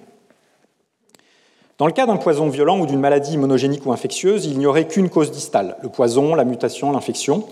Dans 1.78 1.86
le 1.86 1.92
cas 1.92 2.04
d'un 2.04 2.18
poison 2.18 2.50
violent 2.50 2.78
ou 2.78 2.84
d'une 2.84 3.00
maladie 3.00 3.38
monogénique 3.38 3.86
ou 3.86 3.92
infectieuse, 3.92 4.44
il 4.44 4.58
n'y 4.58 4.66
aurait 4.66 4.86
qu'une 4.86 5.08
cause 5.08 5.30
distale, 5.30 5.78
le 5.82 5.88
poison, 5.88 6.34
la 6.34 6.44
mutation, 6.44 6.92
l'infection, 6.92 7.44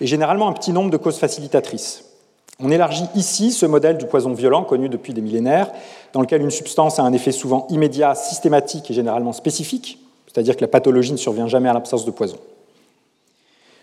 et 0.00 0.06
généralement 0.06 0.46
un 0.46 0.52
petit 0.52 0.70
nombre 0.70 0.90
de 0.90 0.96
causes 0.96 1.18
facilitatrices. 1.18 2.11
On 2.60 2.70
élargit 2.70 3.06
ici 3.14 3.50
ce 3.50 3.66
modèle 3.66 3.98
du 3.98 4.06
poison 4.06 4.32
violent 4.32 4.64
connu 4.64 4.88
depuis 4.88 5.14
des 5.14 5.20
millénaires, 5.20 5.70
dans 6.12 6.20
lequel 6.20 6.42
une 6.42 6.50
substance 6.50 6.98
a 6.98 7.02
un 7.02 7.12
effet 7.12 7.32
souvent 7.32 7.66
immédiat, 7.70 8.14
systématique 8.14 8.90
et 8.90 8.94
généralement 8.94 9.32
spécifique, 9.32 9.98
c'est-à-dire 10.26 10.56
que 10.56 10.60
la 10.60 10.68
pathologie 10.68 11.12
ne 11.12 11.16
survient 11.16 11.48
jamais 11.48 11.68
à 11.68 11.72
l'absence 11.72 12.04
de 12.04 12.10
poison. 12.10 12.36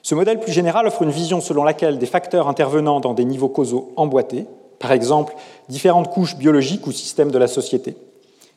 Ce 0.02 0.16
modèle 0.16 0.40
plus 0.40 0.54
général 0.54 0.88
offre 0.88 1.02
une 1.02 1.12
vision 1.12 1.42
selon 1.42 1.64
laquelle 1.64 1.98
des 1.98 2.06
facteurs 2.06 2.48
intervenant 2.48 3.00
dans 3.00 3.14
des 3.14 3.26
niveaux 3.26 3.50
causaux 3.50 3.92
emboîtés, 3.98 4.46
par 4.80 4.92
exemple 4.92 5.36
différentes 5.68 6.10
couches 6.10 6.38
biologiques 6.38 6.88
ou 6.88 6.92
systèmes 6.92 7.32
de 7.32 7.38
la 7.38 7.48
société, 7.48 7.98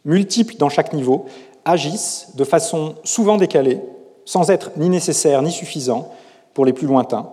multiples 0.04 0.56
dans 0.56 0.68
chaque 0.68 0.92
niveau, 0.92 1.26
agissent 1.64 2.28
de 2.36 2.44
façon 2.44 2.94
souvent 3.02 3.36
décalée, 3.36 3.80
sans 4.24 4.50
être 4.50 4.70
ni 4.76 4.88
nécessaires 4.88 5.42
ni 5.42 5.50
suffisants 5.50 6.08
pour 6.54 6.64
les 6.64 6.72
plus 6.72 6.86
lointains, 6.86 7.28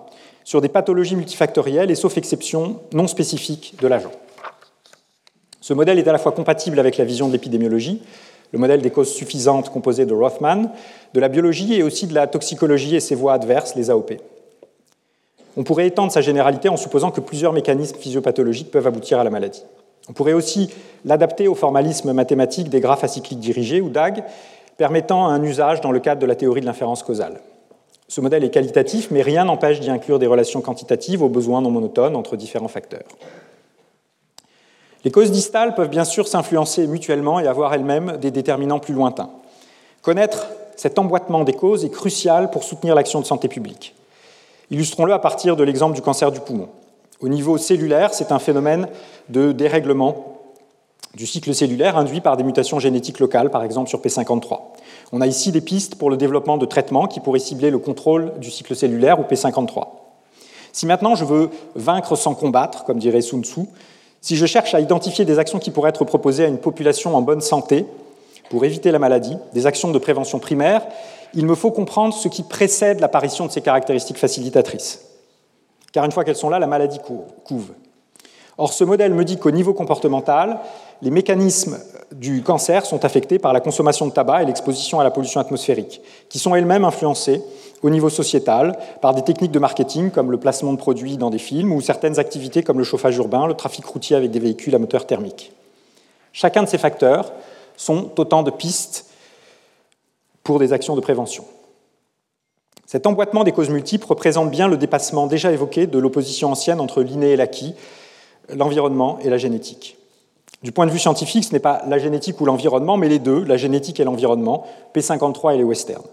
sur 0.50 0.62
des 0.62 0.68
pathologies 0.68 1.16
multifactorielles 1.16 1.92
et, 1.92 1.96
sauf 1.96 2.18
exception, 2.18 2.78
non 2.92 3.06
spécifiques 3.06 3.76
de 3.80 3.88
l'agent. 3.88 4.10
Ce 5.62 5.76
modèle 5.76 6.00
est 6.00 6.08
à 6.08 6.12
la 6.12 6.18
fois 6.18 6.32
compatible 6.32 6.80
avec 6.80 6.98
la 6.98 7.06
vision 7.06 7.28
de 7.28 7.34
l'épidémiologie, 7.34 8.02
le 8.52 8.58
modèle 8.58 8.82
des 8.82 8.90
causes 8.90 9.14
suffisantes 9.14 9.70
composé 9.70 10.08
de 10.08 10.14
Rothman, 10.16 10.72
de 11.14 11.20
la 11.20 11.28
biologie 11.28 11.76
et 11.76 11.84
aussi 11.84 12.08
de 12.08 12.16
la 12.16 12.26
toxicologie 12.26 12.96
et 12.96 13.00
ses 13.00 13.14
voies 13.14 13.34
adverses, 13.34 13.76
les 13.76 13.92
AOP. 13.92 14.14
On 15.56 15.64
pourrait 15.64 15.86
étendre 15.86 16.12
sa 16.12 16.22
généralité 16.22 16.68
en 16.68 16.78
supposant 16.78 17.12
que 17.12 17.22
plusieurs 17.22 17.54
mécanismes 17.54 17.98
physiopathologiques 17.98 18.72
peuvent 18.72 18.88
aboutir 18.88 19.20
à 19.20 19.24
la 19.24 19.30
maladie. 19.30 19.62
On 20.10 20.14
pourrait 20.14 20.34
aussi 20.34 20.72
l'adapter 21.06 21.48
au 21.48 21.54
formalisme 21.54 22.12
mathématique 22.12 22.70
des 22.70 22.80
graphes 22.80 23.04
acycliques 23.04 23.40
dirigés 23.40 23.82
ou 23.82 23.90
DAG, 23.90 24.24
permettant 24.78 25.28
un 25.28 25.44
usage 25.44 25.80
dans 25.82 25.92
le 25.92 26.00
cadre 26.00 26.22
de 26.22 26.26
la 26.26 26.34
théorie 26.34 26.62
de 26.62 26.66
l'inférence 26.66 27.04
causale. 27.04 27.40
Ce 28.10 28.22
modèle 28.22 28.44
est 28.44 28.50
qualitatif, 28.50 29.10
mais 29.12 29.22
rien 29.22 29.46
n'empêche 29.46 29.80
d'y 29.80 29.92
inclure 29.92 30.18
des 30.18 30.26
relations 30.26 30.62
quantitatives 30.62 31.22
aux 31.22 31.30
besoins 31.30 31.62
non 31.62 31.70
monotones 31.70 32.16
entre 32.16 32.36
différents 32.36 32.68
facteurs. 32.68 33.04
Les 35.06 35.12
causes 35.12 35.32
distales 35.32 35.76
peuvent 35.76 35.90
bien 35.90 36.04
sûr 36.04 36.28
s'influencer 36.28 36.88
mutuellement 36.88 37.40
et 37.40 37.48
avoir 37.48 37.72
elles-mêmes 37.74 38.18
des 38.18 38.32
déterminants 38.32 38.80
plus 38.80 38.96
lointains. 38.96 39.30
Connaître 40.02 40.48
cet 40.76 40.98
emboîtement 40.98 41.44
des 41.44 41.54
causes 41.54 41.86
est 41.86 41.92
crucial 41.92 42.50
pour 42.50 42.64
soutenir 42.64 42.96
l'action 42.96 43.22
de 43.22 43.26
santé 43.26 43.48
publique. 43.48 43.96
Illustrons-le 44.72 45.14
à 45.14 45.20
partir 45.20 45.56
de 45.56 45.64
l'exemple 45.64 45.96
du 45.96 46.02
cancer 46.02 46.32
du 46.32 46.40
poumon. 46.40 46.70
Au 47.22 47.30
niveau 47.30 47.58
cellulaire, 47.58 48.14
c'est 48.14 48.32
un 48.32 48.40
phénomène 48.40 48.88
de 49.30 49.52
dérèglement 49.52 50.29
du 51.16 51.26
cycle 51.26 51.54
cellulaire 51.54 51.98
induit 51.98 52.22
par 52.22 52.38
des 52.38 52.44
mutations 52.44 52.80
génétiques 52.80 53.20
locales, 53.20 53.50
par 53.50 53.64
exemple 53.64 53.90
sur 53.90 54.00
P53. 54.00 54.60
On 55.12 55.22
a 55.22 55.28
ici 55.28 55.52
des 55.52 55.62
pistes 55.62 55.96
pour 55.96 56.10
le 56.10 56.18
développement 56.18 56.58
de 56.58 56.66
traitements 56.66 57.08
qui 57.08 57.20
pourraient 57.20 57.40
cibler 57.40 57.72
le 57.72 57.80
contrôle 57.80 58.34
du 58.40 58.52
cycle 58.52 58.76
cellulaire 58.76 59.20
ou 59.20 59.24
P53. 59.24 59.88
Si 60.72 60.86
maintenant 60.86 61.16
je 61.16 61.26
veux 61.26 61.50
vaincre 61.76 62.16
sans 62.16 62.36
combattre, 62.36 62.84
comme 62.86 63.00
dirait 63.00 63.22
Sun 63.22 63.44
Tzu, 63.44 63.62
si 64.22 64.36
je 64.36 64.46
cherche 64.46 64.76
à 64.76 64.80
identifier 64.80 65.26
des 65.26 65.40
actions 65.40 65.60
qui 65.60 65.72
pourraient 65.72 65.90
être 65.90 66.06
proposées 66.06 66.46
à 66.46 66.48
une 66.48 66.60
population 66.60 67.16
en 67.16 67.22
bonne 67.22 67.42
santé 67.42 67.86
pour 68.50 68.66
éviter 68.66 68.92
la 68.92 69.00
maladie, 69.00 69.38
des 69.54 69.66
actions 69.66 69.92
de 69.92 70.00
prévention 70.00 70.40
primaire, 70.40 70.86
il 71.34 71.46
me 71.46 71.56
faut 71.56 71.72
comprendre 71.72 72.14
ce 72.14 72.28
qui 72.28 72.44
précède 72.44 73.00
l'apparition 73.00 73.46
de 73.46 73.52
ces 73.52 73.62
caractéristiques 73.62 74.18
facilitatrices. 74.18 75.06
Car 75.92 76.06
une 76.06 76.12
fois 76.12 76.24
qu'elles 76.24 76.36
sont 76.36 76.50
là, 76.50 76.60
la 76.60 76.68
maladie 76.68 77.00
couve. 77.46 77.72
Or, 78.60 78.74
ce 78.74 78.84
modèle 78.84 79.14
me 79.14 79.24
dit 79.24 79.38
qu'au 79.38 79.52
niveau 79.52 79.74
comportemental, 79.74 80.60
les 81.02 81.12
mécanismes 81.12 81.80
du 82.12 82.44
cancer 82.44 82.86
sont 82.86 83.06
affectés 83.06 83.40
par 83.40 83.54
la 83.54 83.62
consommation 83.62 84.06
de 84.06 84.12
tabac 84.12 84.44
et 84.44 84.46
l'exposition 84.46 85.00
à 85.00 85.06
la 85.06 85.12
pollution 85.12 85.40
atmosphérique, 85.40 86.02
qui 86.28 86.40
sont 86.40 86.54
elles-mêmes 86.54 86.84
influencées 86.84 87.42
au 87.84 87.90
niveau 87.90 88.10
sociétal 88.10 88.78
par 89.02 89.14
des 89.14 89.22
techniques 89.22 89.54
de 89.54 89.60
marketing 89.60 90.12
comme 90.12 90.30
le 90.30 90.38
placement 90.38 90.74
de 90.74 90.78
produits 90.78 91.16
dans 91.16 91.30
des 91.30 91.38
films 91.38 91.72
ou 91.72 91.80
certaines 91.80 92.20
activités 92.20 92.62
comme 92.62 92.80
le 92.80 92.84
chauffage 92.84 93.16
urbain, 93.16 93.48
le 93.48 93.54
trafic 93.54 93.86
routier 93.86 94.18
avec 94.18 94.30
des 94.30 94.40
véhicules 94.40 94.76
à 94.76 94.78
moteur 94.78 95.08
thermique. 95.08 95.54
Chacun 96.34 96.64
de 96.64 96.68
ces 96.68 96.78
facteurs 96.78 97.32
sont 97.78 98.10
autant 98.18 98.44
de 98.44 98.52
pistes 98.52 99.06
pour 100.44 100.60
des 100.60 100.74
actions 100.74 100.98
de 100.98 101.02
prévention. 101.02 101.46
Cet 102.86 103.08
emboîtement 103.08 103.46
des 103.46 103.54
causes 103.54 103.70
multiples 103.70 104.08
représente 104.08 104.52
bien 104.52 104.68
le 104.68 104.76
dépassement 104.76 105.28
déjà 105.28 105.50
évoqué 105.54 105.88
de 105.88 105.98
l'opposition 105.98 106.52
ancienne 106.52 106.82
entre 106.82 107.02
l'inné 107.02 107.30
et 107.30 107.36
l'acquis, 107.38 107.76
l'environnement 108.56 109.20
et 109.24 109.30
la 109.30 109.38
génétique. 109.38 109.98
Du 110.62 110.72
point 110.72 110.86
de 110.86 110.92
vue 110.92 111.00
scientifique, 111.00 111.46
ce 111.46 111.54
n'est 111.54 111.60
pas 111.60 111.82
la 111.88 112.00
génétique 112.00 112.42
ou 112.42 112.46
l'environnement, 112.46 112.98
mais 112.98 113.08
les 113.08 113.20
deux, 113.20 113.44
la 113.44 113.56
génétique 113.56 114.00
et 114.00 114.04
l'environnement, 114.04 114.66
P53 114.94 115.56
et 115.56 115.58
les 115.58 115.64
westerns. 115.64 116.04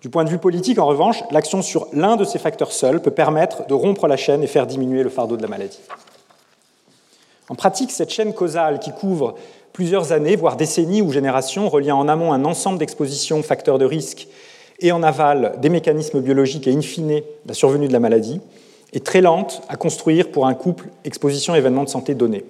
Du 0.00 0.10
point 0.10 0.22
de 0.22 0.30
vue 0.30 0.38
politique, 0.38 0.78
en 0.78 0.86
revanche, 0.86 1.24
l'action 1.32 1.60
sur 1.60 1.88
l'un 1.92 2.14
de 2.14 2.24
ces 2.24 2.38
facteurs 2.38 2.70
seuls 2.70 3.02
peut 3.02 3.10
permettre 3.10 3.66
de 3.66 3.74
rompre 3.74 4.06
la 4.06 4.16
chaîne 4.16 4.44
et 4.44 4.46
faire 4.46 4.66
diminuer 4.66 5.02
le 5.02 5.10
fardeau 5.10 5.36
de 5.36 5.42
la 5.42 5.48
maladie. 5.48 5.80
En 7.48 7.56
pratique, 7.56 7.90
cette 7.90 8.10
chaîne 8.10 8.32
causale 8.32 8.78
qui 8.78 8.92
couvre 8.92 9.34
plusieurs 9.72 10.12
années, 10.12 10.36
voire 10.36 10.56
décennies 10.56 11.02
ou 11.02 11.10
générations, 11.10 11.68
reliant 11.68 11.98
en 11.98 12.06
amont 12.06 12.32
un 12.32 12.44
ensemble 12.44 12.78
d'expositions, 12.78 13.42
facteurs 13.42 13.78
de 13.78 13.84
risque, 13.84 14.28
et 14.80 14.92
en 14.92 15.02
aval 15.02 15.54
des 15.60 15.68
mécanismes 15.68 16.20
biologiques 16.20 16.68
et 16.68 16.72
in 16.72 16.80
fine 16.80 17.22
la 17.46 17.54
survenue 17.54 17.88
de 17.88 17.92
la 17.92 18.00
maladie, 18.00 18.40
est 18.92 19.04
très 19.04 19.20
lente 19.20 19.62
à 19.68 19.76
construire 19.76 20.30
pour 20.30 20.46
un 20.46 20.54
couple 20.54 20.88
exposition-événement 21.04 21.84
de 21.84 21.88
santé 21.88 22.14
donné. 22.14 22.44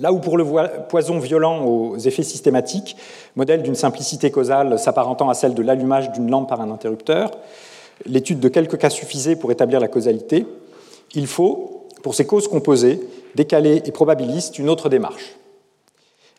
Là 0.00 0.12
où 0.12 0.20
pour 0.20 0.36
le 0.36 0.44
poison 0.88 1.18
violent 1.18 1.64
aux 1.64 1.96
effets 1.98 2.22
systématiques, 2.22 2.96
modèle 3.34 3.62
d'une 3.62 3.74
simplicité 3.74 4.30
causale 4.30 4.78
s'apparentant 4.78 5.28
à 5.28 5.34
celle 5.34 5.54
de 5.54 5.62
l'allumage 5.62 6.12
d'une 6.12 6.30
lampe 6.30 6.48
par 6.48 6.60
un 6.60 6.70
interrupteur, 6.70 7.32
l'étude 8.06 8.38
de 8.38 8.48
quelques 8.48 8.78
cas 8.78 8.90
suffisait 8.90 9.34
pour 9.34 9.50
établir 9.50 9.80
la 9.80 9.88
causalité, 9.88 10.46
il 11.14 11.26
faut, 11.26 11.86
pour 12.02 12.14
ces 12.14 12.26
causes 12.26 12.46
composées, 12.46 13.00
décalées 13.34 13.82
et 13.84 13.92
probabilistes, 13.92 14.58
une 14.58 14.68
autre 14.68 14.88
démarche. 14.88 15.36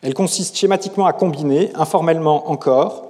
Elle 0.02 0.14
consiste 0.14 0.56
schématiquement 0.56 1.06
à 1.06 1.12
combiner, 1.12 1.70
informellement 1.74 2.50
encore, 2.50 3.09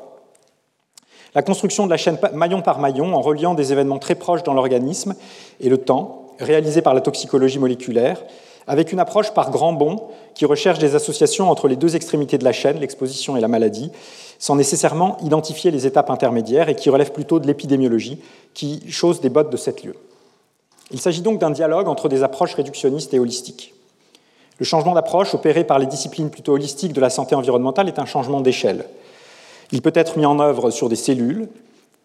la 1.35 1.43
construction 1.43 1.87
de 1.87 1.91
la 1.91 1.97
chaîne 1.97 2.19
maillon 2.33 2.63
par 2.63 2.79
maillon 2.79 3.15
en 3.15 3.21
reliant 3.21 3.55
des 3.55 3.73
événements 3.73 3.99
très 3.99 4.15
proches 4.15 4.43
dans 4.43 4.55
l'organisme 4.55 5.15
et 5.61 5.69
le 5.69 5.79
temps, 5.79 6.27
réalisés 6.39 6.83
par 6.83 6.95
la 6.95 7.01
toxicologie 7.01 7.59
moléculaire, 7.59 8.23
avec 8.67 8.93
une 8.93 9.01
approche 9.01 9.33
par 9.33 9.51
grand 9.51 9.73
bond 9.73 10.09
qui 10.35 10.45
recherche 10.45 10.79
des 10.79 10.95
associations 10.95 11.51
entre 11.51 11.69
les 11.69 11.77
deux 11.77 11.97
extrémités 11.97 12.39
de 12.39 12.45
la 12.45 12.53
chaîne, 12.53 12.79
l'exposition 12.79 13.37
et 13.37 13.41
la 13.41 13.49
maladie, 13.49 13.91
sans 14.39 14.57
nécessairement 14.57 15.17
identifier 15.23 15.71
les 15.71 15.87
étapes 15.87 16.11
intermédiaires 16.11 16.69
et 16.69 16.75
qui 16.75 16.89
relève 16.89 17.13
plutôt 17.13 17.41
de 17.41 17.47
l'épidémiologie, 17.47 18.21
qui 18.55 18.83
chose 18.91 19.21
des 19.21 19.29
bottes 19.29 19.51
de 19.51 19.57
sept 19.57 19.83
lieux. 19.83 19.97
Il 20.93 21.01
s'agit 21.01 21.23
donc 21.23 21.39
d'un 21.39 21.51
dialogue 21.51 21.89
entre 21.89 22.09
des 22.09 22.23
approches 22.23 22.55
réductionnistes 22.55 23.15
et 23.15 23.19
holistiques. 23.19 23.75
Le 24.59 24.65
changement 24.65 24.93
d'approche 24.93 25.35
opéré 25.35 25.65
par 25.65 25.79
les 25.79 25.87
disciplines 25.87 26.31
plutôt 26.31 26.53
holistiques 26.53 26.93
de 26.93 27.01
la 27.01 27.11
santé 27.11 27.35
environnementale 27.35 27.89
est 27.89 27.99
un 27.99 28.07
changement 28.07 28.41
d'échelle. 28.41 28.85
Il 29.73 29.83
peut 29.83 29.93
être 29.95 30.17
mis 30.17 30.27
en 30.27 30.41
œuvre 30.41 30.71
sur 30.71 30.89
des 30.89 30.97
cellules, 30.97 31.49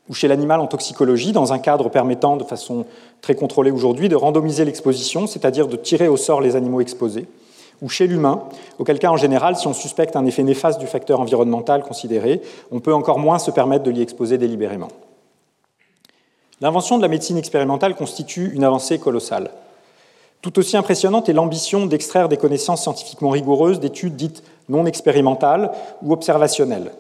ou 0.07 0.13
chez 0.13 0.28
l'animal 0.28 0.59
en 0.59 0.68
toxicologie, 0.68 1.32
dans 1.32 1.51
un 1.51 1.59
cadre 1.59 1.89
permettant, 1.89 2.38
de 2.38 2.43
façon 2.43 2.86
très 3.22 3.36
contrôlée 3.36 3.72
aujourd'hui, 3.72 4.07
de 4.07 4.16
randomiser 4.16 4.66
l'exposition, 4.66 5.26
c'est-à-dire 5.26 5.68
de 5.68 5.76
tirer 5.76 6.07
au 6.07 6.18
sort 6.18 6.41
les 6.41 6.55
animaux 6.55 6.82
exposés, 6.82 7.26
ou 7.82 7.89
chez 7.89 8.05
l'humain, 8.05 8.43
auquel 8.78 8.99
cas, 8.99 9.09
en 9.09 9.18
général, 9.18 9.55
si 9.55 9.68
on 9.68 9.74
suspecte 9.74 10.16
un 10.16 10.26
effet 10.26 10.43
néfaste 10.43 10.80
du 10.80 10.88
facteur 10.88 11.20
environnemental 11.20 11.84
considéré, 11.84 12.41
on 12.72 12.80
peut 12.80 12.93
encore 12.93 13.20
moins 13.20 13.39
se 13.39 13.51
permettre 13.51 13.84
de 13.84 13.91
l'y 13.91 14.01
exposer 14.01 14.38
délibérément. 14.38 14.89
L'invention 16.61 16.97
de 16.97 17.01
la 17.01 17.09
médecine 17.09 17.38
expérimentale 17.38 17.95
constitue 17.95 18.51
une 18.53 18.63
avancée 18.63 18.99
colossale. 18.99 19.51
Tout 20.41 20.57
aussi 20.59 20.78
impressionnante 20.78 21.28
est 21.28 21.34
l'ambition 21.34 21.86
d'extraire 21.88 22.30
des 22.30 22.38
connaissances 22.38 22.84
scientifiquement 22.84 23.32
rigoureuses 23.32 23.80
d'études 23.80 24.16
dites 24.16 24.43
non 24.70 24.86
expérimentales 24.86 25.72
ou 26.01 26.13
observationnelles, 26.13 26.91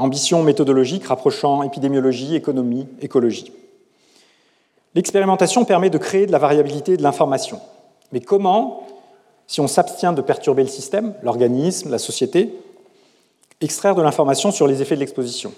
ambition 0.00 0.42
méthodologique 0.42 1.06
rapprochant 1.06 1.62
épidémiologie, 1.62 2.34
économie, 2.34 2.88
écologie. 3.00 3.52
L'expérimentation 4.94 5.64
permet 5.64 5.90
de 5.90 5.98
créer 5.98 6.26
de 6.26 6.32
la 6.32 6.38
variabilité 6.38 6.96
de 6.96 7.02
l'information. 7.02 7.60
Mais 8.12 8.20
comment, 8.20 8.86
si 9.46 9.60
on 9.60 9.68
s'abstient 9.68 10.12
de 10.12 10.22
perturber 10.22 10.62
le 10.62 10.68
système, 10.68 11.14
l'organisme, 11.22 11.90
la 11.90 11.98
société, 11.98 12.52
extraire 13.60 13.94
de 13.94 14.02
l'information 14.02 14.50
sur 14.50 14.66
les 14.66 14.82
effets 14.82 14.96
de 14.96 15.00
l'exposition? 15.00 15.52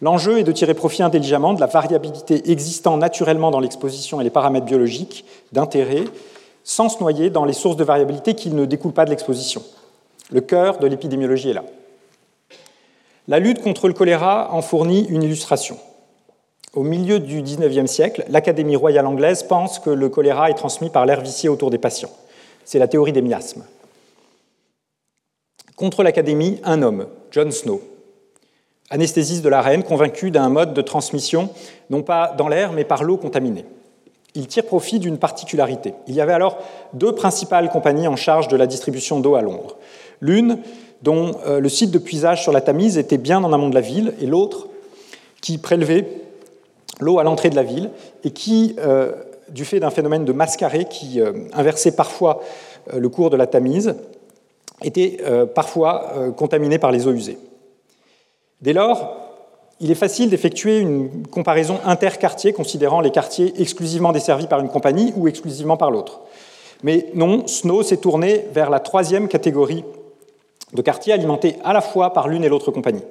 L'enjeu 0.00 0.38
est 0.38 0.44
de 0.44 0.52
tirer 0.52 0.74
profit 0.74 1.02
intelligemment 1.02 1.54
de 1.54 1.60
la 1.60 1.66
variabilité 1.66 2.48
existant 2.52 2.96
naturellement 2.96 3.50
dans 3.50 3.58
l'exposition 3.58 4.20
et 4.20 4.24
les 4.24 4.30
paramètres 4.30 4.66
biologiques 4.66 5.24
d'intérêt, 5.50 6.04
sans 6.62 6.88
se 6.88 7.00
noyer 7.00 7.30
dans 7.30 7.44
les 7.44 7.52
sources 7.52 7.76
de 7.76 7.82
variabilité 7.82 8.34
qui 8.34 8.50
ne 8.50 8.64
découlent 8.64 8.92
pas 8.92 9.06
de 9.06 9.10
l'exposition. 9.10 9.62
Le 10.30 10.40
cœur 10.40 10.78
de 10.78 10.86
l'épidémiologie 10.86 11.50
est 11.50 11.54
là. 11.54 11.64
La 13.28 13.40
lutte 13.40 13.60
contre 13.60 13.88
le 13.88 13.94
choléra 13.94 14.48
en 14.52 14.62
fournit 14.62 15.04
une 15.10 15.22
illustration. 15.22 15.76
Au 16.72 16.82
milieu 16.82 17.20
du 17.20 17.42
XIXe 17.42 17.90
siècle, 17.90 18.24
l'Académie 18.30 18.74
royale 18.74 19.06
anglaise 19.06 19.42
pense 19.42 19.78
que 19.78 19.90
le 19.90 20.08
choléra 20.08 20.48
est 20.48 20.54
transmis 20.54 20.88
par 20.88 21.04
l'air 21.04 21.20
vicié 21.20 21.50
autour 21.50 21.68
des 21.68 21.76
patients. 21.76 22.10
C'est 22.64 22.78
la 22.78 22.88
théorie 22.88 23.12
des 23.12 23.20
miasmes. 23.20 23.66
Contre 25.76 26.02
l'Académie, 26.02 26.58
un 26.64 26.80
homme, 26.80 27.06
John 27.30 27.52
Snow, 27.52 27.82
anesthésiste 28.88 29.44
de 29.44 29.50
la 29.50 29.60
reine, 29.60 29.82
convaincu 29.82 30.30
d'un 30.30 30.48
mode 30.48 30.72
de 30.72 30.80
transmission, 30.80 31.50
non 31.90 32.02
pas 32.02 32.34
dans 32.38 32.48
l'air, 32.48 32.72
mais 32.72 32.84
par 32.84 33.04
l'eau 33.04 33.18
contaminée. 33.18 33.66
Il 34.34 34.46
tire 34.46 34.64
profit 34.64 35.00
d'une 35.00 35.18
particularité. 35.18 35.92
Il 36.06 36.14
y 36.14 36.22
avait 36.22 36.32
alors 36.32 36.56
deux 36.94 37.14
principales 37.14 37.68
compagnies 37.68 38.08
en 38.08 38.16
charge 38.16 38.48
de 38.48 38.56
la 38.56 38.66
distribution 38.66 39.20
d'eau 39.20 39.34
à 39.34 39.42
Londres. 39.42 39.76
L'une 40.20 40.58
dont 41.02 41.32
euh, 41.46 41.60
le 41.60 41.68
site 41.68 41.90
de 41.90 41.98
puisage 41.98 42.42
sur 42.42 42.52
la 42.52 42.60
Tamise 42.60 42.98
était 42.98 43.18
bien 43.18 43.42
en 43.42 43.52
amont 43.52 43.68
de 43.68 43.74
la 43.74 43.80
ville, 43.80 44.14
et 44.20 44.26
l'autre 44.26 44.68
qui 45.40 45.58
prélevait 45.58 46.06
l'eau 47.00 47.18
à 47.18 47.22
l'entrée 47.22 47.50
de 47.50 47.56
la 47.56 47.62
ville, 47.62 47.90
et 48.24 48.30
qui, 48.30 48.74
euh, 48.78 49.12
du 49.48 49.64
fait 49.64 49.80
d'un 49.80 49.90
phénomène 49.90 50.24
de 50.24 50.32
mascaré 50.32 50.86
qui 50.86 51.20
euh, 51.20 51.32
inversait 51.52 51.92
parfois 51.92 52.40
le 52.96 53.08
cours 53.08 53.30
de 53.30 53.36
la 53.36 53.46
Tamise, 53.46 53.94
était 54.82 55.18
parfois 55.54 56.32
contaminé 56.36 56.78
par 56.78 56.90
les 56.90 57.06
eaux 57.06 57.12
usées. 57.12 57.36
Dès 58.62 58.72
lors, 58.72 59.16
il 59.80 59.90
est 59.90 59.96
facile 59.96 60.30
d'effectuer 60.30 60.78
une 60.78 61.26
comparaison 61.26 61.78
interquartier 61.84 62.54
considérant 62.54 63.02
les 63.02 63.10
quartiers 63.10 63.52
exclusivement 63.60 64.12
desservis 64.12 64.46
par 64.46 64.60
une 64.60 64.68
compagnie 64.68 65.12
ou 65.16 65.28
exclusivement 65.28 65.76
par 65.76 65.90
l'autre. 65.90 66.20
Mais 66.82 67.06
non, 67.14 67.46
Snow 67.46 67.82
s'est 67.82 67.98
tourné 67.98 68.46
vers 68.52 68.70
la 68.70 68.80
troisième 68.80 69.28
catégorie 69.28 69.84
de 70.72 70.82
quartiers 70.82 71.12
alimentés 71.12 71.56
à 71.64 71.72
la 71.72 71.80
fois 71.80 72.12
par 72.12 72.28
l'une 72.28 72.44
et 72.44 72.48
l'autre 72.48 72.70
compagnie. 72.70 73.02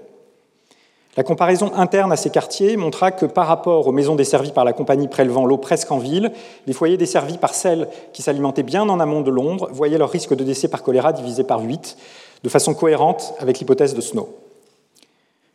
La 1.17 1.23
comparaison 1.23 1.71
interne 1.73 2.11
à 2.11 2.15
ces 2.15 2.29
quartiers 2.29 2.77
montra 2.77 3.09
que 3.09 3.25
par 3.25 3.47
rapport 3.47 3.87
aux 3.87 3.91
maisons 3.91 4.15
desservies 4.15 4.51
par 4.51 4.63
la 4.63 4.73
compagnie 4.73 5.07
prélevant 5.07 5.45
l'eau 5.45 5.57
presque 5.57 5.91
en 5.91 5.97
ville, 5.97 6.31
les 6.67 6.73
foyers 6.73 6.95
desservis 6.97 7.39
par 7.39 7.55
celles 7.55 7.87
qui 8.13 8.21
s'alimentaient 8.21 8.61
bien 8.61 8.87
en 8.87 8.99
amont 8.99 9.21
de 9.21 9.31
Londres 9.31 9.67
voyaient 9.71 9.97
leur 9.97 10.11
risque 10.11 10.35
de 10.35 10.43
décès 10.43 10.67
par 10.67 10.83
choléra 10.83 11.13
divisé 11.13 11.43
par 11.43 11.61
8, 11.61 11.97
de 12.43 12.49
façon 12.49 12.75
cohérente 12.75 13.33
avec 13.39 13.57
l'hypothèse 13.57 13.95
de 13.95 14.01
Snow. 14.01 14.29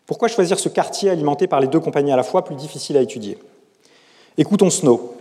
Pourquoi 0.07 0.27
choisir 0.27 0.59
ce 0.59 0.69
quartier 0.69 1.11
alimenté 1.11 1.47
par 1.47 1.61
les 1.61 1.69
deux 1.69 1.79
compagnies 1.79 2.13
à 2.13 2.17
la 2.17 2.25
fois 2.25 2.43
plus 2.45 2.57
difficile 2.57 2.97
à 2.97 3.01
étudier? 3.01 3.39
Écoutons 4.37 4.69
Snow. 4.69 5.15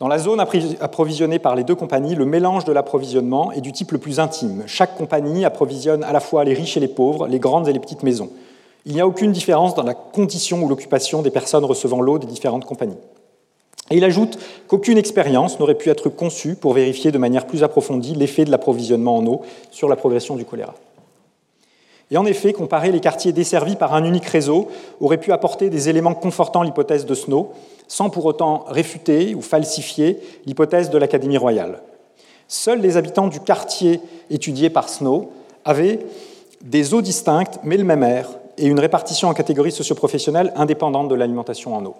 Dans 0.00 0.06
la 0.06 0.18
zone 0.18 0.38
approvisionnée 0.38 1.40
par 1.40 1.56
les 1.56 1.64
deux 1.64 1.74
compagnies, 1.74 2.14
le 2.14 2.24
mélange 2.24 2.64
de 2.64 2.70
l'approvisionnement 2.70 3.50
est 3.50 3.60
du 3.60 3.72
type 3.72 3.90
le 3.90 3.98
plus 3.98 4.20
intime. 4.20 4.62
Chaque 4.66 4.96
compagnie 4.96 5.44
approvisionne 5.44 6.04
à 6.04 6.12
la 6.12 6.20
fois 6.20 6.44
les 6.44 6.54
riches 6.54 6.76
et 6.76 6.80
les 6.80 6.86
pauvres, 6.86 7.26
les 7.26 7.40
grandes 7.40 7.66
et 7.66 7.72
les 7.72 7.80
petites 7.80 8.04
maisons. 8.04 8.30
Il 8.86 8.94
n'y 8.94 9.00
a 9.00 9.08
aucune 9.08 9.32
différence 9.32 9.74
dans 9.74 9.82
la 9.82 9.94
condition 9.94 10.62
ou 10.62 10.68
l'occupation 10.68 11.20
des 11.20 11.32
personnes 11.32 11.64
recevant 11.64 12.00
l'eau 12.00 12.20
des 12.20 12.28
différentes 12.28 12.64
compagnies. 12.64 12.96
Et 13.90 13.96
il 13.96 14.04
ajoute 14.04 14.38
qu'aucune 14.68 14.98
expérience 14.98 15.58
n'aurait 15.58 15.74
pu 15.74 15.90
être 15.90 16.08
conçue 16.08 16.54
pour 16.54 16.74
vérifier 16.74 17.10
de 17.10 17.18
manière 17.18 17.46
plus 17.46 17.64
approfondie 17.64 18.14
l'effet 18.14 18.44
de 18.44 18.52
l'approvisionnement 18.52 19.16
en 19.16 19.26
eau 19.26 19.40
sur 19.72 19.88
la 19.88 19.96
progression 19.96 20.36
du 20.36 20.44
choléra. 20.44 20.74
Et 22.10 22.16
en 22.16 22.24
effet, 22.24 22.52
comparer 22.52 22.90
les 22.90 23.00
quartiers 23.00 23.32
desservis 23.32 23.76
par 23.76 23.94
un 23.94 24.04
unique 24.04 24.24
réseau 24.24 24.68
aurait 25.00 25.18
pu 25.18 25.32
apporter 25.32 25.68
des 25.68 25.88
éléments 25.88 26.14
confortant 26.14 26.62
l'hypothèse 26.62 27.04
de 27.04 27.14
Snow, 27.14 27.52
sans 27.86 28.08
pour 28.08 28.24
autant 28.24 28.64
réfuter 28.68 29.34
ou 29.34 29.42
falsifier 29.42 30.18
l'hypothèse 30.46 30.90
de 30.90 30.98
l'Académie 30.98 31.36
royale. 31.36 31.82
Seuls 32.48 32.80
les 32.80 32.96
habitants 32.96 33.28
du 33.28 33.40
quartier 33.40 34.00
étudié 34.30 34.70
par 34.70 34.88
Snow 34.88 35.30
avaient 35.66 36.00
des 36.62 36.94
eaux 36.94 37.02
distinctes, 37.02 37.60
mais 37.62 37.76
le 37.76 37.84
même 37.84 38.02
air, 38.02 38.30
et 38.56 38.66
une 38.66 38.80
répartition 38.80 39.28
en 39.28 39.34
catégories 39.34 39.70
socioprofessionnelles 39.70 40.52
indépendantes 40.56 41.08
de 41.08 41.14
l'alimentation 41.14 41.76
en 41.76 41.84
eau. 41.84 41.94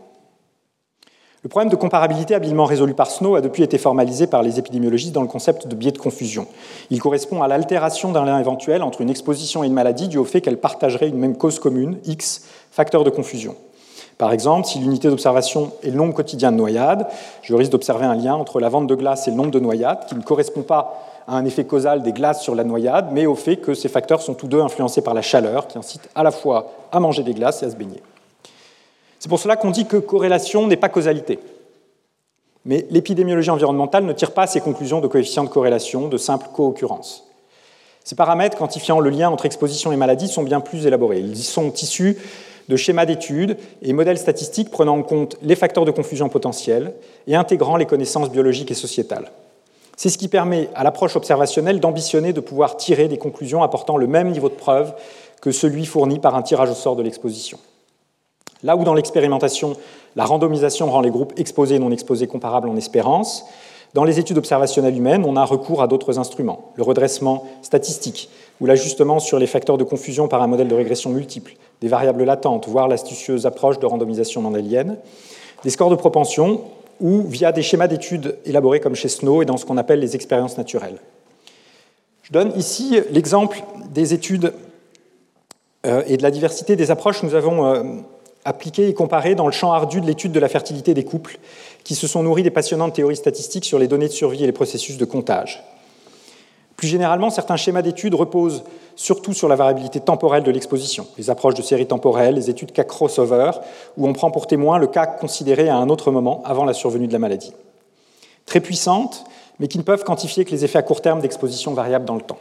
Le 1.45 1.49
problème 1.49 1.71
de 1.71 1.77
comparabilité 1.77 2.35
habilement 2.35 2.65
résolu 2.65 2.95
par 2.95 3.09
Snow 3.09 3.37
a 3.37 3.41
depuis 3.41 3.63
été 3.63 3.79
formalisé 3.79 4.27
par 4.27 4.43
les 4.43 4.59
épidémiologistes 4.59 5.15
dans 5.15 5.23
le 5.23 5.29
concept 5.29 5.69
de 5.69 5.77
biais 5.77 5.93
de 5.93 5.99
confusion. 5.99 6.49
Il 6.91 7.01
correspond 7.01 7.43
à 7.43 7.49
l'altération 7.49 8.11
d'un 8.11 8.25
lien 8.25 8.41
éventuel 8.41 8.83
entre 8.83 9.03
une 9.03 9.11
exposition 9.11 9.63
et 9.63 9.69
une 9.69 9.73
maladie 9.73 10.09
dû 10.09 10.19
au 10.19 10.25
fait 10.25 10.41
qu'elles 10.41 10.59
partageraient 10.59 11.09
une 11.09 11.19
même 11.19 11.37
cause 11.37 11.61
commune, 11.61 11.99
X, 12.05 12.43
facteur 12.73 13.05
de 13.05 13.11
confusion. 13.11 13.55
Par 14.19 14.33
exemple, 14.33 14.67
si 14.67 14.81
l'unité 14.81 15.09
d'observation 15.09 15.71
est 15.85 15.91
le 15.91 15.97
nombre 15.97 16.13
quotidien 16.13 16.51
de 16.51 16.57
noyades, 16.57 17.07
je 17.43 17.55
risque 17.55 17.71
d'observer 17.71 18.05
un 18.05 18.17
lien 18.17 18.35
entre 18.35 18.59
la 18.59 18.69
vente 18.69 18.89
de 18.89 18.97
glace 18.97 19.29
et 19.29 19.31
le 19.31 19.37
nombre 19.37 19.53
de 19.53 19.61
noyades, 19.61 20.07
qui 20.09 20.17
ne 20.17 20.23
correspond 20.23 20.63
pas 20.63 21.05
à 21.29 21.37
un 21.37 21.45
effet 21.45 21.65
causal 21.65 22.03
des 22.03 22.13
glaces 22.13 22.43
sur 22.43 22.57
la 22.57 22.65
noyade, 22.65 23.11
mais 23.13 23.27
au 23.27 23.37
fait 23.37 23.59
que 23.59 23.75
ces 23.75 23.89
facteurs 23.89 24.23
sont 24.23 24.35
tous 24.35 24.49
deux 24.49 24.61
influencés 24.61 25.03
par 25.03 25.15
la 25.15 25.23
chaleur, 25.23 25.69
qui 25.69 25.79
incite 25.79 26.11
à 26.17 26.25
la 26.25 26.33
fois 26.33 26.73
à 26.91 26.99
manger 26.99 27.23
des 27.23 27.35
glaces 27.35 27.63
et 27.63 27.67
à 27.67 27.71
se 27.71 27.77
baigner. 27.77 28.03
C'est 29.19 29.29
pour 29.29 29.39
cela 29.39 29.57
qu'on 29.57 29.71
dit 29.71 29.87
que 29.87 29.97
corrélation 29.97 30.67
n'est 30.67 30.77
pas 30.77 30.89
causalité. 30.89 31.39
Mais 32.65 32.87
l'épidémiologie 32.91 33.51
environnementale 33.51 34.05
ne 34.05 34.13
tire 34.13 34.33
pas 34.33 34.47
ses 34.47 34.61
conclusions 34.61 35.01
de 35.01 35.09
coefficients 35.09 35.45
de 35.45 35.49
corrélation, 35.49 36.09
de 36.09 36.17
simple 36.17 36.49
co-occurrence. 36.53 37.25
Ces 38.05 38.15
paramètres 38.15 38.57
quantifiant 38.57 39.01
le 39.01 39.11
lien 39.11 39.31
entre 39.31 39.47
exposition 39.47 39.93
et 39.93 39.97
maladie 39.97 40.29
sont 40.29 40.43
bien 40.43 40.61
plus 40.61 40.87
élaborés. 40.87 41.21
Ils 41.21 41.37
sont 41.37 41.73
issus 41.73 42.17
de 42.69 42.77
schémas 42.77 43.07
d'études 43.07 43.57
et 43.83 43.93
modèles 43.93 44.19
statistiques 44.19 44.71
prenant 44.71 44.99
en 44.99 45.03
compte 45.03 45.37
les 45.43 45.57
facteurs 45.57 45.85
de 45.85 45.91
confusion 45.91 46.29
potentiels 46.29 46.95
et 47.27 47.37
intégrant 47.37 47.77
les 47.77 47.87
connaissances 47.87 48.31
biologiques 48.31 48.71
et 48.71 48.75
sociétales. 48.75 49.31
C'est 49.97 50.11
ce 50.11 50.19
qui 50.19 50.29
permet 50.29 50.69
à 50.75 50.85
l'approche 50.85 51.17
observationnelle 51.17 51.81
d'ambitionner 51.81 52.33
de 52.33 52.41
pouvoir 52.41 52.77
tirer 52.77 53.09
des 53.09 53.19
conclusions 53.19 53.63
apportant 53.63 53.97
le 53.97 54.07
même 54.07 54.31
niveau 54.31 54.49
de 54.49 54.55
preuve 54.55 54.95
que 55.41 55.51
celui 55.51 55.87
fourni 55.87 56.19
par 56.19 56.37
un 56.37 56.43
tirage 56.43 56.71
au 56.71 56.75
sort 56.75 56.97
de 56.97 57.03
l'exposition. 57.03 57.59
Là 58.63 58.77
où 58.77 58.85
dans 58.85 58.95
l'expérimentation, 58.95 59.77
la 60.17 60.25
randomisation 60.25 60.91
rend 60.91 61.01
les 61.01 61.11
groupes 61.11 61.33
exposés 61.37 61.77
et 61.77 61.79
non 61.79 61.91
exposés 61.91 62.27
comparables 62.27 62.69
en 62.69 62.77
espérance, 62.77 63.45
dans 63.95 64.05
les 64.05 64.19
études 64.19 64.37
observationnelles 64.37 64.97
humaines, 64.97 65.25
on 65.27 65.37
a 65.37 65.45
recours 65.45 65.83
à 65.83 65.87
d'autres 65.87 66.19
instruments, 66.19 66.73
le 66.75 66.83
redressement 66.83 67.47
statistique 67.63 68.29
ou 68.61 68.67
l'ajustement 68.67 69.19
sur 69.19 69.39
les 69.39 69.47
facteurs 69.47 69.79
de 69.79 69.85
confusion 69.85 70.29
par 70.29 70.43
un 70.43 70.47
modèle 70.47 70.69
de 70.69 70.75
régression 70.75 71.11
multiple, 71.11 71.55
des 71.81 71.89
variables 71.89 72.25
latentes, 72.25 72.69
voire 72.69 72.89
l'astucieuse 72.89 73.47
approche 73.47 73.79
de 73.79 73.87
randomisation 73.87 74.43
mendélienne, 74.43 74.99
des 75.65 75.71
scores 75.71 75.91
de 75.91 75.97
propension 75.97 76.61
ou 77.01 77.23
via 77.23 77.53
des 77.53 77.63
schémas 77.63 77.89
d'études 77.89 78.37
élaborés 78.45 78.81
comme 78.81 78.95
chez 78.95 79.09
Snow 79.09 79.43
et 79.43 79.45
dans 79.47 79.57
ce 79.57 79.65
qu'on 79.65 79.77
appelle 79.77 80.01
les 80.01 80.17
expériences 80.17 80.59
naturelles. 80.59 80.99
Je 82.23 82.33
donne 82.33 82.53
ici 82.57 83.01
l'exemple 83.11 83.63
des 83.91 84.13
études 84.13 84.53
euh, 85.87 86.03
et 86.07 86.17
de 86.19 86.23
la 86.23 86.31
diversité 86.31 86.77
des 86.77 86.91
approches 86.91 87.23
nous 87.23 87.35
avons 87.35 88.05
appliquées 88.49 88.89
et 88.89 88.95
comparées 88.95 89.35
dans 89.35 89.47
le 89.47 89.53
champ 89.53 89.73
ardu 89.73 90.01
de 90.01 90.07
l'étude 90.07 90.33
de 90.33 90.41
la 90.41 90.49
fertilité 90.49 90.95
des 90.95 91.05
couples, 91.05 91.39
qui 91.85 91.95
se 91.95 92.07
sont 92.07 92.23
nourris 92.23 92.43
des 92.43 92.51
passionnantes 92.51 92.95
théories 92.95 93.17
statistiques 93.17 93.65
sur 93.65 93.79
les 93.79 93.89
données 93.89 94.09
de 94.09 94.13
survie 94.13 94.43
et 94.43 94.47
les 94.47 94.53
processus 94.53 94.97
de 94.97 95.05
comptage. 95.05 95.63
Plus 96.77 96.89
généralement, 96.89 97.29
certains 97.29 97.57
schémas 97.57 97.83
d'études 97.83 98.15
reposent 98.15 98.65
surtout 98.95 99.33
sur 99.33 99.49
la 99.49 99.57
variabilité 99.57 100.01
temporelle 100.01 100.45
de 100.45 100.51
l'exposition, 100.51 101.07
les 101.19 101.29
approches 101.29 101.55
de 101.55 101.63
séries 101.63 101.87
temporelles, 101.87 102.37
les 102.37 102.51
études 102.51 102.73
cas 102.73 102.85
crossover, 102.85 103.51
où 103.97 104.07
on 104.07 104.13
prend 104.13 104.31
pour 104.31 104.47
témoin 104.47 104.79
le 104.79 104.87
cas 104.87 105.07
considéré 105.07 105.69
à 105.69 105.77
un 105.77 105.89
autre 105.89 106.11
moment 106.11 106.43
avant 106.45 106.65
la 106.65 106.73
survenue 106.73 107.07
de 107.07 107.13
la 107.13 107.19
maladie. 107.19 107.53
Très 108.47 108.61
puissantes, 108.61 109.25
mais 109.59 109.69
qui 109.69 109.79
ne 109.79 109.83
peuvent 109.83 110.05
quantifier 110.05 110.45
que 110.45 110.53
les 110.53 110.65
effets 110.65 110.79
à 110.79 110.83
court 110.83 111.03
terme 111.03 111.21
d'exposition 111.21 111.75
variable 111.75 112.05
dans 112.05 112.15
le 112.15 112.23
temps. 112.23 112.39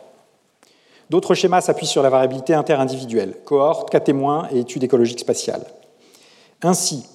D'autres 1.10 1.36
schémas 1.36 1.62
s'appuient 1.62 1.88
sur 1.88 2.03
la 2.03 2.10
variabilité 2.10 2.53
interindividuelle, 2.53 3.34
cohorte, 3.45 3.89
cas 3.89 4.01
témoins 4.01 4.47
et 4.51 4.60
études 4.60 4.84
écologiques 4.84 5.20
spatiales. 5.20 5.66
Ainsi, 6.64 7.05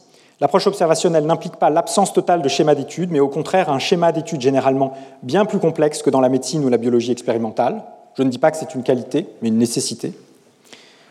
L'approche 0.43 0.67
observationnelle 0.67 1.25
n'implique 1.25 1.55
pas 1.55 1.71
l'absence 1.71 2.13
totale 2.13 2.43
de 2.43 2.49
schéma 2.49 2.75
d'études, 2.75 3.13
mais 3.13 3.21
au 3.21 3.29
contraire 3.29 3.71
un 3.71 3.79
schéma 3.79 4.11
d'études 4.11 4.41
généralement 4.41 4.93
bien 5.23 5.45
plus 5.45 5.61
complexe 5.61 6.03
que 6.03 6.11
dans 6.11 6.21
la 6.21 6.29
médecine 6.29 6.65
ou 6.65 6.69
la 6.69 6.79
biologie 6.79 7.13
expérimentale. 7.13 7.85
Je 8.19 8.25
ne 8.25 8.29
dis 8.29 8.39
pas 8.39 8.51
que 8.51 8.57
c'est 8.57 8.75
une 8.75 8.83
qualité, 8.83 9.29
mais 9.41 9.51
une 9.51 9.59
nécessité. 9.59 10.13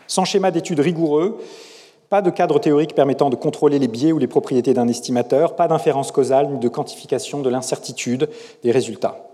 Sans 0.06 0.26
schéma 0.26 0.50
d'études 0.50 0.80
rigoureux, 0.80 1.40
pas 2.10 2.20
de 2.20 2.28
cadre 2.28 2.58
théorique 2.58 2.94
permettant 2.94 3.30
de 3.30 3.36
contrôler 3.36 3.78
les 3.78 3.88
biais 3.88 4.12
ou 4.12 4.18
les 4.18 4.26
propriétés 4.26 4.74
d'un 4.74 4.86
estimateur, 4.86 5.56
pas 5.56 5.66
d'inférence 5.66 6.12
causale 6.12 6.50
ni 6.50 6.58
de 6.58 6.68
quantification 6.68 7.40
de 7.40 7.48
l'incertitude 7.48 8.28
des 8.62 8.70
résultats. 8.70 9.31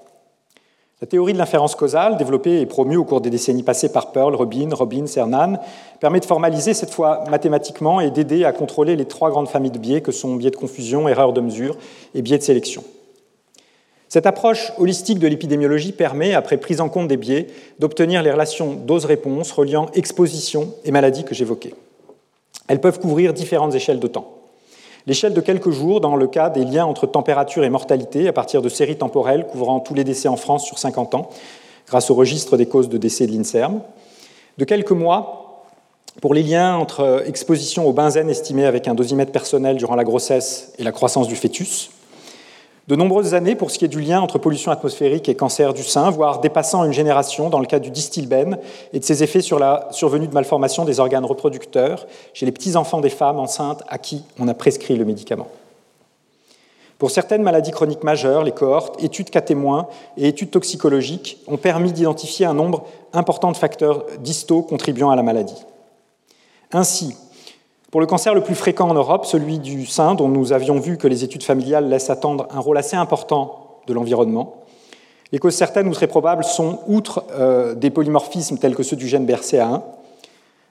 La 1.00 1.06
théorie 1.06 1.32
de 1.32 1.38
l'inférence 1.38 1.76
causale, 1.76 2.16
développée 2.16 2.60
et 2.60 2.66
promue 2.66 2.96
au 2.96 3.04
cours 3.04 3.20
des 3.20 3.30
décennies 3.30 3.62
passées 3.62 3.92
par 3.92 4.10
Pearl, 4.10 4.34
Robin, 4.34 4.68
Robbins, 4.72 5.06
Hernan, 5.14 5.60
permet 6.00 6.18
de 6.18 6.24
formaliser 6.24 6.74
cette 6.74 6.90
fois 6.90 7.22
mathématiquement 7.30 8.00
et 8.00 8.10
d'aider 8.10 8.44
à 8.44 8.50
contrôler 8.50 8.96
les 8.96 9.04
trois 9.04 9.30
grandes 9.30 9.48
familles 9.48 9.70
de 9.70 9.78
biais 9.78 10.00
que 10.00 10.10
sont 10.10 10.34
biais 10.34 10.50
de 10.50 10.56
confusion, 10.56 11.08
erreurs 11.08 11.32
de 11.32 11.40
mesure 11.40 11.76
et 12.16 12.22
biais 12.22 12.38
de 12.38 12.42
sélection. 12.42 12.82
Cette 14.08 14.26
approche 14.26 14.72
holistique 14.76 15.20
de 15.20 15.28
l'épidémiologie 15.28 15.92
permet, 15.92 16.34
après 16.34 16.56
prise 16.56 16.80
en 16.80 16.88
compte 16.88 17.06
des 17.06 17.16
biais, 17.16 17.46
d'obtenir 17.78 18.24
les 18.24 18.32
relations 18.32 18.74
dose-réponse 18.74 19.52
reliant 19.52 19.86
exposition 19.94 20.74
et 20.84 20.90
maladie 20.90 21.22
que 21.22 21.34
j'évoquais. 21.34 21.74
Elles 22.66 22.80
peuvent 22.80 22.98
couvrir 22.98 23.34
différentes 23.34 23.74
échelles 23.74 24.00
de 24.00 24.08
temps. 24.08 24.37
L'échelle 25.08 25.32
de 25.32 25.40
quelques 25.40 25.70
jours 25.70 26.02
dans 26.02 26.16
le 26.16 26.26
cas 26.26 26.50
des 26.50 26.66
liens 26.66 26.84
entre 26.84 27.06
température 27.06 27.64
et 27.64 27.70
mortalité 27.70 28.28
à 28.28 28.34
partir 28.34 28.60
de 28.60 28.68
séries 28.68 28.98
temporelles 28.98 29.46
couvrant 29.46 29.80
tous 29.80 29.94
les 29.94 30.04
décès 30.04 30.28
en 30.28 30.36
France 30.36 30.66
sur 30.66 30.78
50 30.78 31.14
ans, 31.14 31.30
grâce 31.86 32.10
au 32.10 32.14
registre 32.14 32.58
des 32.58 32.66
causes 32.66 32.90
de 32.90 32.98
décès 32.98 33.26
de 33.26 33.32
l'INSERM. 33.32 33.80
De 34.58 34.64
quelques 34.66 34.92
mois 34.92 35.64
pour 36.20 36.34
les 36.34 36.42
liens 36.42 36.76
entre 36.76 37.22
exposition 37.24 37.88
au 37.88 37.94
benzène 37.94 38.28
estimé 38.28 38.66
avec 38.66 38.86
un 38.86 38.94
dosimètre 38.94 39.32
personnel 39.32 39.78
durant 39.78 39.94
la 39.94 40.04
grossesse 40.04 40.74
et 40.78 40.84
la 40.84 40.92
croissance 40.92 41.26
du 41.26 41.36
fœtus, 41.36 41.88
de 42.88 42.96
nombreuses 42.96 43.34
années 43.34 43.54
pour 43.54 43.70
ce 43.70 43.78
qui 43.78 43.84
est 43.84 43.88
du 43.88 44.00
lien 44.00 44.20
entre 44.20 44.38
pollution 44.38 44.72
atmosphérique 44.72 45.28
et 45.28 45.34
cancer 45.34 45.74
du 45.74 45.82
sein, 45.82 46.10
voire 46.10 46.40
dépassant 46.40 46.84
une 46.84 46.92
génération 46.92 47.50
dans 47.50 47.60
le 47.60 47.66
cas 47.66 47.78
du 47.78 47.90
distilbène 47.90 48.58
et 48.94 48.98
de 48.98 49.04
ses 49.04 49.22
effets 49.22 49.42
sur 49.42 49.58
la 49.58 49.88
survenue 49.90 50.26
de 50.26 50.32
malformations 50.32 50.86
des 50.86 50.98
organes 50.98 51.26
reproducteurs 51.26 52.06
chez 52.32 52.46
les 52.46 52.52
petits-enfants 52.52 53.02
des 53.02 53.10
femmes 53.10 53.38
enceintes 53.38 53.82
à 53.88 53.98
qui 53.98 54.24
on 54.38 54.48
a 54.48 54.54
prescrit 54.54 54.96
le 54.96 55.04
médicament. 55.04 55.48
Pour 56.98 57.10
certaines 57.10 57.42
maladies 57.42 57.70
chroniques 57.70 58.02
majeures, 58.02 58.42
les 58.42 58.52
cohortes, 58.52 59.00
études 59.04 59.30
cas 59.30 59.42
témoins 59.42 59.86
et 60.16 60.26
études 60.26 60.50
toxicologiques 60.50 61.38
ont 61.46 61.58
permis 61.58 61.92
d'identifier 61.92 62.46
un 62.46 62.54
nombre 62.54 62.86
important 63.12 63.52
de 63.52 63.56
facteurs 63.56 64.06
distaux 64.18 64.62
contribuant 64.62 65.10
à 65.10 65.16
la 65.16 65.22
maladie. 65.22 65.62
Ainsi, 66.72 67.14
pour 67.90 68.00
le 68.00 68.06
cancer 68.06 68.34
le 68.34 68.42
plus 68.42 68.54
fréquent 68.54 68.88
en 68.88 68.94
Europe, 68.94 69.24
celui 69.24 69.58
du 69.58 69.86
sein, 69.86 70.14
dont 70.14 70.28
nous 70.28 70.52
avions 70.52 70.78
vu 70.78 70.98
que 70.98 71.08
les 71.08 71.24
études 71.24 71.42
familiales 71.42 71.88
laissent 71.88 72.10
attendre 72.10 72.46
un 72.50 72.60
rôle 72.60 72.76
assez 72.76 72.96
important 72.96 73.80
de 73.86 73.94
l'environnement, 73.94 74.56
les 75.32 75.38
causes 75.38 75.54
certaines 75.54 75.88
ou 75.88 75.92
très 75.92 76.06
probables 76.06 76.44
sont, 76.44 76.80
outre 76.86 77.24
euh, 77.32 77.74
des 77.74 77.90
polymorphismes 77.90 78.58
tels 78.58 78.74
que 78.74 78.82
ceux 78.82 78.96
du 78.96 79.08
gène 79.08 79.26
BRCA1, 79.26 79.82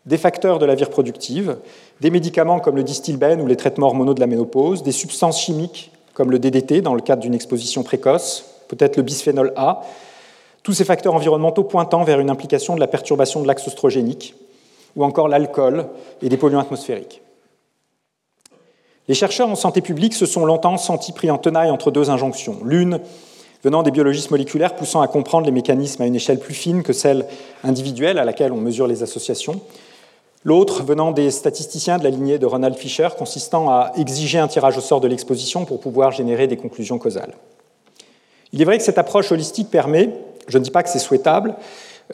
des 0.05 0.17
facteurs 0.17 0.57
de 0.57 0.65
la 0.65 0.75
vie 0.75 0.83
reproductive, 0.83 1.57
des 2.01 2.09
médicaments 2.09 2.59
comme 2.59 2.75
le 2.75 2.83
distilbène 2.83 3.41
ou 3.41 3.47
les 3.47 3.55
traitements 3.55 3.87
hormonaux 3.87 4.13
de 4.13 4.19
la 4.19 4.27
ménopause, 4.27 4.83
des 4.83 4.91
substances 4.91 5.41
chimiques 5.41 5.91
comme 6.13 6.31
le 6.31 6.39
DDT 6.39 6.81
dans 6.81 6.95
le 6.95 7.01
cadre 7.01 7.21
d'une 7.21 7.35
exposition 7.35 7.83
précoce, 7.83 8.45
peut-être 8.67 8.97
le 8.97 9.03
bisphénol 9.03 9.53
A, 9.55 9.81
tous 10.63 10.73
ces 10.73 10.85
facteurs 10.85 11.13
environnementaux 11.13 11.63
pointant 11.63 12.03
vers 12.03 12.19
une 12.19 12.29
implication 12.29 12.73
de 12.73 12.79
la 12.79 12.87
perturbation 12.87 13.41
de 13.41 13.47
l'axe 13.47 13.67
oestrogénique, 13.67 14.35
ou 14.97 15.05
encore 15.05 15.29
l'alcool 15.29 15.85
et 16.21 16.27
des 16.27 16.35
polluants 16.35 16.59
atmosphériques. 16.59 17.21
Les 19.07 19.13
chercheurs 19.13 19.47
en 19.47 19.55
santé 19.55 19.79
publique 19.79 20.13
se 20.13 20.25
sont 20.25 20.43
longtemps 20.43 20.75
sentis 20.75 21.13
pris 21.13 21.31
en 21.31 21.37
tenaille 21.37 21.69
entre 21.69 21.91
deux 21.91 22.09
injonctions. 22.09 22.57
L'une 22.65 22.99
venant 23.63 23.83
des 23.83 23.91
biologistes 23.91 24.31
moléculaires 24.31 24.75
poussant 24.75 25.01
à 25.01 25.07
comprendre 25.07 25.45
les 25.45 25.51
mécanismes 25.51 26.01
à 26.01 26.07
une 26.07 26.15
échelle 26.15 26.39
plus 26.39 26.53
fine 26.53 26.83
que 26.83 26.93
celle 26.93 27.25
individuelle 27.63 28.17
à 28.17 28.25
laquelle 28.25 28.51
on 28.51 28.57
mesure 28.57 28.87
les 28.87 29.03
associations. 29.03 29.61
L'autre 30.43 30.83
venant 30.83 31.11
des 31.11 31.31
statisticiens 31.31 31.97
de 31.99 32.03
la 32.03 32.09
lignée 32.09 32.39
de 32.39 32.45
Ronald 32.45 32.75
Fisher 32.75 33.09
consistant 33.17 33.69
à 33.69 33.91
exiger 33.97 34.39
un 34.39 34.47
tirage 34.47 34.77
au 34.77 34.81
sort 34.81 34.99
de 34.99 35.07
l'exposition 35.07 35.65
pour 35.65 35.79
pouvoir 35.79 36.11
générer 36.11 36.47
des 36.47 36.57
conclusions 36.57 36.97
causales. 36.97 37.33
Il 38.51 38.61
est 38.61 38.65
vrai 38.65 38.77
que 38.77 38.83
cette 38.83 38.97
approche 38.97 39.31
holistique 39.31 39.69
permet, 39.69 40.09
je 40.47 40.57
ne 40.57 40.63
dis 40.63 40.71
pas 40.71 40.83
que 40.83 40.89
c'est 40.89 40.99
souhaitable, 40.99 41.55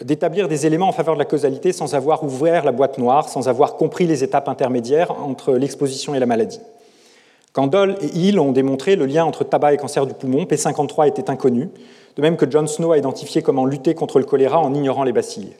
d'établir 0.01 0.47
des 0.47 0.65
éléments 0.65 0.87
en 0.87 0.91
faveur 0.91 1.13
de 1.15 1.19
la 1.19 1.25
causalité 1.25 1.71
sans 1.71 1.95
avoir 1.95 2.23
ouvert 2.23 2.65
la 2.65 2.71
boîte 2.71 2.97
noire, 2.97 3.29
sans 3.29 3.47
avoir 3.47 3.75
compris 3.75 4.07
les 4.07 4.23
étapes 4.23 4.49
intermédiaires 4.49 5.11
entre 5.21 5.53
l'exposition 5.53 6.15
et 6.15 6.19
la 6.19 6.25
maladie. 6.25 6.61
Doll 7.55 7.95
et 8.01 8.07
Hill 8.17 8.39
ont 8.39 8.51
démontré 8.51 8.95
le 8.95 9.05
lien 9.05 9.25
entre 9.25 9.43
tabac 9.43 9.73
et 9.73 9.77
cancer 9.77 10.07
du 10.07 10.13
poumon, 10.13 10.45
P53 10.45 11.07
était 11.07 11.29
inconnu, 11.29 11.69
de 12.15 12.21
même 12.21 12.37
que 12.37 12.49
John 12.49 12.67
Snow 12.67 12.91
a 12.91 12.97
identifié 12.97 13.41
comment 13.41 13.65
lutter 13.65 13.93
contre 13.93 14.19
le 14.19 14.25
choléra 14.25 14.59
en 14.59 14.73
ignorant 14.73 15.03
les 15.03 15.11
bacilles. 15.11 15.53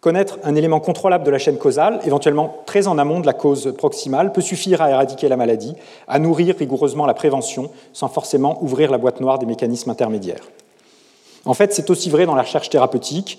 Connaître 0.00 0.38
un 0.44 0.54
élément 0.54 0.80
contrôlable 0.80 1.24
de 1.24 1.30
la 1.30 1.38
chaîne 1.38 1.56
causale, 1.56 1.98
éventuellement 2.04 2.58
très 2.66 2.86
en 2.86 2.98
amont 2.98 3.20
de 3.20 3.26
la 3.26 3.32
cause 3.32 3.74
proximale, 3.76 4.32
peut 4.32 4.42
suffire 4.42 4.82
à 4.82 4.90
éradiquer 4.90 5.28
la 5.28 5.36
maladie, 5.36 5.74
à 6.06 6.18
nourrir 6.18 6.56
rigoureusement 6.56 7.06
la 7.06 7.14
prévention, 7.14 7.70
sans 7.92 8.08
forcément 8.08 8.62
ouvrir 8.62 8.90
la 8.90 8.98
boîte 8.98 9.20
noire 9.20 9.38
des 9.38 9.46
mécanismes 9.46 9.90
intermédiaires. 9.90 10.44
En 11.44 11.54
fait, 11.54 11.72
c'est 11.74 11.90
aussi 11.90 12.10
vrai 12.10 12.26
dans 12.26 12.34
la 12.34 12.42
recherche 12.42 12.70
thérapeutique, 12.70 13.38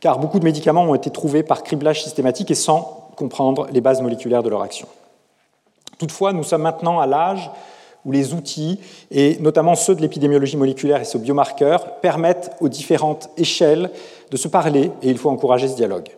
car 0.00 0.18
beaucoup 0.18 0.38
de 0.38 0.44
médicaments 0.44 0.84
ont 0.84 0.94
été 0.94 1.10
trouvés 1.10 1.42
par 1.42 1.62
criblage 1.62 2.02
systématique 2.02 2.50
et 2.50 2.54
sans 2.54 3.10
comprendre 3.16 3.66
les 3.72 3.80
bases 3.80 4.02
moléculaires 4.02 4.42
de 4.42 4.48
leur 4.48 4.62
action. 4.62 4.88
Toutefois, 5.98 6.32
nous 6.32 6.42
sommes 6.42 6.62
maintenant 6.62 7.00
à 7.00 7.06
l'âge 7.06 7.50
où 8.04 8.12
les 8.12 8.34
outils, 8.34 8.78
et 9.10 9.36
notamment 9.40 9.74
ceux 9.74 9.94
de 9.94 10.00
l'épidémiologie 10.00 10.56
moléculaire 10.56 11.00
et 11.00 11.04
ses 11.04 11.18
biomarqueurs, 11.18 11.96
permettent 11.96 12.52
aux 12.60 12.68
différentes 12.68 13.30
échelles 13.36 13.90
de 14.30 14.36
se 14.36 14.48
parler, 14.48 14.92
et 15.02 15.10
il 15.10 15.18
faut 15.18 15.30
encourager 15.30 15.66
ce 15.66 15.74
dialogue. 15.74 16.08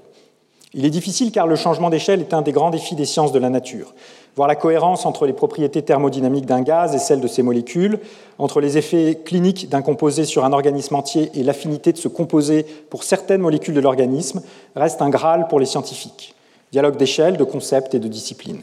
Il 0.74 0.84
est 0.84 0.90
difficile 0.90 1.32
car 1.32 1.46
le 1.46 1.56
changement 1.56 1.88
d'échelle 1.88 2.20
est 2.20 2.34
un 2.34 2.42
des 2.42 2.52
grands 2.52 2.68
défis 2.70 2.94
des 2.94 3.06
sciences 3.06 3.32
de 3.32 3.38
la 3.38 3.48
nature 3.48 3.94
voir 4.39 4.47
la 4.47 4.55
cohérence 4.55 5.05
entre 5.05 5.26
les 5.26 5.32
propriétés 5.32 5.82
thermodynamiques 5.82 6.47
d'un 6.47 6.62
gaz 6.62 6.95
et 6.95 7.01
celles 7.01 7.20
de 7.20 7.26
ses 7.26 7.43
molécules, 7.43 7.99
entre 8.39 8.61
les 8.61 8.78
effets 8.78 9.20
cliniques 9.24 9.68
d'un 9.68 9.82
composé 9.82 10.24
sur 10.24 10.45
un 10.45 10.53
organisme 10.53 10.95
entier 10.95 11.32
et 11.34 11.43
l'affinité 11.43 11.93
de 11.93 11.99
ce 11.99 12.07
composé 12.07 12.64
pour 12.89 13.03
certaines 13.03 13.41
molécules 13.41 13.74
de 13.74 13.80
l'organisme, 13.80 14.41
reste 14.76 15.03
un 15.03 15.11
graal 15.11 15.49
pour 15.49 15.59
les 15.59 15.66
scientifiques. 15.66 16.36
Dialogue 16.70 16.97
d'échelle, 16.97 17.36
de 17.36 17.43
concepts 17.43 17.95
et 17.95 17.99
de 17.99 18.07
disciplines. 18.07 18.62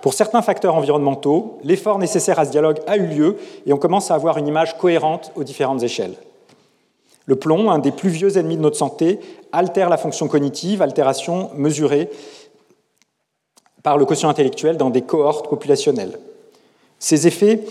Pour 0.00 0.14
certains 0.14 0.42
facteurs 0.42 0.76
environnementaux, 0.76 1.58
l'effort 1.64 1.98
nécessaire 1.98 2.38
à 2.38 2.44
ce 2.44 2.52
dialogue 2.52 2.78
a 2.86 2.98
eu 2.98 3.06
lieu 3.08 3.36
et 3.66 3.72
on 3.72 3.78
commence 3.78 4.12
à 4.12 4.14
avoir 4.14 4.38
une 4.38 4.46
image 4.46 4.78
cohérente 4.78 5.32
aux 5.34 5.42
différentes 5.42 5.82
échelles. 5.82 6.14
Le 7.26 7.34
plomb, 7.34 7.72
un 7.72 7.80
des 7.80 7.90
plus 7.90 8.10
vieux 8.10 8.38
ennemis 8.38 8.56
de 8.56 8.62
notre 8.62 8.78
santé, 8.78 9.18
altère 9.50 9.88
la 9.88 9.96
fonction 9.96 10.28
cognitive, 10.28 10.82
altération 10.82 11.50
mesurée 11.56 12.10
par 13.88 13.96
le 13.96 14.04
quotient 14.04 14.28
intellectuel 14.28 14.76
dans 14.76 14.90
des 14.90 15.00
cohortes 15.00 15.48
populationnelles. 15.48 16.18
Ces 16.98 17.26
effets 17.26 17.62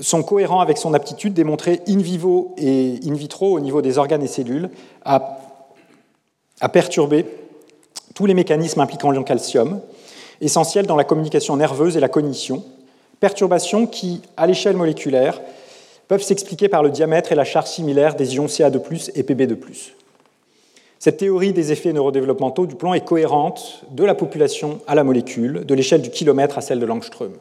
sont 0.00 0.22
cohérents 0.22 0.60
avec 0.60 0.78
son 0.78 0.94
aptitude 0.94 1.34
démontrée 1.34 1.80
in 1.88 1.98
vivo 1.98 2.54
et 2.56 3.00
in 3.04 3.14
vitro 3.14 3.56
au 3.56 3.58
niveau 3.58 3.82
des 3.82 3.98
organes 3.98 4.22
et 4.22 4.28
cellules 4.28 4.70
à, 5.04 5.40
à 6.60 6.68
perturber 6.68 7.26
tous 8.14 8.26
les 8.26 8.34
mécanismes 8.34 8.78
impliquant 8.78 9.10
l'ion 9.10 9.24
calcium, 9.24 9.80
essentiels 10.40 10.86
dans 10.86 10.94
la 10.94 11.02
communication 11.02 11.56
nerveuse 11.56 11.96
et 11.96 12.00
la 12.00 12.08
cognition, 12.08 12.62
perturbations 13.18 13.88
qui, 13.88 14.22
à 14.36 14.46
l'échelle 14.46 14.76
moléculaire, 14.76 15.40
peuvent 16.06 16.22
s'expliquer 16.22 16.68
par 16.68 16.84
le 16.84 16.90
diamètre 16.90 17.32
et 17.32 17.34
la 17.34 17.42
charge 17.42 17.70
similaire 17.70 18.14
des 18.14 18.36
ions 18.36 18.46
Ca2 18.46 19.10
et 19.16 19.24
Pb2. 19.24 19.56
Cette 20.98 21.18
théorie 21.18 21.52
des 21.52 21.72
effets 21.72 21.92
neurodéveloppementaux 21.92 22.66
du 22.66 22.74
plomb 22.74 22.94
est 22.94 23.04
cohérente 23.04 23.84
de 23.90 24.04
la 24.04 24.14
population 24.14 24.80
à 24.86 24.94
la 24.94 25.04
molécule, 25.04 25.64
de 25.64 25.74
l'échelle 25.74 26.02
du 26.02 26.10
kilomètre 26.10 26.58
à 26.58 26.60
celle 26.60 26.80
de 26.80 26.86
l'angstrom. 26.86 27.32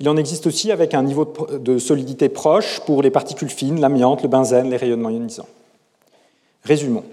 Il 0.00 0.08
en 0.08 0.16
existe 0.16 0.46
aussi 0.46 0.72
avec 0.72 0.92
un 0.94 1.02
niveau 1.02 1.32
de 1.52 1.78
solidité 1.78 2.28
proche 2.28 2.80
pour 2.80 3.02
les 3.02 3.10
particules 3.10 3.48
fines, 3.48 3.80
l'amiante, 3.80 4.22
le 4.22 4.28
benzène, 4.28 4.68
les 4.68 4.76
rayonnements 4.76 5.10
ionisants. 5.10 5.46
Résumons. 6.64 7.04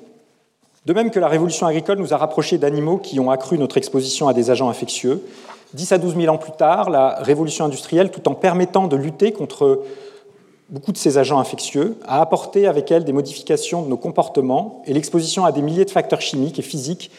De 0.86 0.94
même 0.94 1.12
que 1.12 1.20
la 1.20 1.28
révolution 1.28 1.68
agricole 1.68 2.00
nous 2.00 2.14
a 2.14 2.18
rapprochés 2.18 2.58
d'animaux 2.58 2.98
qui 2.98 3.20
ont 3.20 3.30
accru 3.30 3.60
notre 3.60 3.78
exposition 3.78 4.28
à 4.28 4.34
des 4.34 4.50
agents 4.50 4.70
infectieux, 4.70 5.22
10 5.76 5.92
à 5.92 5.98
12 6.00 6.16
000 6.16 6.34
ans 6.34 6.40
plus 6.40 6.54
tard, 6.54 6.90
la 6.90 7.16
révolution 7.22 7.66
industrielle, 7.66 8.10
tout 8.10 8.28
en 8.28 8.34
permettant 8.34 8.88
de 8.88 8.96
lutter 8.96 9.32
contre 9.32 9.84
beaucoup 10.72 10.94
de 10.94 10.98
ces 10.98 11.18
agents 11.18 11.40
infectieux, 11.40 11.98
a 12.06 12.22
apporté 12.22 12.66
avec 12.66 12.90
elle 12.92 13.04
des 13.04 13.14
modifications 13.14 13.84
de 13.84 13.90
nos 13.90 13.98
comportements 13.98 14.82
et 14.86 14.94
l'exposition 14.94 15.44
à 15.46 15.52
des 15.52 15.62
milliers 15.62 15.86
de 15.86 15.92
facteurs 15.92 16.22
chimiques 16.22 16.60
et 16.60 16.64
physiques 16.64 17.12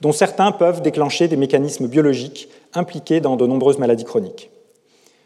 dont 0.00 0.12
certains 0.12 0.52
peuvent 0.52 0.80
déclencher 0.80 1.28
des 1.28 1.36
mécanismes 1.36 1.88
biologiques 1.88 2.48
impliqués 2.72 3.20
dans 3.20 3.36
de 3.36 3.46
nombreuses 3.46 3.78
maladies 3.78 4.04
chroniques. 4.04 4.50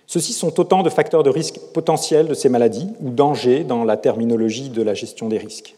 Ceux-ci 0.07 0.33
sont 0.33 0.59
autant 0.59 0.83
de 0.83 0.91
facteurs 0.91 1.23
de 1.23 1.31
risque 1.31 1.61
potentiels 1.73 2.27
de 2.27 2.35
ces 2.35 2.49
maladies, 2.49 2.89
ou 3.01 3.11
dangers 3.11 3.65
dans 3.65 3.85
la 3.85 3.97
terminologie 3.97 4.69
de 4.69 4.83
la 4.83 4.95
gestion 4.95 5.29
des 5.29 5.39
risques. 5.39 5.77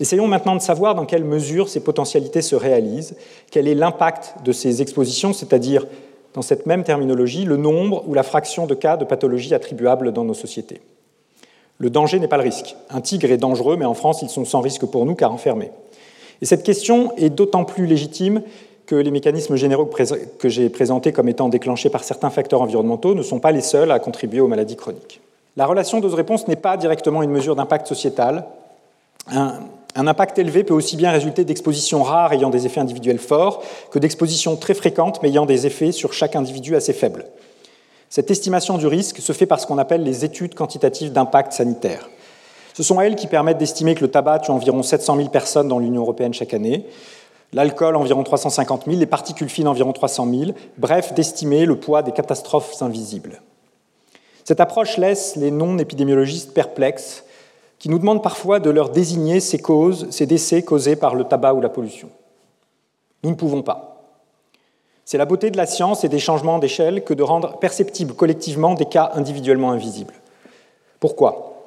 Essayons 0.00 0.26
maintenant 0.26 0.56
de 0.56 0.60
savoir 0.60 0.94
dans 0.94 1.06
quelle 1.06 1.24
mesure 1.24 1.68
ces 1.68 1.80
potentialités 1.80 2.42
se 2.42 2.56
réalisent, 2.56 3.16
quel 3.50 3.68
est 3.68 3.74
l'impact 3.74 4.36
de 4.44 4.52
ces 4.52 4.80
expositions, 4.82 5.32
c'est-à-dire, 5.32 5.86
dans 6.34 6.42
cette 6.42 6.66
même 6.66 6.84
terminologie, 6.84 7.44
le 7.44 7.56
nombre 7.56 8.04
ou 8.08 8.14
la 8.14 8.22
fraction 8.22 8.66
de 8.66 8.74
cas 8.74 8.96
de 8.96 9.04
pathologie 9.04 9.54
attribuables 9.54 10.12
dans 10.12 10.24
nos 10.24 10.34
sociétés. 10.34 10.80
Le 11.78 11.90
danger 11.90 12.20
n'est 12.20 12.28
pas 12.28 12.36
le 12.36 12.42
risque. 12.42 12.76
Un 12.90 13.00
tigre 13.00 13.30
est 13.30 13.36
dangereux, 13.36 13.76
mais 13.76 13.84
en 13.84 13.94
France, 13.94 14.22
ils 14.22 14.28
sont 14.28 14.44
sans 14.44 14.60
risque 14.60 14.86
pour 14.86 15.04
nous 15.06 15.14
car 15.14 15.32
enfermés. 15.32 15.70
Et 16.40 16.46
cette 16.46 16.62
question 16.62 17.12
est 17.16 17.30
d'autant 17.30 17.64
plus 17.64 17.86
légitime 17.86 18.42
que 18.86 18.94
les 18.94 19.10
mécanismes 19.10 19.56
généraux 19.56 19.86
que 20.38 20.48
j'ai 20.48 20.68
présentés 20.68 21.12
comme 21.12 21.28
étant 21.28 21.48
déclenchés 21.48 21.88
par 21.88 22.04
certains 22.04 22.30
facteurs 22.30 22.60
environnementaux 22.60 23.14
ne 23.14 23.22
sont 23.22 23.40
pas 23.40 23.50
les 23.50 23.62
seuls 23.62 23.90
à 23.90 23.98
contribuer 23.98 24.40
aux 24.40 24.48
maladies 24.48 24.76
chroniques. 24.76 25.20
La 25.56 25.66
relation 25.66 26.00
dose-réponse 26.00 26.48
n'est 26.48 26.56
pas 26.56 26.76
directement 26.76 27.22
une 27.22 27.30
mesure 27.30 27.56
d'impact 27.56 27.86
sociétal. 27.86 28.44
Un, 29.28 29.60
impact 29.94 30.38
élevé 30.38 30.64
peut 30.64 30.74
aussi 30.74 30.96
bien 30.96 31.12
résulter 31.12 31.44
d'expositions 31.44 32.02
rares 32.02 32.32
ayant 32.32 32.50
des 32.50 32.66
effets 32.66 32.80
individuels 32.80 33.18
forts 33.18 33.62
que 33.90 33.98
d'expositions 33.98 34.56
très 34.56 34.74
fréquentes 34.74 35.20
mais 35.22 35.28
ayant 35.28 35.46
des 35.46 35.66
effets 35.66 35.92
sur 35.92 36.12
chaque 36.12 36.34
individu 36.34 36.74
assez 36.74 36.92
faibles. 36.92 37.24
Cette 38.14 38.30
estimation 38.30 38.78
du 38.78 38.86
risque 38.86 39.18
se 39.18 39.32
fait 39.32 39.44
par 39.44 39.58
ce 39.58 39.66
qu'on 39.66 39.76
appelle 39.76 40.04
les 40.04 40.24
études 40.24 40.54
quantitatives 40.54 41.10
d'impact 41.10 41.52
sanitaire. 41.52 42.08
Ce 42.72 42.84
sont 42.84 43.00
elles 43.00 43.16
qui 43.16 43.26
permettent 43.26 43.58
d'estimer 43.58 43.96
que 43.96 44.02
le 44.02 44.08
tabac 44.08 44.38
tue 44.38 44.52
environ 44.52 44.84
700 44.84 45.16
000 45.16 45.28
personnes 45.30 45.66
dans 45.66 45.80
l'Union 45.80 46.02
européenne 46.02 46.32
chaque 46.32 46.54
année, 46.54 46.86
l'alcool 47.52 47.96
environ 47.96 48.22
350 48.22 48.84
000, 48.84 48.98
les 48.98 49.06
particules 49.06 49.48
fines 49.48 49.66
environ 49.66 49.92
300 49.92 50.28
000, 50.30 50.52
bref, 50.78 51.12
d'estimer 51.12 51.66
le 51.66 51.74
poids 51.80 52.04
des 52.04 52.12
catastrophes 52.12 52.80
invisibles. 52.82 53.42
Cette 54.44 54.60
approche 54.60 54.96
laisse 54.96 55.34
les 55.34 55.50
non-épidémiologistes 55.50 56.54
perplexes, 56.54 57.24
qui 57.80 57.88
nous 57.88 57.98
demandent 57.98 58.22
parfois 58.22 58.60
de 58.60 58.70
leur 58.70 58.90
désigner 58.90 59.40
ces 59.40 59.58
causes, 59.58 60.06
ces 60.10 60.26
décès 60.26 60.62
causés 60.62 60.94
par 60.94 61.16
le 61.16 61.24
tabac 61.24 61.54
ou 61.54 61.60
la 61.60 61.68
pollution. 61.68 62.10
Nous 63.24 63.30
ne 63.30 63.34
pouvons 63.34 63.62
pas. 63.62 63.93
C'est 65.04 65.18
la 65.18 65.26
beauté 65.26 65.50
de 65.50 65.56
la 65.56 65.66
science 65.66 66.02
et 66.04 66.08
des 66.08 66.18
changements 66.18 66.58
d'échelle 66.58 67.04
que 67.04 67.12
de 67.12 67.22
rendre 67.22 67.58
perceptibles 67.58 68.14
collectivement 68.14 68.74
des 68.74 68.86
cas 68.86 69.10
individuellement 69.14 69.70
invisibles. 69.70 70.14
Pourquoi? 70.98 71.62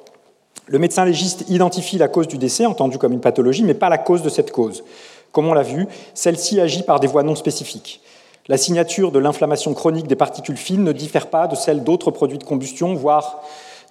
Le 0.66 0.78
médecin 0.78 1.04
légiste 1.04 1.44
identifie 1.48 1.98
la 1.98 2.08
cause 2.08 2.26
du 2.26 2.36
décès, 2.36 2.66
entendue 2.66 2.98
comme 2.98 3.12
une 3.12 3.20
pathologie, 3.20 3.62
mais 3.62 3.74
pas 3.74 3.88
la 3.88 3.98
cause 3.98 4.22
de 4.22 4.28
cette 4.28 4.50
cause. 4.50 4.82
Comme 5.30 5.46
on 5.46 5.54
l'a 5.54 5.62
vu, 5.62 5.86
celle-ci 6.14 6.60
agit 6.60 6.82
par 6.82 6.98
des 6.98 7.06
voies 7.06 7.22
non 7.22 7.36
spécifiques. 7.36 8.02
La 8.48 8.56
signature 8.56 9.12
de 9.12 9.18
l'inflammation 9.18 9.72
chronique 9.72 10.08
des 10.08 10.16
particules 10.16 10.56
fines 10.56 10.82
ne 10.82 10.92
diffère 10.92 11.28
pas 11.28 11.46
de 11.46 11.54
celle 11.54 11.84
d'autres 11.84 12.10
produits 12.10 12.38
de 12.38 12.44
combustion, 12.44 12.94
voire 12.94 13.42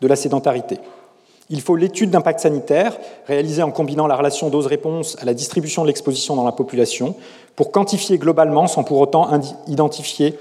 de 0.01 0.07
la 0.07 0.15
sédentarité. 0.15 0.79
Il 1.49 1.61
faut 1.61 1.75
l'étude 1.75 2.09
d'impact 2.09 2.41
sanitaire, 2.41 2.97
réalisée 3.25 3.63
en 3.63 3.71
combinant 3.71 4.07
la 4.07 4.15
relation 4.15 4.49
dose-réponse 4.49 5.17
à 5.21 5.25
la 5.25 5.33
distribution 5.33 5.83
de 5.83 5.87
l'exposition 5.87 6.35
dans 6.35 6.43
la 6.43 6.51
population, 6.51 7.15
pour 7.55 7.71
quantifier 7.71 8.17
globalement 8.17 8.67
sans 8.67 8.83
pour 8.83 8.99
autant 8.99 9.29
identifier 9.67 10.37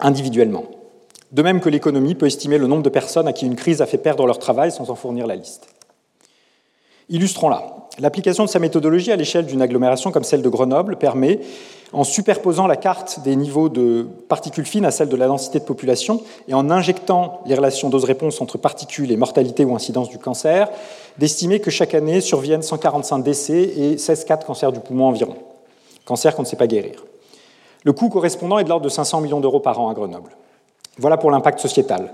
individuellement. 0.00 0.64
De 1.32 1.42
même 1.42 1.60
que 1.60 1.68
l'économie 1.68 2.14
peut 2.14 2.26
estimer 2.26 2.58
le 2.58 2.66
nombre 2.66 2.82
de 2.82 2.88
personnes 2.88 3.28
à 3.28 3.32
qui 3.32 3.46
une 3.46 3.56
crise 3.56 3.82
a 3.82 3.86
fait 3.86 3.98
perdre 3.98 4.26
leur 4.26 4.38
travail 4.38 4.72
sans 4.72 4.90
en 4.90 4.94
fournir 4.94 5.26
la 5.26 5.36
liste. 5.36 5.68
Illustrons-la. 7.08 7.88
L'application 7.98 8.44
de 8.44 8.48
sa 8.48 8.58
méthodologie 8.58 9.12
à 9.12 9.16
l'échelle 9.16 9.46
d'une 9.46 9.62
agglomération 9.62 10.10
comme 10.10 10.24
celle 10.24 10.42
de 10.42 10.48
Grenoble 10.48 10.96
permet, 10.96 11.40
en 11.92 12.02
superposant 12.02 12.66
la 12.66 12.76
carte 12.76 13.20
des 13.20 13.36
niveaux 13.36 13.68
de 13.68 14.06
particules 14.28 14.66
fines 14.66 14.84
à 14.84 14.90
celle 14.90 15.08
de 15.08 15.16
la 15.16 15.28
densité 15.28 15.60
de 15.60 15.64
population 15.64 16.20
et 16.48 16.54
en 16.54 16.68
injectant 16.68 17.40
les 17.46 17.54
relations 17.54 17.88
dose-réponse 17.88 18.40
entre 18.40 18.58
particules 18.58 19.12
et 19.12 19.16
mortalité 19.16 19.64
ou 19.64 19.74
incidence 19.74 20.10
du 20.10 20.18
cancer, 20.18 20.68
d'estimer 21.16 21.60
que 21.60 21.70
chaque 21.70 21.94
année 21.94 22.20
surviennent 22.20 22.62
145 22.62 23.20
décès 23.20 23.62
et 23.62 23.98
16 23.98 24.24
cas 24.24 24.36
de 24.36 24.44
cancer 24.44 24.72
du 24.72 24.80
poumon 24.80 25.06
environ. 25.06 25.36
Cancer 26.04 26.34
qu'on 26.34 26.42
ne 26.42 26.46
sait 26.46 26.56
pas 26.56 26.66
guérir. 26.66 27.04
Le 27.84 27.92
coût 27.92 28.08
correspondant 28.08 28.58
est 28.58 28.64
de 28.64 28.68
l'ordre 28.68 28.84
de 28.84 28.90
500 28.90 29.20
millions 29.20 29.40
d'euros 29.40 29.60
par 29.60 29.80
an 29.80 29.88
à 29.88 29.94
Grenoble. 29.94 30.32
Voilà 30.98 31.16
pour 31.16 31.30
l'impact 31.30 31.60
sociétal. 31.60 32.12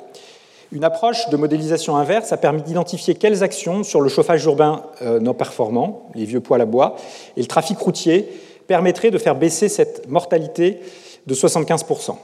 Une 0.72 0.84
approche 0.84 1.28
de 1.28 1.36
modélisation 1.36 1.98
inverse 1.98 2.32
a 2.32 2.38
permis 2.38 2.62
d'identifier 2.62 3.14
quelles 3.14 3.42
actions 3.42 3.84
sur 3.84 4.00
le 4.00 4.08
chauffage 4.08 4.42
urbain 4.46 4.82
euh, 5.02 5.20
non 5.20 5.34
performant, 5.34 6.08
les 6.14 6.24
vieux 6.24 6.40
poils 6.40 6.62
à 6.62 6.64
bois, 6.64 6.96
et 7.36 7.42
le 7.42 7.46
trafic 7.46 7.78
routier 7.78 8.26
permettraient 8.68 9.10
de 9.10 9.18
faire 9.18 9.34
baisser 9.34 9.68
cette 9.68 10.08
mortalité 10.08 10.80
de 11.26 11.34
75%. 11.34 12.16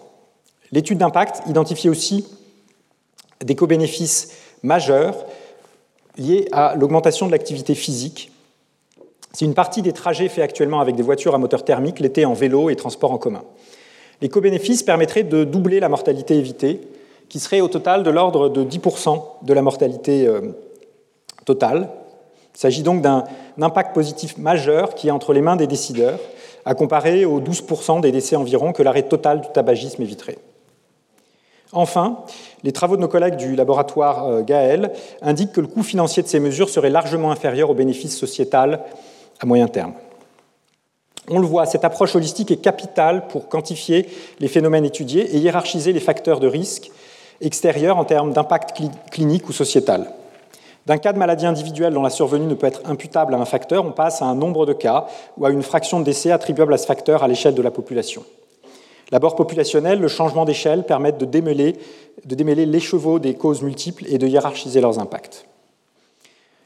L'étude 0.73 0.97
d'impact 0.97 1.43
identifiait 1.47 1.91
aussi 1.91 2.27
des 3.45 3.55
co-bénéfices 3.55 4.33
majeurs 4.63 5.27
liés 6.17 6.49
à 6.51 6.75
l'augmentation 6.75 7.27
de 7.27 7.33
l'activité 7.33 7.75
physique. 7.75 8.33
C'est 9.35 9.45
une 9.45 9.55
partie 9.55 9.83
des 9.83 9.93
trajets 9.93 10.31
faits 10.31 10.45
actuellement 10.45 10.81
avec 10.81 10.97
des 10.97 11.03
voitures 11.03 11.35
à 11.35 11.39
moteur 11.39 11.67
thermique, 11.67 12.01
l'été 12.01 12.25
en 12.25 12.33
vélo 12.33 12.71
et 12.71 12.77
transport 12.77 13.13
en 13.13 13.19
commun. 13.19 13.45
Les 14.23 14.31
co-bénéfices 14.31 14.83
permettraient 14.83 15.23
de 15.23 15.45
doubler 15.45 15.81
la 15.81 15.91
mortalité 15.91 16.35
évitée, 16.37 16.81
qui 17.29 17.41
serait 17.41 17.61
au 17.61 17.69
total 17.69 18.03
de 18.03 18.11
l'ordre 18.11 18.49
de 18.49 18.65
10% 18.65 19.23
de 19.43 19.53
la 19.53 19.63
mortalité 19.63 20.27
euh, 20.27 20.53
totale. 21.45 21.89
Il 22.55 22.61
s'agit 22.61 22.83
donc 22.83 23.03
d'un 23.03 23.25
impact 23.61 23.95
positif 23.95 24.37
majeur 24.39 24.95
qui 24.95 25.09
est 25.09 25.11
entre 25.11 25.33
les 25.33 25.41
mains 25.41 25.57
des 25.57 25.67
décideurs, 25.67 26.19
à 26.65 26.75
comparer 26.75 27.25
aux 27.25 27.41
12% 27.41 28.01
des 28.01 28.13
décès 28.13 28.37
environ 28.37 28.73
que 28.73 28.83
l'arrêt 28.83 29.03
total 29.03 29.41
du 29.41 29.49
tabagisme 29.49 30.03
éviterait. 30.03 30.39
Enfin, 31.73 32.25
les 32.65 32.73
travaux 32.73 32.97
de 32.97 33.03
nos 33.03 33.09
collègues 33.09 33.37
du 33.37 33.55
laboratoire 33.55 34.27
euh, 34.27 34.43
Gaël 34.43 34.93
indiquent 35.21 35.53
que 35.53 35.61
le 35.61 35.67
coût 35.67 35.83
financier 35.83 36.23
de 36.23 36.29
ces 36.29 36.41
mesures 36.41 36.71
serait 36.71 36.91
largement 36.91 37.31
inférieur 37.31 37.71
au 37.71 37.75
bénéfice 37.75 38.17
sociétal 38.17 38.81
à 39.39 39.47
moyen 39.47 39.69
terme. 39.69 39.93
On 41.31 41.39
le 41.39 41.47
voit, 41.47 41.67
cette 41.67 41.85
approche 41.85 42.17
holistique 42.17 42.51
est 42.51 42.57
capitale 42.57 43.27
pour 43.29 43.49
quantifier 43.49 44.09
les 44.41 44.49
phénomènes 44.49 44.87
étudiés 44.87 45.37
et 45.37 45.39
hiérarchiser 45.39 45.93
les 45.93 46.01
facteurs 46.01 46.41
de 46.41 46.47
risque 46.47 46.91
extérieurs 47.41 47.99
en 47.99 48.05
termes 48.05 48.33
d'impact 48.33 48.81
clinique 49.11 49.49
ou 49.49 49.53
sociétal. 49.53 50.13
D'un 50.87 50.97
cas 50.97 51.13
de 51.13 51.19
maladie 51.19 51.45
individuelle 51.45 51.93
dont 51.93 52.03
la 52.03 52.11
survenue 52.11 52.47
ne 52.47 52.55
peut 52.55 52.67
être 52.67 52.81
imputable 52.87 53.35
à 53.35 53.39
un 53.39 53.45
facteur, 53.45 53.85
on 53.85 53.93
passe 53.93 54.23
à 54.23 54.25
un 54.25 54.35
nombre 54.35 54.65
de 54.65 54.73
cas 54.73 55.07
ou 55.37 55.45
à 55.45 55.51
une 55.51 55.63
fraction 55.63 56.01
de 56.01 56.05
décès 56.05 56.31
attribuable 56.31 56.73
à 56.73 56.79
ce 56.79 56.87
facteur 56.87 57.23
à 57.23 57.29
l'échelle 57.29 57.55
de 57.55 57.61
la 57.63 57.71
population. 57.71 58.25
L'abord 59.11 59.37
populationnel, 59.37 60.01
le 60.01 60.09
changement 60.09 60.45
d'échelle 60.45 60.85
permettent 60.85 61.19
de 61.19 61.25
démêler, 61.25 61.77
de 62.25 62.35
démêler 62.35 62.67
l'écheveau 62.67 63.19
des 63.19 63.35
causes 63.35 63.63
multiples 63.63 64.05
et 64.09 64.19
de 64.19 64.27
hiérarchiser 64.27 64.81
leurs 64.81 64.99
impacts. 64.99 65.47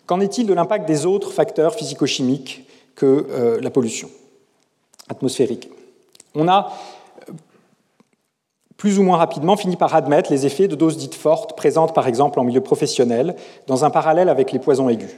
Qu'en 0.07 0.20
est-il 0.20 0.47
de 0.47 0.55
l'impact 0.55 0.87
des 0.87 1.07
autres 1.07 1.33
facteurs 1.33 1.75
physico-chimiques 1.75 2.64
que 2.95 3.27
euh, 3.31 3.61
la 3.61 3.70
pollution 3.70 4.09
atmosphérique? 5.09 5.68
On 6.35 6.49
a 6.49 6.73
plus 8.83 8.99
ou 8.99 9.05
moins 9.05 9.18
rapidement, 9.18 9.55
finit 9.55 9.76
par 9.76 9.95
admettre 9.95 10.33
les 10.33 10.45
effets 10.45 10.66
de 10.66 10.74
doses 10.74 10.97
dites 10.97 11.14
fortes, 11.14 11.55
présentes 11.55 11.95
par 11.95 12.09
exemple 12.09 12.41
en 12.41 12.43
milieu 12.43 12.62
professionnel, 12.62 13.37
dans 13.68 13.85
un 13.85 13.91
parallèle 13.91 14.28
avec 14.28 14.51
les 14.51 14.59
poisons 14.59 14.89
aigus. 14.89 15.14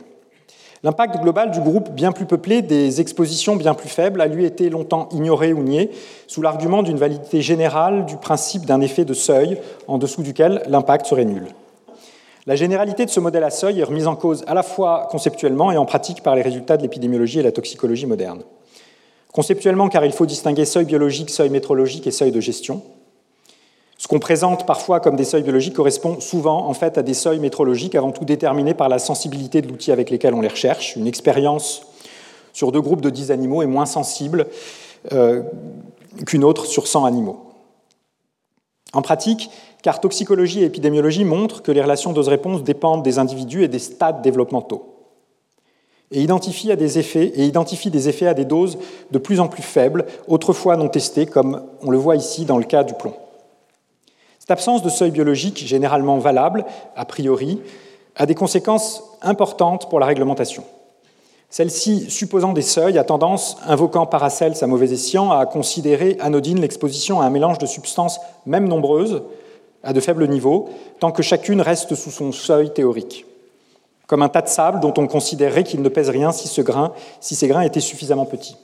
L'impact 0.82 1.22
global 1.22 1.50
du 1.50 1.60
groupe 1.60 1.88
bien 1.90 2.12
plus 2.12 2.26
peuplé 2.26 2.60
des 2.60 3.00
expositions 3.00 3.56
bien 3.56 3.72
plus 3.72 3.88
faibles 3.88 4.20
a 4.20 4.26
lui 4.26 4.44
été 4.44 4.68
longtemps 4.68 5.08
ignoré 5.12 5.54
ou 5.54 5.62
nié 5.62 5.90
sous 6.26 6.42
l'argument 6.42 6.82
d'une 6.82 6.98
validité 6.98 7.40
générale 7.40 8.04
du 8.04 8.18
principe 8.18 8.66
d'un 8.66 8.82
effet 8.82 9.06
de 9.06 9.14
seuil 9.14 9.58
en 9.88 9.96
dessous 9.96 10.20
duquel 10.20 10.62
l'impact 10.66 11.06
serait 11.06 11.24
nul. 11.24 11.46
La 12.46 12.56
généralité 12.56 13.06
de 13.06 13.10
ce 13.10 13.18
modèle 13.18 13.44
à 13.44 13.50
seuil 13.50 13.80
est 13.80 13.84
remise 13.84 14.08
en 14.08 14.14
cause 14.14 14.44
à 14.46 14.52
la 14.52 14.62
fois 14.62 15.08
conceptuellement 15.10 15.72
et 15.72 15.78
en 15.78 15.86
pratique 15.86 16.22
par 16.22 16.36
les 16.36 16.42
résultats 16.42 16.76
de 16.76 16.82
l'épidémiologie 16.82 17.38
et 17.38 17.42
la 17.42 17.50
toxicologie 17.50 18.04
moderne. 18.04 18.42
Conceptuellement, 19.32 19.88
car 19.88 20.04
il 20.04 20.12
faut 20.12 20.26
distinguer 20.26 20.66
seuil 20.66 20.84
biologique, 20.84 21.30
seuil 21.30 21.48
métrologique 21.48 22.06
et 22.06 22.10
seuil 22.10 22.30
de 22.30 22.40
gestion. 22.40 22.82
Ce 24.04 24.08
qu'on 24.08 24.18
présente 24.18 24.66
parfois 24.66 25.00
comme 25.00 25.16
des 25.16 25.24
seuils 25.24 25.44
biologiques 25.44 25.72
correspond 25.72 26.20
souvent 26.20 26.68
en 26.68 26.74
fait 26.74 26.98
à 26.98 27.02
des 27.02 27.14
seuils 27.14 27.38
métrologiques 27.38 27.94
avant 27.94 28.12
tout 28.12 28.26
déterminés 28.26 28.74
par 28.74 28.90
la 28.90 28.98
sensibilité 28.98 29.62
de 29.62 29.68
l'outil 29.68 29.92
avec 29.92 30.10
lequel 30.10 30.34
on 30.34 30.42
les 30.42 30.48
recherche. 30.48 30.94
Une 30.96 31.06
expérience 31.06 31.86
sur 32.52 32.70
deux 32.70 32.82
groupes 32.82 33.00
de 33.00 33.08
10 33.08 33.30
animaux 33.30 33.62
est 33.62 33.66
moins 33.66 33.86
sensible 33.86 34.48
euh, 35.12 35.42
qu'une 36.26 36.44
autre 36.44 36.66
sur 36.66 36.86
100 36.86 37.06
animaux. 37.06 37.46
En 38.92 39.00
pratique, 39.00 39.48
car 39.82 40.02
toxicologie 40.02 40.60
et 40.60 40.66
épidémiologie 40.66 41.24
montrent 41.24 41.62
que 41.62 41.72
les 41.72 41.80
relations 41.80 42.12
dose-réponse 42.12 42.62
dépendent 42.62 43.02
des 43.02 43.18
individus 43.18 43.64
et 43.64 43.68
des 43.68 43.78
stades 43.78 44.20
développementaux 44.20 44.90
et 46.10 46.22
effets, 46.98 47.32
et 47.34 47.46
identifient 47.46 47.90
des 47.90 48.10
effets 48.10 48.26
à 48.26 48.34
des 48.34 48.44
doses 48.44 48.76
de 49.10 49.18
plus 49.18 49.40
en 49.40 49.48
plus 49.48 49.62
faibles, 49.62 50.04
autrefois 50.28 50.76
non 50.76 50.90
testées, 50.90 51.24
comme 51.24 51.62
on 51.82 51.90
le 51.90 51.96
voit 51.96 52.16
ici 52.16 52.44
dans 52.44 52.58
le 52.58 52.64
cas 52.64 52.84
du 52.84 52.92
plomb. 52.92 53.14
Cette 54.44 54.50
absence 54.50 54.82
de 54.82 54.90
seuil 54.90 55.10
biologique, 55.10 55.66
généralement 55.66 56.18
valable, 56.18 56.66
a 56.96 57.06
priori, 57.06 57.62
a 58.14 58.26
des 58.26 58.34
conséquences 58.34 59.02
importantes 59.22 59.88
pour 59.88 59.98
la 59.98 60.04
réglementation. 60.04 60.64
Celle-ci, 61.48 62.10
supposant 62.10 62.52
des 62.52 62.60
seuils, 62.60 62.98
a 62.98 63.04
tendance, 63.04 63.56
invoquant 63.66 64.04
Paracels 64.04 64.56
à 64.60 64.66
mauvais 64.66 64.92
escient, 64.92 65.30
à 65.30 65.46
considérer 65.46 66.18
anodine 66.20 66.60
l'exposition 66.60 67.22
à 67.22 67.24
un 67.24 67.30
mélange 67.30 67.56
de 67.56 67.64
substances, 67.64 68.20
même 68.44 68.68
nombreuses, 68.68 69.22
à 69.82 69.94
de 69.94 70.00
faibles 70.00 70.28
niveaux, 70.28 70.68
tant 71.00 71.10
que 71.10 71.22
chacune 71.22 71.62
reste 71.62 71.94
sous 71.94 72.10
son 72.10 72.30
seuil 72.30 72.70
théorique. 72.70 73.24
Comme 74.06 74.20
un 74.20 74.28
tas 74.28 74.42
de 74.42 74.48
sable 74.48 74.80
dont 74.80 74.92
on 74.98 75.06
considérerait 75.06 75.64
qu'il 75.64 75.80
ne 75.80 75.88
pèse 75.88 76.10
rien 76.10 76.32
si, 76.32 76.48
ces 76.48 76.62
grains 77.48 77.62
étaient 77.62 77.80
suffisamment 77.80 78.26
petits. 78.26 78.58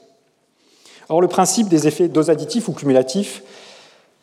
Or, 1.09 1.21
le 1.21 1.27
principe 1.27 1.69
des 1.69 1.87
effets 1.87 2.07
dose 2.07 2.29
additifs 2.29 2.67
ou 2.67 2.73
cumulatifs 2.73 3.41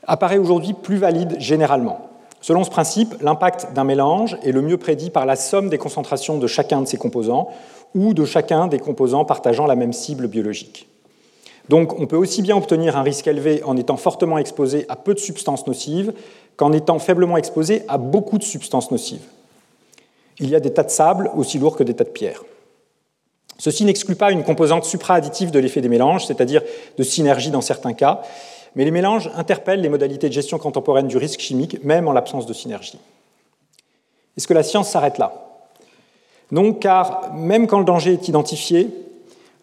apparaît 0.09 0.39
aujourd'hui 0.39 0.73
plus 0.73 0.97
valide 0.97 1.37
généralement. 1.39 2.01
Selon 2.41 2.65
ce 2.65 2.71
principe, 2.71 3.15
l'impact 3.21 3.73
d'un 3.75 3.85
mélange 3.85 4.37
est 4.43 4.53
le 4.53 4.63
mieux 4.63 4.79
prédit 4.79 5.11
par 5.11 5.27
la 5.27 5.37
somme 5.37 5.69
des 5.69 5.79
concentrations 5.79 6.39
de 6.39 6.47
chacun 6.47 6.83
de 6.83 6.87
ses 6.87 6.97
composants 6.97 7.51
ou 7.95 8.15
de 8.15 8.25
chacun 8.25 8.67
des 8.67 8.79
composants 8.79 9.25
partageant 9.25 9.67
la 9.67 9.77
même 9.77 9.93
cible 9.93 10.29
biologique. 10.29 10.89
Donc 11.69 11.99
on 12.01 12.07
peut 12.07 12.17
aussi 12.17 12.43
bien 12.43 12.57
obtenir 12.57 12.97
un 12.97 13.03
risque 13.03 13.27
élevé 13.27 13.63
en 13.65 13.77
étant 13.77 13.97
fortement 13.97 14.39
exposé 14.39 14.87
à 14.89 14.97
peu 14.97 15.15
de 15.15 15.19
substances 15.19 15.67
nocives 15.67 16.13
qu'en 16.57 16.73
étant 16.73 16.99
faiblement 16.99 17.37
exposé 17.37 17.83
à 17.89 17.99
beaucoup 17.99 18.39
de 18.39 18.45
substances 18.45 18.91
nocives. 18.91 19.27
Il 20.39 20.49
y 20.49 20.55
a 20.55 20.61
des 20.61 20.73
tas 20.73 20.85
de 20.85 20.91
sable 20.91 21.31
aussi 21.37 21.59
lourds 21.59 21.77
que 21.77 21.83
des 21.83 21.95
tas 21.95 22.05
de 22.05 22.11
pierres. 22.11 22.45
Ceci 23.59 23.85
n'exclut 23.85 24.15
pas 24.15 24.31
une 24.31 24.45
composante 24.45 24.85
supra-additive 24.85 25.51
de 25.51 25.59
l'effet 25.59 25.81
des 25.81 25.89
mélanges, 25.89 26.27
c'est-à-dire 26.27 26.63
de 26.97 27.03
synergie 27.03 27.51
dans 27.51 27.61
certains 27.61 27.93
cas, 27.93 28.23
mais 28.75 28.85
les 28.85 28.91
mélanges 28.91 29.31
interpellent 29.35 29.81
les 29.81 29.89
modalités 29.89 30.29
de 30.29 30.35
gestion 30.35 30.59
contemporaine 30.59 31.09
du 31.09 31.17
risque 31.17 31.41
chimique, 31.41 31.83
même 31.85 32.09
en 32.09 32.13
l'absence 32.13 32.47
de 32.47 32.53
synergie. 32.53 32.99
Est-ce 34.37 34.47
que 34.47 34.55
la 34.55 34.63
science 34.63 34.91
s'arrête 34.91 35.19
là? 35.19 35.33
Non, 36.51 36.73
car 36.73 37.35
même 37.35 37.67
quand 37.67 37.79
le 37.79 37.85
danger 37.85 38.13
est 38.13 38.29
identifié, 38.29 38.89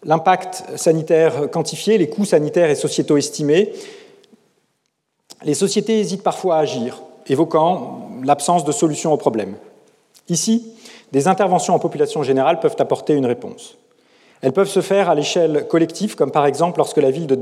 l'impact 0.04 0.64
sanitaire 0.76 1.50
quantifié, 1.50 1.98
les 1.98 2.08
coûts 2.08 2.24
sanitaires 2.24 2.70
et 2.70 2.74
sociétaux 2.74 3.16
estimés, 3.16 3.72
les 5.42 5.54
sociétés 5.54 6.00
hésitent 6.00 6.22
parfois 6.22 6.56
à 6.56 6.60
agir, 6.60 7.02
évoquant 7.26 8.08
l'absence 8.22 8.64
de 8.64 8.72
solution 8.72 9.12
au 9.12 9.16
problème. 9.16 9.56
Ici, 10.28 10.72
des 11.12 11.28
interventions 11.28 11.74
en 11.74 11.78
population 11.78 12.22
générale 12.22 12.60
peuvent 12.60 12.76
apporter 12.78 13.14
une 13.14 13.26
réponse. 13.26 13.76
Elles 14.42 14.52
peuvent 14.52 14.68
se 14.68 14.80
faire 14.80 15.08
à 15.08 15.14
l'échelle 15.14 15.66
collective, 15.66 16.14
comme 16.14 16.30
par 16.30 16.46
exemple 16.46 16.78
lorsque 16.78 16.98
la 16.98 17.10
ville 17.10 17.26
de, 17.26 17.36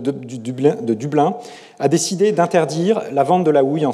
Dublin, 0.94 1.36
a 1.78 1.88
décidé 1.88 2.32
d'interdire 2.32 3.02
la 3.12 3.24
vente 3.24 3.44
de 3.44 3.50
la 3.50 3.64
houille 3.64 3.86
en, 3.86 3.92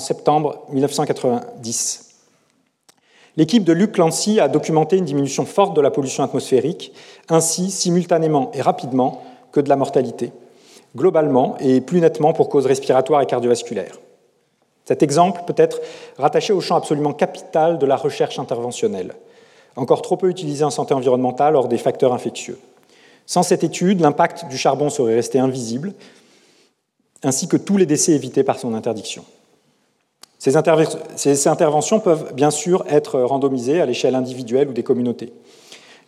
septembre 0.00 0.64
1990. 0.70 2.08
L'équipe 3.36 3.64
de 3.64 3.72
Luc 3.72 3.92
Clancy 3.92 4.40
a 4.40 4.48
documenté 4.48 4.98
une 4.98 5.04
diminution 5.04 5.46
forte 5.46 5.74
de 5.74 5.80
la 5.80 5.90
pollution 5.90 6.24
atmosphérique, 6.24 6.92
ainsi 7.28 7.70
simultanément 7.70 8.50
et 8.54 8.60
rapidement 8.60 9.22
que 9.52 9.60
de 9.60 9.68
la 9.68 9.76
mortalité, 9.76 10.32
globalement 10.96 11.56
et 11.60 11.80
plus 11.80 12.00
nettement 12.00 12.32
pour 12.32 12.48
causes 12.48 12.66
respiratoires 12.66 13.22
et 13.22 13.26
cardiovasculaires. 13.26 13.98
Cet 14.84 15.02
exemple 15.02 15.42
peut 15.46 15.54
être 15.56 15.80
rattaché 16.18 16.52
au 16.52 16.60
champ 16.60 16.76
absolument 16.76 17.12
capital 17.12 17.78
de 17.78 17.86
la 17.86 17.96
recherche 17.96 18.38
interventionnelle 18.38 19.14
encore 19.76 20.02
trop 20.02 20.16
peu 20.16 20.28
utilisé 20.28 20.64
en 20.64 20.70
santé 20.70 20.94
environnementale 20.94 21.56
hors 21.56 21.68
des 21.68 21.78
facteurs 21.78 22.12
infectieux. 22.12 22.58
Sans 23.26 23.42
cette 23.42 23.64
étude, 23.64 24.00
l'impact 24.00 24.46
du 24.48 24.58
charbon 24.58 24.90
serait 24.90 25.14
resté 25.14 25.38
invisible, 25.38 25.94
ainsi 27.22 27.48
que 27.48 27.56
tous 27.56 27.76
les 27.76 27.86
décès 27.86 28.12
évités 28.12 28.42
par 28.42 28.58
son 28.58 28.74
interdiction. 28.74 29.24
Ces, 30.38 30.56
interventions 31.46 32.00
peuvent 32.00 32.34
bien 32.34 32.50
sûr 32.50 32.84
être 32.88 33.20
randomisées 33.20 33.80
à 33.80 33.86
l'échelle 33.86 34.16
individuelle 34.16 34.68
ou 34.68 34.72
des 34.72 34.82
communautés. 34.82 35.32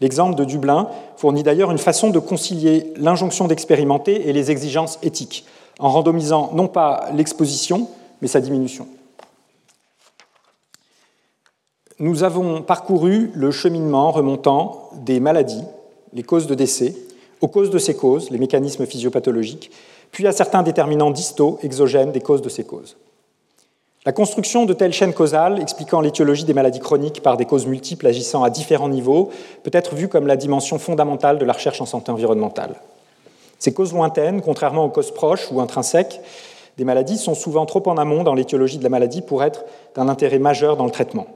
L'exemple 0.00 0.34
de 0.34 0.44
Dublin 0.44 0.88
fournit 1.16 1.44
d'ailleurs 1.44 1.70
une 1.70 1.78
façon 1.78 2.10
de 2.10 2.18
concilier 2.18 2.92
l'injonction 2.96 3.46
d'expérimenter 3.46 4.28
et 4.28 4.32
les 4.32 4.50
exigences 4.50 4.98
éthiques, 5.04 5.46
en 5.78 5.88
randomisant 5.88 6.50
non 6.52 6.66
pas 6.66 7.10
l'exposition, 7.14 7.88
mais 8.20 8.28
sa 8.28 8.40
diminution 8.40 8.88
nous 11.98 12.24
avons 12.24 12.62
parcouru 12.62 13.30
le 13.34 13.50
cheminement 13.50 14.10
remontant 14.10 14.90
des 14.94 15.20
maladies, 15.20 15.62
les 16.12 16.22
causes 16.22 16.46
de 16.46 16.54
décès, 16.54 16.94
aux 17.40 17.48
causes 17.48 17.70
de 17.70 17.78
ces 17.78 17.94
causes, 17.94 18.30
les 18.30 18.38
mécanismes 18.38 18.86
physiopathologiques, 18.86 19.70
puis 20.10 20.26
à 20.26 20.32
certains 20.32 20.62
déterminants 20.62 21.10
distaux, 21.10 21.58
exogènes 21.62 22.12
des 22.12 22.20
causes 22.20 22.42
de 22.42 22.48
ces 22.48 22.64
causes. 22.64 22.96
La 24.06 24.12
construction 24.12 24.66
de 24.66 24.74
telles 24.74 24.92
chaînes 24.92 25.14
causales 25.14 25.60
expliquant 25.62 26.00
l'étiologie 26.00 26.44
des 26.44 26.52
maladies 26.52 26.80
chroniques 26.80 27.22
par 27.22 27.36
des 27.36 27.46
causes 27.46 27.66
multiples 27.66 28.06
agissant 28.06 28.42
à 28.42 28.50
différents 28.50 28.88
niveaux 28.88 29.30
peut 29.62 29.70
être 29.72 29.94
vue 29.94 30.08
comme 30.08 30.26
la 30.26 30.36
dimension 30.36 30.78
fondamentale 30.78 31.38
de 31.38 31.44
la 31.44 31.54
recherche 31.54 31.80
en 31.80 31.86
santé 31.86 32.12
environnementale. 32.12 32.74
Ces 33.58 33.72
causes 33.72 33.94
lointaines, 33.94 34.42
contrairement 34.42 34.84
aux 34.84 34.90
causes 34.90 35.10
proches 35.10 35.50
ou 35.50 35.60
intrinsèques 35.60 36.20
des 36.76 36.84
maladies, 36.84 37.16
sont 37.16 37.34
souvent 37.34 37.64
trop 37.64 37.82
en 37.88 37.96
amont 37.96 38.24
dans 38.24 38.34
l'étiologie 38.34 38.78
de 38.78 38.82
la 38.82 38.90
maladie 38.90 39.22
pour 39.22 39.42
être 39.42 39.64
d'un 39.94 40.08
intérêt 40.08 40.38
majeur 40.38 40.76
dans 40.76 40.84
le 40.84 40.90
traitement. 40.90 41.26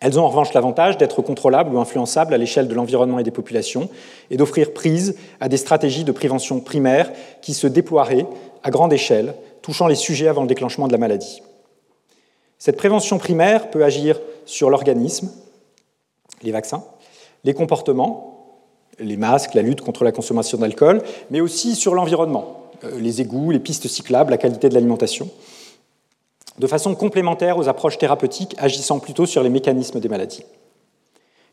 Elles 0.00 0.18
ont 0.18 0.24
en 0.24 0.28
revanche 0.28 0.52
l'avantage 0.52 0.98
d'être 0.98 1.22
contrôlables 1.22 1.74
ou 1.74 1.78
influençables 1.78 2.34
à 2.34 2.38
l'échelle 2.38 2.68
de 2.68 2.74
l'environnement 2.74 3.18
et 3.18 3.22
des 3.22 3.30
populations 3.30 3.88
et 4.30 4.36
d'offrir 4.36 4.72
prise 4.72 5.16
à 5.40 5.48
des 5.48 5.56
stratégies 5.56 6.04
de 6.04 6.12
prévention 6.12 6.60
primaire 6.60 7.10
qui 7.40 7.54
se 7.54 7.66
déploieraient 7.66 8.26
à 8.62 8.70
grande 8.70 8.92
échelle, 8.92 9.34
touchant 9.62 9.86
les 9.86 9.94
sujets 9.94 10.28
avant 10.28 10.42
le 10.42 10.48
déclenchement 10.48 10.88
de 10.88 10.92
la 10.92 10.98
maladie. 10.98 11.42
Cette 12.58 12.76
prévention 12.76 13.18
primaire 13.18 13.70
peut 13.70 13.84
agir 13.84 14.18
sur 14.46 14.70
l'organisme, 14.70 15.30
les 16.42 16.52
vaccins, 16.52 16.84
les 17.44 17.54
comportements, 17.54 18.34
les 18.98 19.16
masques, 19.16 19.54
la 19.54 19.62
lutte 19.62 19.80
contre 19.80 20.04
la 20.04 20.12
consommation 20.12 20.58
d'alcool, 20.58 21.02
mais 21.30 21.40
aussi 21.40 21.74
sur 21.74 21.94
l'environnement, 21.94 22.70
euh, 22.84 22.98
les 22.98 23.20
égouts, 23.20 23.50
les 23.50 23.58
pistes 23.58 23.88
cyclables, 23.88 24.30
la 24.30 24.38
qualité 24.38 24.68
de 24.68 24.74
l'alimentation 24.74 25.28
de 26.58 26.66
façon 26.66 26.94
complémentaire 26.94 27.58
aux 27.58 27.68
approches 27.68 27.98
thérapeutiques 27.98 28.54
agissant 28.58 28.98
plutôt 28.98 29.26
sur 29.26 29.42
les 29.42 29.50
mécanismes 29.50 30.00
des 30.00 30.08
maladies. 30.08 30.44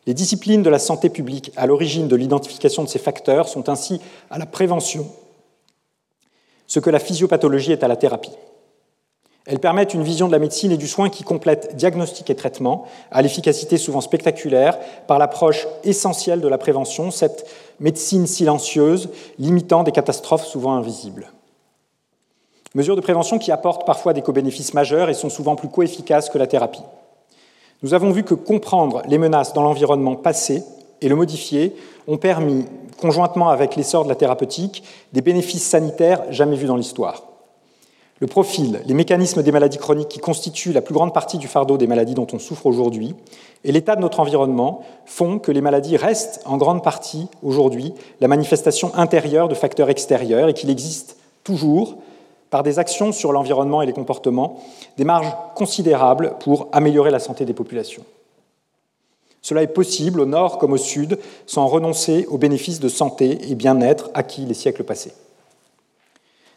Les 0.08 0.14
disciplines 0.14 0.64
de 0.64 0.70
la 0.70 0.80
santé 0.80 1.10
publique 1.10 1.52
à 1.56 1.68
l'origine 1.68 2.08
de 2.08 2.16
l'identification 2.16 2.84
de 2.84 2.90
ces 2.90 3.00
facteurs 3.00 3.48
sont 3.48 3.70
ainsi 3.70 4.02
à 4.30 4.38
la 4.38 4.46
prévention 4.46 5.08
ce 6.72 6.80
que 6.80 6.90
la 6.90 7.00
physiopathologie 7.00 7.74
est 7.74 7.84
à 7.84 7.90
la 7.90 7.98
thérapie. 7.98 8.32
Elles 9.46 9.60
permettent 9.60 9.94
une 9.94 10.04
vision 10.04 10.28
de 10.28 10.32
la 10.32 10.40
médecine 10.40 10.72
et 10.72 10.78
du 10.78 10.88
soin 10.88 11.10
qui 11.10 11.26
complète 11.26 11.76
diagnostic 11.76 12.30
et 12.30 12.36
traitement, 12.36 12.86
à 13.12 13.22
l'efficacité 13.22 13.78
souvent 13.78 14.00
spectaculaire, 14.00 14.80
par 15.06 15.20
l'approche 15.20 15.68
essentielle 15.84 16.40
de 16.40 16.48
la 16.48 16.58
prévention, 16.58 17.12
cette 17.12 17.46
médecine 17.82 18.26
silencieuse 18.26 19.10
limitant 19.38 19.84
des 19.84 19.92
catastrophes 19.92 20.46
souvent 20.46 20.76
invisibles. 20.76 21.30
Mesures 22.74 22.96
de 22.96 23.02
prévention 23.02 23.38
qui 23.38 23.52
apportent 23.52 23.86
parfois 23.86 24.14
des 24.14 24.22
co-bénéfices 24.22 24.74
majeurs 24.74 25.10
et 25.10 25.14
sont 25.14 25.30
souvent 25.30 25.56
plus 25.56 25.68
co-efficaces 25.68 26.30
que 26.30 26.38
la 26.38 26.48
thérapie. 26.48 26.84
Nous 27.84 27.94
avons 27.94 28.12
vu 28.12 28.24
que 28.24 28.34
comprendre 28.34 29.02
les 29.08 29.18
menaces 29.18 29.54
dans 29.54 29.64
l'environnement 29.64 30.16
passé 30.16 30.64
et 31.02 31.10
le 31.10 31.16
modifier 31.16 31.76
ont 32.08 32.18
permis, 32.18 32.66
conjointement 33.00 33.50
avec 33.50 33.76
l'essor 33.76 34.04
de 34.04 34.10
la 34.10 34.16
thérapeutique, 34.16 34.84
des 35.12 35.22
bénéfices 35.22 35.68
sanitaires 35.68 36.24
jamais 36.32 36.56
vus 36.56 36.68
dans 36.68 36.76
l'histoire. 36.78 37.24
Le 38.20 38.28
profil, 38.28 38.82
les 38.86 38.94
mécanismes 38.94 39.42
des 39.42 39.52
maladies 39.52 39.80
chroniques 39.80 40.10
qui 40.10 40.20
constituent 40.20 40.74
la 40.74 40.84
plus 40.84 40.94
grande 40.94 41.12
partie 41.12 41.40
du 41.40 41.48
fardeau 41.48 41.78
des 41.78 41.88
maladies 41.88 42.14
dont 42.14 42.28
on 42.32 42.38
souffre 42.38 42.68
aujourd'hui, 42.68 43.16
et 43.64 43.72
l'état 43.72 43.96
de 43.96 44.02
notre 44.02 44.20
environnement 44.20 44.84
font 45.06 45.40
que 45.40 45.52
les 45.52 45.62
maladies 45.62 45.98
restent 45.98 46.42
en 46.46 46.58
grande 46.58 46.84
partie 46.84 47.28
aujourd'hui 47.42 47.96
la 48.22 48.28
manifestation 48.28 48.92
intérieure 48.96 49.48
de 49.48 49.56
facteurs 49.56 49.90
extérieurs 49.90 50.50
et 50.50 50.54
qu'il 50.54 50.70
existe 50.70 51.18
toujours, 51.44 51.98
par 52.52 52.62
des 52.62 52.78
actions 52.78 53.12
sur 53.12 53.32
l'environnement 53.32 53.82
et 53.82 53.88
les 53.88 53.94
comportements, 53.94 54.62
des 54.98 55.06
marges 55.06 55.34
considérables 55.56 56.36
pour 56.40 56.68
améliorer 56.74 57.10
la 57.10 57.20
santé 57.20 57.46
des 57.46 57.54
populations. 57.54 58.04
Cela 59.42 59.64
est 59.64 59.68
possible 59.68 60.20
au 60.20 60.26
nord 60.28 60.60
comme 60.60 60.74
au 60.74 60.78
sud 60.78 61.18
sans 61.48 61.66
renoncer 61.66 62.28
aux 62.30 62.38
bénéfices 62.38 62.80
de 62.80 62.90
santé 62.90 63.40
et 63.50 63.56
bien-être 63.56 64.12
acquis 64.14 64.46
les 64.46 64.54
siècles 64.54 64.84
passés. 64.84 65.14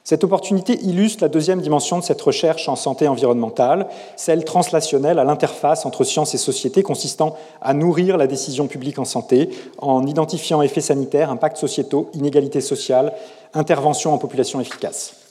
Cette 0.07 0.23
opportunité 0.23 0.75
illustre 0.83 1.23
la 1.23 1.31
deuxième 1.31 1.63
dimension 1.63 1.99
de 1.99 2.05
cette 2.05 2.21
recherche 2.21 2.69
en 2.69 2.77
santé 2.77 3.09
environnementale, 3.09 3.87
celle 4.17 4.45
translationnelle 4.45 5.19
à 5.19 5.25
l'interface 5.25 5.87
entre 5.87 6.05
sciences 6.05 6.35
et 6.35 6.39
société, 6.39 6.83
consistant 6.83 7.37
à 7.63 7.73
nourrir 7.73 8.19
la 8.19 8.27
décision 8.27 8.67
publique 8.67 8.99
en 8.99 9.07
santé 9.07 9.49
en 9.79 10.07
identifiant 10.07 10.61
effets 10.61 10.83
sanitaires, 10.83 11.31
impacts 11.31 11.57
sociétaux, 11.57 12.11
inégalités 12.13 12.61
sociales, 12.61 13.15
interventions 13.55 14.13
en 14.13 14.19
population 14.19 14.61
efficace. 14.61 15.24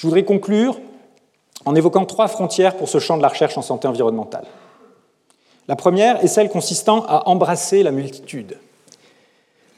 Je 0.00 0.06
voudrais 0.06 0.24
conclure 0.24 0.80
en 1.66 1.74
évoquant 1.74 2.06
trois 2.06 2.26
frontières 2.26 2.78
pour 2.78 2.88
ce 2.88 2.98
champ 2.98 3.18
de 3.18 3.22
la 3.22 3.28
recherche 3.28 3.58
en 3.58 3.62
santé 3.62 3.86
environnementale. 3.86 4.46
La 5.68 5.76
première 5.76 6.24
est 6.24 6.26
celle 6.26 6.48
consistant 6.48 7.04
à 7.06 7.28
embrasser 7.28 7.82
la 7.82 7.90
multitude. 7.90 8.56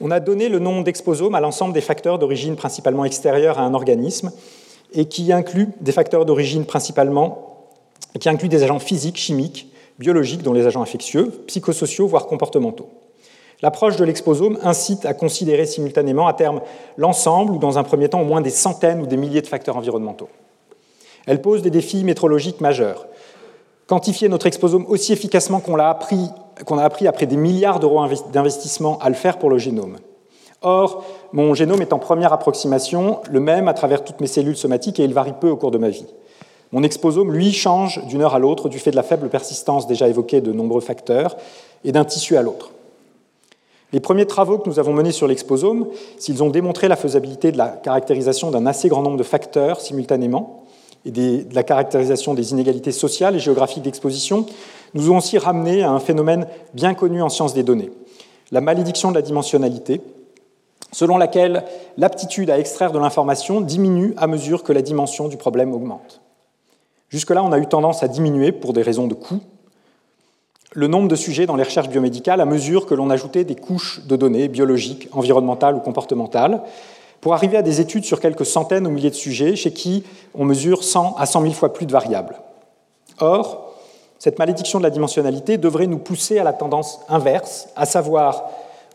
On 0.00 0.12
a 0.12 0.20
donné 0.20 0.48
le 0.48 0.60
nom 0.60 0.82
d'exposome 0.82 1.34
à 1.34 1.40
l'ensemble 1.40 1.74
des 1.74 1.80
facteurs 1.80 2.20
d'origine 2.20 2.54
principalement 2.54 3.04
extérieure 3.04 3.58
à 3.58 3.62
un 3.62 3.74
organisme 3.74 4.30
et 4.92 5.06
qui 5.06 5.32
inclut 5.32 5.70
des 5.80 5.90
facteurs 5.90 6.24
d'origine 6.24 6.66
principalement, 6.66 7.66
qui 8.20 8.28
inclut 8.28 8.48
des 8.48 8.62
agents 8.62 8.78
physiques, 8.78 9.16
chimiques, 9.16 9.72
biologiques, 9.98 10.44
dont 10.44 10.52
les 10.52 10.68
agents 10.68 10.82
infectieux, 10.82 11.32
psychosociaux, 11.48 12.06
voire 12.06 12.28
comportementaux. 12.28 12.88
L'approche 13.62 13.96
de 13.96 14.04
l'exposome 14.04 14.58
incite 14.62 15.06
à 15.06 15.14
considérer 15.14 15.66
simultanément 15.66 16.26
à 16.26 16.32
terme 16.32 16.60
l'ensemble 16.96 17.52
ou 17.52 17.58
dans 17.58 17.78
un 17.78 17.84
premier 17.84 18.08
temps 18.08 18.20
au 18.20 18.24
moins 18.24 18.40
des 18.40 18.50
centaines 18.50 19.00
ou 19.00 19.06
des 19.06 19.16
milliers 19.16 19.40
de 19.40 19.46
facteurs 19.46 19.76
environnementaux. 19.76 20.28
Elle 21.26 21.40
pose 21.40 21.62
des 21.62 21.70
défis 21.70 22.02
métrologiques 22.02 22.60
majeurs. 22.60 23.06
Quantifier 23.86 24.28
notre 24.28 24.46
exposome 24.46 24.84
aussi 24.88 25.12
efficacement 25.12 25.60
qu'on 25.60 25.78
a 25.78 25.86
appris 25.86 27.06
après 27.06 27.26
des 27.26 27.36
milliards 27.36 27.78
d'euros 27.78 28.04
d'investissement 28.32 28.98
à 28.98 29.08
le 29.08 29.14
faire 29.14 29.38
pour 29.38 29.48
le 29.48 29.58
génome. 29.58 29.98
Or, 30.62 31.04
mon 31.32 31.54
génome 31.54 31.82
est 31.82 31.92
en 31.92 31.98
première 32.00 32.32
approximation 32.32 33.20
le 33.30 33.38
même 33.38 33.68
à 33.68 33.74
travers 33.74 34.02
toutes 34.02 34.20
mes 34.20 34.26
cellules 34.26 34.56
somatiques 34.56 34.98
et 34.98 35.04
il 35.04 35.14
varie 35.14 35.34
peu 35.40 35.50
au 35.50 35.56
cours 35.56 35.70
de 35.70 35.78
ma 35.78 35.88
vie. 35.88 36.06
Mon 36.72 36.82
exposome, 36.82 37.32
lui, 37.32 37.52
change 37.52 38.04
d'une 38.06 38.22
heure 38.22 38.34
à 38.34 38.38
l'autre 38.40 38.68
du 38.68 38.80
fait 38.80 38.90
de 38.90 38.96
la 38.96 39.02
faible 39.02 39.28
persistance 39.28 39.86
déjà 39.86 40.08
évoquée 40.08 40.40
de 40.40 40.52
nombreux 40.52 40.80
facteurs 40.80 41.36
et 41.84 41.92
d'un 41.92 42.04
tissu 42.04 42.36
à 42.36 42.42
l'autre. 42.42 42.70
Les 43.92 44.00
premiers 44.00 44.26
travaux 44.26 44.58
que 44.58 44.68
nous 44.68 44.78
avons 44.78 44.94
menés 44.94 45.12
sur 45.12 45.26
l'exposome, 45.26 45.86
s'ils 46.16 46.42
ont 46.42 46.48
démontré 46.48 46.88
la 46.88 46.96
faisabilité 46.96 47.52
de 47.52 47.58
la 47.58 47.68
caractérisation 47.68 48.50
d'un 48.50 48.66
assez 48.66 48.88
grand 48.88 49.02
nombre 49.02 49.18
de 49.18 49.22
facteurs 49.22 49.80
simultanément 49.80 50.64
et 51.04 51.10
de 51.10 51.44
la 51.54 51.62
caractérisation 51.62 52.32
des 52.32 52.52
inégalités 52.52 52.92
sociales 52.92 53.36
et 53.36 53.38
géographiques 53.38 53.82
d'exposition, 53.82 54.46
nous 54.94 55.10
ont 55.10 55.18
aussi 55.18 55.36
ramené 55.36 55.82
à 55.82 55.90
un 55.90 56.00
phénomène 56.00 56.46
bien 56.74 56.94
connu 56.94 57.22
en 57.22 57.28
sciences 57.28 57.54
des 57.54 57.62
données, 57.62 57.90
la 58.50 58.60
malédiction 58.60 59.10
de 59.10 59.16
la 59.16 59.22
dimensionnalité, 59.22 60.00
selon 60.92 61.18
laquelle 61.18 61.64
l'aptitude 61.96 62.50
à 62.50 62.58
extraire 62.58 62.92
de 62.92 62.98
l'information 62.98 63.60
diminue 63.60 64.14
à 64.16 64.26
mesure 64.26 64.62
que 64.62 64.72
la 64.72 64.82
dimension 64.82 65.28
du 65.28 65.36
problème 65.36 65.74
augmente. 65.74 66.20
Jusque-là, 67.08 67.42
on 67.42 67.52
a 67.52 67.58
eu 67.58 67.66
tendance 67.66 68.02
à 68.02 68.08
diminuer, 68.08 68.52
pour 68.52 68.72
des 68.72 68.82
raisons 68.82 69.06
de 69.06 69.14
coût, 69.14 69.40
le 70.74 70.86
nombre 70.86 71.08
de 71.08 71.16
sujets 71.16 71.46
dans 71.46 71.56
les 71.56 71.64
recherches 71.64 71.88
biomédicales 71.88 72.40
à 72.40 72.44
mesure 72.44 72.86
que 72.86 72.94
l'on 72.94 73.10
ajoutait 73.10 73.44
des 73.44 73.56
couches 73.56 74.00
de 74.06 74.16
données 74.16 74.48
biologiques, 74.48 75.08
environnementales 75.12 75.74
ou 75.74 75.80
comportementales, 75.80 76.62
pour 77.20 77.34
arriver 77.34 77.56
à 77.56 77.62
des 77.62 77.80
études 77.80 78.04
sur 78.04 78.20
quelques 78.20 78.46
centaines 78.46 78.86
ou 78.86 78.90
milliers 78.90 79.10
de 79.10 79.14
sujets 79.14 79.54
chez 79.54 79.72
qui 79.72 80.02
on 80.34 80.44
mesure 80.44 80.82
100 80.82 81.16
à 81.16 81.26
100 81.26 81.42
000 81.42 81.52
fois 81.54 81.72
plus 81.72 81.86
de 81.86 81.92
variables. 81.92 82.36
Or, 83.20 83.74
cette 84.18 84.38
malédiction 84.38 84.78
de 84.78 84.84
la 84.84 84.90
dimensionnalité 84.90 85.58
devrait 85.58 85.86
nous 85.86 85.98
pousser 85.98 86.38
à 86.38 86.44
la 86.44 86.52
tendance 86.52 87.00
inverse, 87.08 87.68
à 87.76 87.86
savoir 87.86 88.44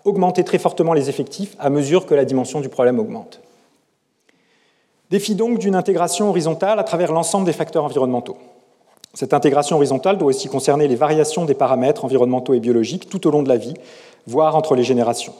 augmenter 0.04 0.44
très 0.44 0.58
fortement 0.58 0.94
les 0.94 1.10
effectifs 1.10 1.56
à 1.60 1.70
mesure 1.70 2.06
que 2.06 2.16
la 2.16 2.26
dimension 2.26 2.60
du 2.60 2.70
problème 2.70 3.00
augmente. 3.00 3.42
Défi 5.10 5.36
donc 5.36 5.60
d'une 5.60 5.76
intégration 5.76 6.30
horizontale 6.30 6.80
à 6.80 6.84
travers 6.84 7.12
l'ensemble 7.12 7.46
des 7.46 7.54
facteurs 7.54 7.84
environnementaux. 7.84 8.38
Cette 9.18 9.34
intégration 9.34 9.78
horizontale 9.78 10.20
doit 10.20 10.28
aussi 10.28 10.48
concerner 10.48 10.88
les 10.88 10.96
variations 10.96 11.46
des 11.46 11.56
paramètres 11.56 12.06
environnementaux 12.06 12.54
et 12.54 12.60
biologiques 12.60 13.10
tout 13.10 13.26
au 13.26 13.32
long 13.32 13.42
de 13.42 13.50
la 13.50 13.58
vie, 13.58 13.74
voire 14.28 14.56
entre 14.56 14.76
les 14.76 14.84
générations. 14.84 15.34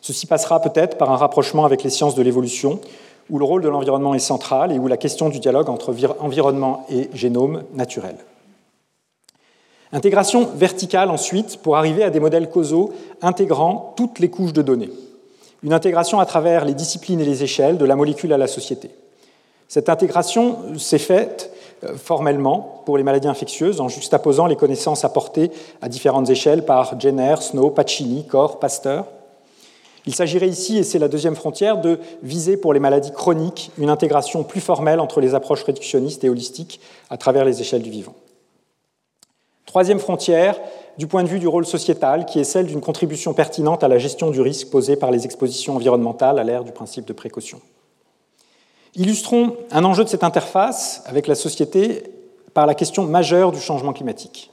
Ceci 0.00 0.26
passera 0.26 0.60
peut-être 0.60 0.98
par 0.98 1.12
un 1.12 1.16
rapprochement 1.16 1.64
avec 1.64 1.84
les 1.84 1.90
sciences 1.90 2.16
de 2.16 2.22
l'évolution, 2.22 2.80
où 3.30 3.38
le 3.38 3.44
rôle 3.44 3.62
de 3.62 3.68
l'environnement 3.68 4.12
est 4.16 4.18
central 4.18 4.72
et 4.72 4.80
où 4.80 4.88
la 4.88 4.96
question 4.96 5.28
du 5.28 5.38
dialogue 5.38 5.68
entre 5.68 5.94
environnement 6.18 6.84
et 6.90 7.08
génome 7.14 7.62
naturel. 7.74 8.16
Intégration 9.92 10.48
verticale 10.56 11.10
ensuite 11.10 11.58
pour 11.58 11.76
arriver 11.76 12.02
à 12.02 12.10
des 12.10 12.18
modèles 12.18 12.50
causaux 12.50 12.92
intégrant 13.22 13.94
toutes 13.96 14.18
les 14.18 14.30
couches 14.30 14.52
de 14.52 14.62
données. 14.62 14.90
Une 15.62 15.72
intégration 15.72 16.18
à 16.18 16.26
travers 16.26 16.64
les 16.64 16.74
disciplines 16.74 17.20
et 17.20 17.24
les 17.24 17.44
échelles, 17.44 17.78
de 17.78 17.84
la 17.84 17.94
molécule 17.94 18.32
à 18.32 18.36
la 18.36 18.48
société. 18.48 18.90
Cette 19.68 19.88
intégration 19.88 20.76
s'est 20.76 20.98
faite 20.98 21.52
formellement 21.96 22.82
pour 22.86 22.96
les 22.96 23.02
maladies 23.02 23.28
infectieuses 23.28 23.80
en 23.80 23.88
juxtaposant 23.88 24.46
les 24.46 24.56
connaissances 24.56 25.04
apportées 25.04 25.50
à 25.82 25.88
différentes 25.88 26.30
échelles 26.30 26.64
par 26.64 26.98
Jenner, 26.98 27.36
Snow, 27.40 27.70
Pacini, 27.70 28.26
Corr, 28.26 28.58
Pasteur. 28.58 29.06
Il 30.06 30.14
s'agirait 30.14 30.48
ici, 30.48 30.78
et 30.78 30.84
c'est 30.84 31.00
la 31.00 31.08
deuxième 31.08 31.34
frontière, 31.34 31.80
de 31.80 31.98
viser 32.22 32.56
pour 32.56 32.72
les 32.72 32.80
maladies 32.80 33.12
chroniques 33.12 33.72
une 33.76 33.90
intégration 33.90 34.44
plus 34.44 34.60
formelle 34.60 35.00
entre 35.00 35.20
les 35.20 35.34
approches 35.34 35.64
réductionnistes 35.64 36.22
et 36.22 36.30
holistiques 36.30 36.80
à 37.10 37.16
travers 37.16 37.44
les 37.44 37.60
échelles 37.60 37.82
du 37.82 37.90
vivant. 37.90 38.14
Troisième 39.66 39.98
frontière, 39.98 40.58
du 40.96 41.08
point 41.08 41.24
de 41.24 41.28
vue 41.28 41.40
du 41.40 41.48
rôle 41.48 41.66
sociétal, 41.66 42.24
qui 42.24 42.38
est 42.38 42.44
celle 42.44 42.66
d'une 42.66 42.80
contribution 42.80 43.34
pertinente 43.34 43.82
à 43.82 43.88
la 43.88 43.98
gestion 43.98 44.30
du 44.30 44.40
risque 44.40 44.70
posé 44.70 44.94
par 44.94 45.10
les 45.10 45.24
expositions 45.24 45.74
environnementales 45.74 46.38
à 46.38 46.44
l'ère 46.44 46.62
du 46.62 46.72
principe 46.72 47.04
de 47.04 47.12
précaution. 47.12 47.60
Illustrons 48.96 49.56
un 49.70 49.84
enjeu 49.84 50.04
de 50.04 50.08
cette 50.08 50.24
interface 50.24 51.02
avec 51.06 51.26
la 51.26 51.34
société 51.34 52.02
par 52.54 52.66
la 52.66 52.74
question 52.74 53.04
majeure 53.04 53.52
du 53.52 53.60
changement 53.60 53.92
climatique. 53.92 54.50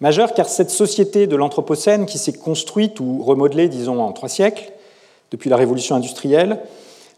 Majeure 0.00 0.34
car 0.34 0.46
cette 0.46 0.70
société 0.70 1.26
de 1.26 1.36
l'Anthropocène 1.36 2.06
qui 2.06 2.18
s'est 2.18 2.34
construite 2.34 3.00
ou 3.00 3.22
remodelée, 3.22 3.68
disons, 3.68 4.02
en 4.02 4.12
trois 4.12 4.28
siècles, 4.28 4.72
depuis 5.30 5.48
la 5.48 5.56
révolution 5.56 5.96
industrielle, 5.96 6.60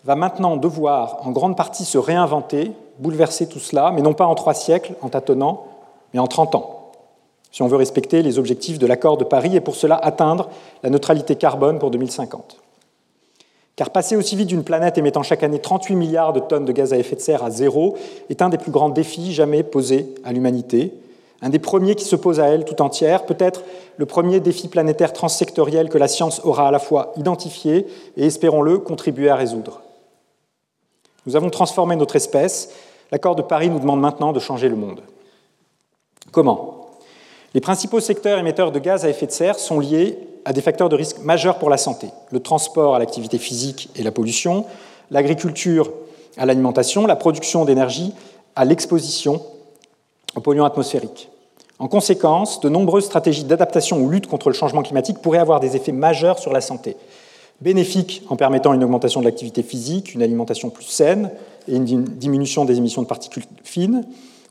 va 0.05 0.14
maintenant 0.14 0.57
devoir 0.57 1.26
en 1.26 1.32
grande 1.32 1.57
partie 1.57 1.84
se 1.84 1.99
réinventer, 1.99 2.70
bouleverser 3.01 3.49
tout 3.49 3.59
cela, 3.59 3.91
mais 3.91 4.01
non 4.01 4.14
pas 4.14 4.26
en 4.26 4.36
trois 4.36 4.55
siècles, 4.55 4.95
en 5.03 5.09
tâtonnant, 5.09 5.66
mais 6.14 6.20
en 6.20 6.28
30 6.28 6.55
ans 6.55 6.78
si 7.51 7.62
on 7.62 7.66
veut 7.66 7.76
respecter 7.76 8.22
les 8.22 8.39
objectifs 8.39 8.78
de 8.78 8.86
l'accord 8.86 9.16
de 9.16 9.24
Paris 9.24 9.57
et 9.57 9.61
pour 9.61 9.74
cela 9.74 9.97
atteindre 9.97 10.49
la 10.82 10.91
neutralité 10.91 11.36
carbone 11.36 11.78
pour 11.78 11.91
2050. 11.91 12.59
Car 13.79 13.91
passer 13.91 14.16
aussi 14.16 14.35
vite 14.35 14.49
d'une 14.49 14.64
planète 14.64 14.99
émettant 14.99 15.22
chaque 15.22 15.45
année 15.45 15.61
38 15.61 15.95
milliards 15.95 16.33
de 16.33 16.41
tonnes 16.41 16.64
de 16.64 16.72
gaz 16.72 16.93
à 16.93 16.99
effet 16.99 17.14
de 17.14 17.20
serre 17.20 17.45
à 17.45 17.51
zéro 17.51 17.97
est 18.29 18.43
un 18.43 18.49
des 18.49 18.59
plus 18.59 18.72
grands 18.72 18.89
défis 18.89 19.33
jamais 19.33 19.62
posés 19.62 20.16
à 20.24 20.33
l'humanité, 20.33 20.95
un 21.43 21.49
des 21.49 21.61
premiers 21.61 21.95
qui 21.95 22.05
se 22.05 22.16
pose 22.16 22.41
à 22.41 22.47
elle 22.47 22.64
tout 22.64 22.83
entière, 22.83 23.24
peut-être 23.24 23.62
le 23.97 24.05
premier 24.05 24.41
défi 24.41 24.66
planétaire 24.66 25.12
transsectoriel 25.12 25.91
que 25.91 25.97
la 25.97 26.09
science 26.09 26.41
aura 26.43 26.66
à 26.66 26.70
la 26.72 26.81
fois 26.81 27.12
identifié 27.16 27.87
et, 28.16 28.26
espérons-le, 28.26 28.79
contribué 28.79 29.29
à 29.31 29.37
résoudre. 29.37 29.81
Nous 31.26 31.37
avons 31.37 31.49
transformé 31.49 31.95
notre 31.95 32.16
espèce, 32.16 32.72
l'accord 33.12 33.37
de 33.37 33.43
Paris 33.43 33.70
nous 33.70 33.79
demande 33.79 34.01
maintenant 34.01 34.33
de 34.33 34.41
changer 34.41 34.68
le 34.68 34.74
monde. 34.74 35.03
Comment? 36.33 36.89
Les 37.55 37.61
principaux 37.61 38.01
secteurs 38.01 38.41
émetteurs 38.41 38.72
de 38.72 38.81
gaz 38.81 39.05
à 39.05 39.09
effet 39.09 39.26
de 39.26 39.31
serre 39.31 39.61
sont 39.61 39.79
liés 39.79 40.18
à 40.49 40.55
des 40.55 40.62
facteurs 40.62 40.88
de 40.88 40.96
risque 40.96 41.18
majeurs 41.18 41.59
pour 41.59 41.68
la 41.68 41.76
santé. 41.76 42.09
Le 42.30 42.40
transport 42.40 42.94
à 42.94 42.99
l'activité 42.99 43.36
physique 43.36 43.90
et 43.96 44.03
la 44.03 44.11
pollution, 44.11 44.64
l'agriculture 45.11 45.92
à 46.38 46.46
l'alimentation, 46.46 47.07
la 47.07 47.16
production 47.16 47.66
d'énergie 47.66 48.14
à 48.57 48.64
l'exposition 48.64 49.42
aux 50.34 50.40
polluants 50.40 50.64
atmosphériques. 50.64 51.28
En 51.78 51.86
conséquence, 51.86 52.61
de 52.61 52.70
nombreuses 52.70 53.05
stratégies 53.05 53.44
d'adaptation 53.44 54.01
ou 54.01 54.09
lutte 54.09 54.26
contre 54.26 54.49
le 54.49 54.55
changement 54.55 54.82
climatique 54.82 55.18
pourraient 55.18 55.36
avoir 55.36 55.61
des 55.61 55.76
effets 55.76 55.92
majeurs 55.92 56.38
sur 56.38 56.55
la 56.55 56.62
santé. 56.62 56.96
Bénéfiques 57.61 58.22
en 58.30 58.36
permettant 58.36 58.72
une 58.72 58.82
augmentation 58.82 59.20
de 59.20 59.26
l'activité 59.26 59.62
physique, 59.62 60.14
une 60.14 60.22
alimentation 60.22 60.70
plus 60.70 60.86
saine 60.86 61.30
et 61.68 61.76
une 61.76 62.05
diminution 62.05 62.64
des 62.64 62.78
émissions 62.78 63.03
de 63.03 63.07
particules 63.07 63.44
fines, 63.64 64.07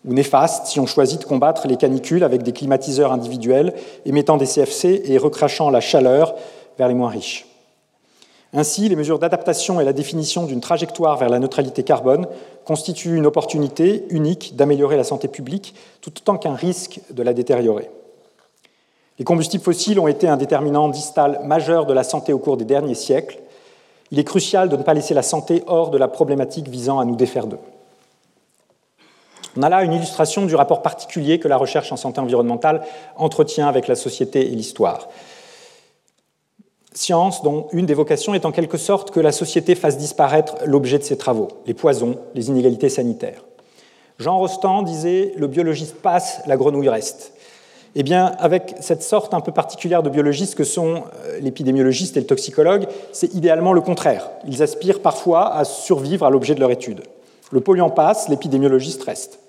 ou 0.05 0.13
néfaste 0.13 0.67
si 0.67 0.79
on 0.79 0.85
choisit 0.85 1.21
de 1.21 1.25
combattre 1.25 1.67
les 1.67 1.77
canicules 1.77 2.23
avec 2.23 2.43
des 2.43 2.53
climatiseurs 2.53 3.11
individuels 3.11 3.73
émettant 4.05 4.37
des 4.37 4.45
CFC 4.45 5.03
et 5.05 5.17
recrachant 5.17 5.69
la 5.69 5.81
chaleur 5.81 6.35
vers 6.77 6.87
les 6.87 6.93
moins 6.93 7.09
riches. 7.09 7.45
Ainsi, 8.53 8.87
les 8.87 8.95
mesures 8.95 9.19
d'adaptation 9.19 9.81
et 9.81 9.83
la 9.83 9.93
définition 9.93 10.45
d'une 10.45 10.61
trajectoire 10.61 11.17
vers 11.17 11.29
la 11.29 11.39
neutralité 11.39 11.83
carbone 11.83 12.27
constituent 12.63 13.15
une 13.15 13.25
opportunité 13.25 14.05
unique 14.09 14.55
d'améliorer 14.55 14.95
la 14.95 15.03
santé 15.03 15.27
publique, 15.27 15.75
tout 16.01 16.13
autant 16.17 16.37
qu'un 16.37 16.55
risque 16.55 17.01
de 17.11 17.23
la 17.23 17.33
détériorer. 17.33 17.89
Les 19.19 19.25
combustibles 19.25 19.63
fossiles 19.63 19.99
ont 19.99 20.07
été 20.07 20.27
un 20.27 20.37
déterminant 20.37 20.87
distal 20.89 21.41
majeur 21.43 21.85
de 21.85 21.93
la 21.93 22.03
santé 22.03 22.33
au 22.33 22.39
cours 22.39 22.55
des 22.55 22.65
derniers 22.65 22.95
siècles. 22.95 23.39
Il 24.11 24.19
est 24.19 24.23
crucial 24.23 24.69
de 24.69 24.77
ne 24.77 24.83
pas 24.83 24.93
laisser 24.93 25.13
la 25.13 25.23
santé 25.23 25.63
hors 25.67 25.89
de 25.89 25.97
la 25.97 26.07
problématique 26.07 26.69
visant 26.69 26.99
à 26.99 27.05
nous 27.05 27.15
défaire 27.15 27.47
d'eux. 27.47 27.59
On 29.57 29.63
a 29.63 29.69
là 29.69 29.83
une 29.83 29.93
illustration 29.93 30.45
du 30.45 30.55
rapport 30.55 30.81
particulier 30.81 31.39
que 31.39 31.47
la 31.47 31.57
recherche 31.57 31.91
en 31.91 31.97
santé 31.97 32.21
environnementale 32.21 32.83
entretient 33.15 33.67
avec 33.67 33.87
la 33.87 33.95
société 33.95 34.51
et 34.51 34.55
l'histoire 34.55 35.07
science 36.97 37.43
dont 37.43 37.67
une 37.71 37.85
des 37.85 37.93
vocations 37.93 38.33
est 38.33 38.45
en 38.45 38.51
quelque 38.51 38.77
sorte 38.77 39.11
que 39.11 39.19
la 39.19 39.31
société 39.31 39.75
fasse 39.75 39.97
disparaître 39.97 40.55
l'objet 40.65 40.97
de 40.97 41.03
ses 41.03 41.17
travaux, 41.17 41.47
les 41.65 41.73
poisons, 41.73 42.17
les 42.33 42.49
inégalités 42.49 42.89
sanitaires. 42.89 43.43
Jean 44.19 44.37
Rostand 44.39 44.81
disait 44.83 45.33
Le 45.37 45.47
biologiste 45.47 45.95
passe, 45.95 46.41
la 46.47 46.57
grenouille 46.57 46.89
reste. 46.89 47.33
Eh 47.95 48.03
bien, 48.03 48.33
avec 48.39 48.75
cette 48.79 49.03
sorte 49.03 49.33
un 49.33 49.39
peu 49.39 49.51
particulière 49.51 50.03
de 50.03 50.09
biologistes 50.09 50.55
que 50.55 50.63
sont 50.63 51.03
euh, 51.25 51.39
l'épidémiologiste 51.39 52.17
et 52.17 52.19
le 52.19 52.25
toxicologue, 52.25 52.87
c'est 53.11 53.33
idéalement 53.33 53.73
le 53.73 53.81
contraire. 53.81 54.29
Ils 54.45 54.61
aspirent 54.61 55.01
parfois 55.01 55.53
à 55.55 55.65
survivre 55.65 56.25
à 56.25 56.29
l'objet 56.29 56.53
de 56.53 56.59
leur 56.59 56.71
étude. 56.71 57.01
Le 57.51 57.61
polluant 57.61 57.89
passe, 57.89 58.29
l'épidémiologiste 58.29 59.03
reste. 59.03 59.39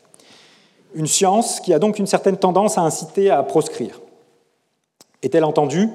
Une 0.95 1.07
science 1.07 1.61
qui 1.61 1.73
a 1.73 1.79
donc 1.79 1.99
une 1.99 2.07
certaine 2.07 2.37
tendance 2.37 2.79
à 2.79 2.83
inciter 2.83 3.31
à 3.31 3.43
proscrire. 3.43 4.01
Est-elle 5.23 5.45
entendue? 5.45 5.89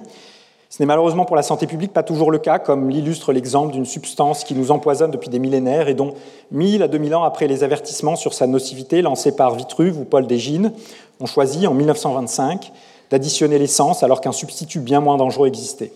Ce 0.70 0.82
n'est 0.82 0.88
malheureusement 0.88 1.26
pour 1.26 1.36
la 1.36 1.44
santé 1.44 1.68
publique 1.68 1.94
pas 1.94 2.02
toujours 2.02 2.32
le 2.32 2.39
cas, 2.39 2.58
comme 2.58 2.89
l'illustre 2.89 3.32
l'exemple 3.32 3.74
d'une 3.74 3.86
substance 3.86 4.44
qui 4.44 4.56
nous 4.56 4.72
empoisonne 4.72 5.12
depuis 5.12 5.30
des 5.30 5.38
millénaires 5.38 5.88
et 5.88 5.94
dont, 5.94 6.16
1000 6.52 6.82
à 6.82 6.88
2000 6.88 7.14
ans 7.14 7.24
après 7.24 7.48
les 7.48 7.64
avertissements 7.64 8.16
sur 8.16 8.34
sa 8.34 8.48
nocivité 8.48 9.04
lancés 9.04 9.36
par 9.36 9.54
Vitruve 9.54 10.00
ou 10.00 10.04
Paul 10.04 10.26
Dégine, 10.26 10.74
on 11.20 11.28
choisit 11.28 11.68
en 11.68 11.76
1925 11.76 12.72
d'additionner 13.12 13.60
l'essence 13.60 14.02
alors 14.02 14.20
qu'un 14.20 14.32
substitut 14.32 14.80
bien 14.80 15.00
moins 15.00 15.18
dangereux 15.18 15.48
existait. 15.48 15.94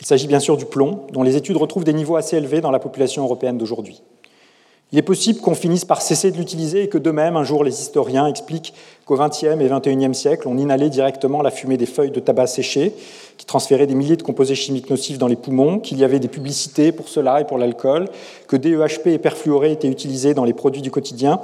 Il 0.00 0.06
s'agit 0.06 0.26
bien 0.26 0.40
sûr 0.40 0.58
du 0.58 0.66
plomb, 0.66 1.06
dont 1.12 1.22
les 1.22 1.36
études 1.36 1.56
retrouvent 1.56 1.84
des 1.84 1.94
niveaux 1.94 2.16
assez 2.16 2.36
élevés 2.36 2.60
dans 2.60 2.70
la 2.70 2.78
population 2.78 3.22
européenne 3.24 3.56
d'aujourd'hui. 3.56 4.02
Il 4.92 4.98
est 4.98 5.02
possible 5.02 5.40
qu'on 5.40 5.54
finisse 5.54 5.84
par 5.84 6.02
cesser 6.02 6.32
de 6.32 6.36
l'utiliser 6.36 6.82
et 6.82 6.88
que 6.88 6.98
de 6.98 7.12
même, 7.12 7.36
un 7.36 7.44
jour, 7.44 7.62
les 7.62 7.80
historiens 7.80 8.26
expliquent 8.26 8.74
qu'au 9.04 9.16
XXe 9.16 9.44
et 9.44 9.68
XXIe 9.68 10.14
siècle, 10.14 10.48
on 10.48 10.58
inhalait 10.58 10.88
directement 10.88 11.42
la 11.42 11.52
fumée 11.52 11.76
des 11.76 11.86
feuilles 11.86 12.10
de 12.10 12.18
tabac 12.18 12.48
séchées, 12.48 12.92
qui 13.36 13.46
transféraient 13.46 13.86
des 13.86 13.94
milliers 13.94 14.16
de 14.16 14.22
composés 14.22 14.56
chimiques 14.56 14.90
nocifs 14.90 15.16
dans 15.16 15.28
les 15.28 15.36
poumons, 15.36 15.78
qu'il 15.78 15.98
y 15.98 16.04
avait 16.04 16.18
des 16.18 16.26
publicités 16.26 16.90
pour 16.90 17.08
cela 17.08 17.40
et 17.40 17.44
pour 17.44 17.56
l'alcool, 17.56 18.08
que 18.48 18.56
DEHP 18.56 19.06
et 19.06 19.18
perfluoré 19.18 19.70
étaient 19.70 19.88
utilisés 19.88 20.34
dans 20.34 20.44
les 20.44 20.54
produits 20.54 20.82
du 20.82 20.90
quotidien, 20.90 21.40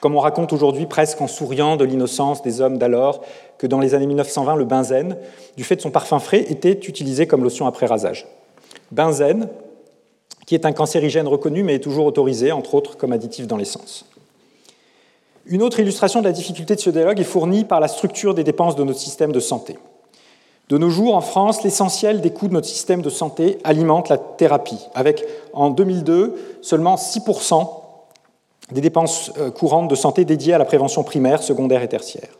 comme 0.00 0.16
on 0.16 0.20
raconte 0.20 0.54
aujourd'hui 0.54 0.86
presque 0.86 1.20
en 1.20 1.26
souriant 1.26 1.76
de 1.76 1.84
l'innocence 1.84 2.40
des 2.42 2.62
hommes 2.62 2.78
d'alors, 2.78 3.22
que 3.58 3.66
dans 3.66 3.80
les 3.80 3.94
années 3.94 4.06
1920, 4.06 4.56
le 4.56 4.64
benzène, 4.64 5.16
du 5.58 5.64
fait 5.64 5.76
de 5.76 5.82
son 5.82 5.90
parfum 5.90 6.18
frais, 6.18 6.46
était 6.48 6.72
utilisé 6.72 7.26
comme 7.26 7.44
lotion 7.44 7.66
après 7.66 7.84
rasage. 7.84 8.26
Benzène, 8.90 9.48
qui 10.46 10.54
est 10.54 10.64
un 10.64 10.72
cancérigène 10.72 11.28
reconnu 11.28 11.62
mais 11.62 11.74
est 11.74 11.80
toujours 11.80 12.06
autorisé, 12.06 12.52
entre 12.52 12.74
autres 12.74 12.96
comme 12.96 13.12
additif 13.12 13.46
dans 13.46 13.56
l'essence. 13.56 14.06
Une 15.44 15.62
autre 15.62 15.78
illustration 15.78 16.20
de 16.20 16.26
la 16.26 16.32
difficulté 16.32 16.74
de 16.74 16.80
ce 16.80 16.90
dialogue 16.90 17.20
est 17.20 17.24
fournie 17.24 17.64
par 17.64 17.78
la 17.78 17.88
structure 17.88 18.34
des 18.34 18.44
dépenses 18.44 18.74
de 18.74 18.84
notre 18.84 18.98
système 18.98 19.32
de 19.32 19.40
santé. 19.40 19.78
De 20.68 20.78
nos 20.78 20.90
jours, 20.90 21.14
en 21.14 21.20
France, 21.20 21.62
l'essentiel 21.62 22.20
des 22.20 22.30
coûts 22.30 22.48
de 22.48 22.54
notre 22.54 22.66
système 22.66 23.00
de 23.00 23.10
santé 23.10 23.58
alimente 23.62 24.08
la 24.08 24.18
thérapie, 24.18 24.80
avec 24.94 25.24
en 25.52 25.70
2002 25.70 26.58
seulement 26.62 26.96
6% 26.96 27.68
des 28.72 28.80
dépenses 28.80 29.30
euh, 29.38 29.52
courantes 29.52 29.88
de 29.88 29.94
santé 29.94 30.24
dédiées 30.24 30.54
à 30.54 30.58
la 30.58 30.64
prévention 30.64 31.04
primaire, 31.04 31.44
secondaire 31.44 31.84
et 31.84 31.88
tertiaire. 31.88 32.30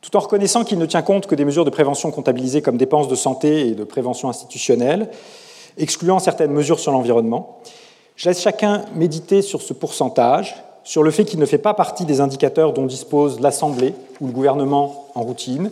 Tout 0.00 0.16
en 0.16 0.20
reconnaissant 0.20 0.62
qu'il 0.62 0.78
ne 0.78 0.86
tient 0.86 1.02
compte 1.02 1.26
que 1.26 1.34
des 1.34 1.44
mesures 1.44 1.64
de 1.64 1.70
prévention 1.70 2.12
comptabilisées 2.12 2.62
comme 2.62 2.76
dépenses 2.76 3.08
de 3.08 3.16
santé 3.16 3.68
et 3.68 3.72
de 3.72 3.82
prévention 3.82 4.28
institutionnelle, 4.28 5.08
excluant 5.78 6.18
certaines 6.18 6.52
mesures 6.52 6.78
sur 6.78 6.92
l'environnement. 6.92 7.58
Je 8.16 8.28
laisse 8.28 8.40
chacun 8.40 8.84
méditer 8.94 9.42
sur 9.42 9.62
ce 9.62 9.72
pourcentage, 9.72 10.62
sur 10.84 11.02
le 11.02 11.10
fait 11.10 11.24
qu'il 11.24 11.38
ne 11.38 11.46
fait 11.46 11.58
pas 11.58 11.74
partie 11.74 12.04
des 12.04 12.20
indicateurs 12.20 12.72
dont 12.72 12.86
dispose 12.86 13.40
l'Assemblée 13.40 13.94
ou 14.20 14.26
le 14.26 14.32
gouvernement 14.32 15.06
en 15.14 15.22
routine, 15.22 15.70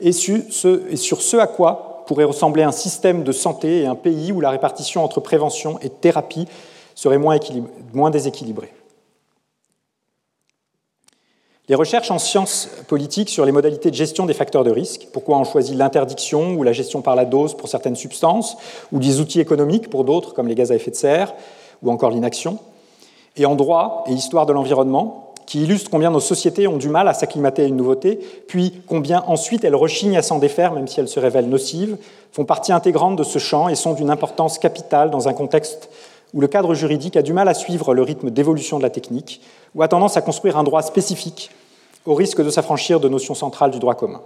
et 0.00 0.12
sur 0.12 0.42
ce, 0.50 1.36
à 1.36 1.46
quoi 1.46 2.04
pourrait 2.06 2.24
ressembler 2.24 2.62
un 2.62 2.72
système 2.72 3.22
de 3.22 3.32
santé 3.32 3.82
et 3.82 3.86
un 3.86 3.94
pays 3.94 4.32
où 4.32 4.40
la 4.40 4.50
répartition 4.50 5.04
entre 5.04 5.20
prévention 5.20 5.78
et 5.82 5.90
thérapie 5.90 6.46
serait 6.94 7.18
moins, 7.18 7.38
moins 7.92 8.10
déséquilibrée. 8.10 8.72
Les 11.70 11.76
recherches 11.76 12.10
en 12.10 12.18
sciences 12.18 12.68
politiques 12.88 13.28
sur 13.28 13.44
les 13.44 13.52
modalités 13.52 13.92
de 13.92 13.94
gestion 13.94 14.26
des 14.26 14.34
facteurs 14.34 14.64
de 14.64 14.72
risque, 14.72 15.06
pourquoi 15.12 15.38
on 15.38 15.44
choisit 15.44 15.76
l'interdiction 15.76 16.54
ou 16.54 16.64
la 16.64 16.72
gestion 16.72 17.00
par 17.00 17.14
la 17.14 17.24
dose 17.24 17.56
pour 17.56 17.68
certaines 17.68 17.94
substances, 17.94 18.56
ou 18.90 18.98
des 18.98 19.20
outils 19.20 19.38
économiques 19.38 19.88
pour 19.88 20.02
d'autres, 20.02 20.34
comme 20.34 20.48
les 20.48 20.56
gaz 20.56 20.72
à 20.72 20.74
effet 20.74 20.90
de 20.90 20.96
serre, 20.96 21.32
ou 21.84 21.92
encore 21.92 22.10
l'inaction, 22.10 22.58
et 23.36 23.46
en 23.46 23.54
droit 23.54 24.02
et 24.08 24.12
histoire 24.12 24.46
de 24.46 24.52
l'environnement, 24.52 25.32
qui 25.46 25.62
illustrent 25.62 25.92
combien 25.92 26.10
nos 26.10 26.18
sociétés 26.18 26.66
ont 26.66 26.76
du 26.76 26.88
mal 26.88 27.06
à 27.06 27.14
s'acclimater 27.14 27.62
à 27.62 27.66
une 27.66 27.76
nouveauté, 27.76 28.18
puis 28.48 28.82
combien 28.88 29.22
ensuite 29.28 29.62
elles 29.62 29.76
rechignent 29.76 30.18
à 30.18 30.22
s'en 30.22 30.40
défaire 30.40 30.72
même 30.72 30.88
si 30.88 30.98
elles 30.98 31.06
se 31.06 31.20
révèlent 31.20 31.48
nocives, 31.48 31.98
font 32.32 32.44
partie 32.44 32.72
intégrante 32.72 33.14
de 33.14 33.22
ce 33.22 33.38
champ 33.38 33.68
et 33.68 33.76
sont 33.76 33.92
d'une 33.92 34.10
importance 34.10 34.58
capitale 34.58 35.10
dans 35.10 35.28
un 35.28 35.34
contexte 35.34 35.88
où 36.34 36.40
le 36.40 36.48
cadre 36.48 36.74
juridique 36.74 37.16
a 37.16 37.22
du 37.22 37.32
mal 37.32 37.48
à 37.48 37.54
suivre 37.54 37.94
le 37.94 38.02
rythme 38.02 38.30
d'évolution 38.30 38.78
de 38.78 38.82
la 38.82 38.90
technique, 38.90 39.40
ou 39.74 39.82
a 39.82 39.88
tendance 39.88 40.16
à 40.16 40.22
construire 40.22 40.56
un 40.56 40.64
droit 40.64 40.82
spécifique 40.82 41.50
au 42.06 42.14
risque 42.14 42.42
de 42.42 42.50
s'affranchir 42.50 43.00
de 43.00 43.08
notions 43.08 43.34
centrales 43.34 43.70
du 43.70 43.78
droit 43.78 43.94
commun. 43.94 44.22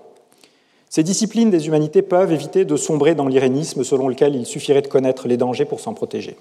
Ces 0.91 1.03
disciplines 1.03 1.51
des 1.51 1.67
humanités 1.67 2.03
peuvent 2.03 2.33
éviter 2.33 2.65
de 2.65 2.77
sombrer 2.77 3.15
dans 3.15 3.27
l'irénisme 3.27 3.83
selon 3.83 4.09
lequel 4.09 4.37
il 4.37 4.47
suffirait 4.47 4.83
de 4.83 4.87
connaître 4.87 5.27
les 5.27 5.37
dangers 5.37 5.65
pour 5.65 5.81
s'en 5.81 5.93
protéger. 5.93 6.37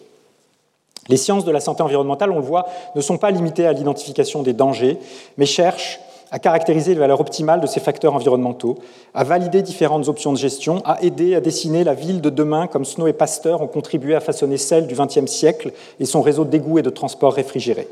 Les 1.10 1.18
sciences 1.18 1.44
de 1.44 1.52
la 1.52 1.60
santé 1.60 1.82
environnementale, 1.82 2.32
on 2.32 2.38
le 2.38 2.46
voit, 2.46 2.68
ne 2.96 3.02
sont 3.02 3.18
pas 3.18 3.32
limitées 3.32 3.66
à 3.66 3.74
l'identification 3.74 4.44
des 4.44 4.54
dangers, 4.54 5.00
mais 5.38 5.46
cherchent 5.46 6.00
à 6.34 6.40
caractériser 6.40 6.96
les 6.96 7.00
valeurs 7.00 7.22
optimales 7.22 7.62
de 7.62 7.68
ces 7.68 7.80
facteurs 7.80 8.16
environnementaux, 8.16 8.80
à 9.14 9.24
valider 9.24 9.62
différentes 9.62 10.08
options 10.08 10.34
de 10.34 10.38
gestion, 10.38 10.82
à 10.84 11.00
aider 11.04 11.36
à 11.36 11.42
dessiner 11.42 11.84
la 11.84 11.94
ville 11.94 12.22
de 12.22 12.32
demain 12.32 12.66
comme 12.66 12.86
Snow 12.86 13.06
et 13.06 13.14
Pasteur 13.14 13.62
ont 13.62 13.68
contribué 13.68 14.16
à 14.16 14.20
façonner 14.20 14.58
celle 14.58 14.88
du 14.88 14.96
XXe 14.96 15.28
siècle 15.28 15.74
et 16.00 16.06
son 16.06 16.24
réseau 16.24 16.44
d'égouts 16.44 16.80
et 16.80 16.82
de 16.82 16.90
transport 16.90 17.34
réfrigérés. 17.34 17.88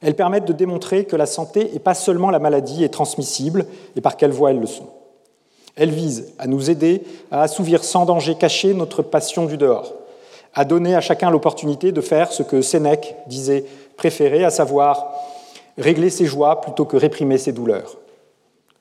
Elles 0.00 0.16
permettent 0.16 0.46
de 0.46 0.54
démontrer 0.54 1.04
que 1.04 1.16
la 1.16 1.26
santé 1.26 1.68
n'est 1.70 1.80
pas 1.80 1.92
seulement 1.92 2.30
la 2.30 2.38
maladie 2.38 2.82
est 2.82 2.88
transmissible 2.88 3.66
et 3.94 4.00
par 4.00 4.16
quelle 4.16 4.30
voie 4.30 4.52
elles 4.52 4.60
le 4.60 4.66
sont. 4.66 4.88
Elles 5.76 5.90
visent 5.90 6.32
à 6.38 6.46
nous 6.46 6.70
aider 6.70 7.02
à 7.30 7.42
assouvir 7.42 7.84
sans 7.84 8.06
danger 8.06 8.36
caché 8.36 8.72
notre 8.72 9.02
passion 9.02 9.44
du 9.44 9.58
dehors, 9.58 9.92
à 10.54 10.64
donner 10.64 10.94
à 10.94 11.02
chacun 11.02 11.30
l'opportunité 11.30 11.92
de 11.92 12.00
faire 12.00 12.32
ce 12.32 12.42
que 12.42 12.62
Sénèque 12.62 13.16
disait 13.26 13.66
préférer, 13.98 14.44
à 14.44 14.50
savoir 14.50 15.12
régler 15.78 16.10
ses 16.10 16.26
joies 16.26 16.60
plutôt 16.60 16.84
que 16.84 16.96
réprimer 16.96 17.38
ses 17.38 17.52
douleurs. 17.52 17.96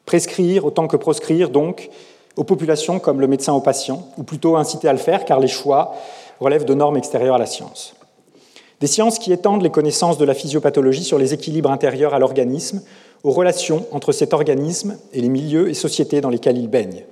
Prescrire 0.05 0.65
autant 0.65 0.87
que 0.87 0.97
proscrire, 0.97 1.49
donc, 1.49 1.89
aux 2.35 2.43
populations 2.43 2.99
comme 2.99 3.21
le 3.21 3.27
médecin 3.27 3.53
aux 3.53 3.61
patients, 3.61 4.07
ou 4.17 4.23
plutôt 4.23 4.55
inciter 4.55 4.87
à 4.87 4.93
le 4.93 4.99
faire 4.99 5.25
car 5.25 5.39
les 5.39 5.47
choix 5.47 5.93
relèvent 6.39 6.65
de 6.65 6.73
normes 6.73 6.97
extérieures 6.97 7.35
à 7.35 7.39
la 7.39 7.45
science. 7.45 7.95
Des 8.79 8.87
sciences 8.87 9.19
qui 9.19 9.33
étendent 9.33 9.61
les 9.61 9.69
connaissances 9.69 10.17
de 10.17 10.25
la 10.25 10.33
physiopathologie 10.33 11.03
sur 11.03 11.19
les 11.19 11.33
équilibres 11.33 11.69
intérieurs 11.69 12.13
à 12.13 12.19
l'organisme, 12.19 12.81
aux 13.23 13.31
relations 13.31 13.85
entre 13.91 14.13
cet 14.13 14.33
organisme 14.33 14.97
et 15.11 15.19
les 15.19 15.27
milieux 15.27 15.69
et 15.69 15.73
sociétés 15.73 16.21
dans 16.21 16.29
lesquels 16.29 16.57
il 16.57 16.69
baigne, 16.69 17.03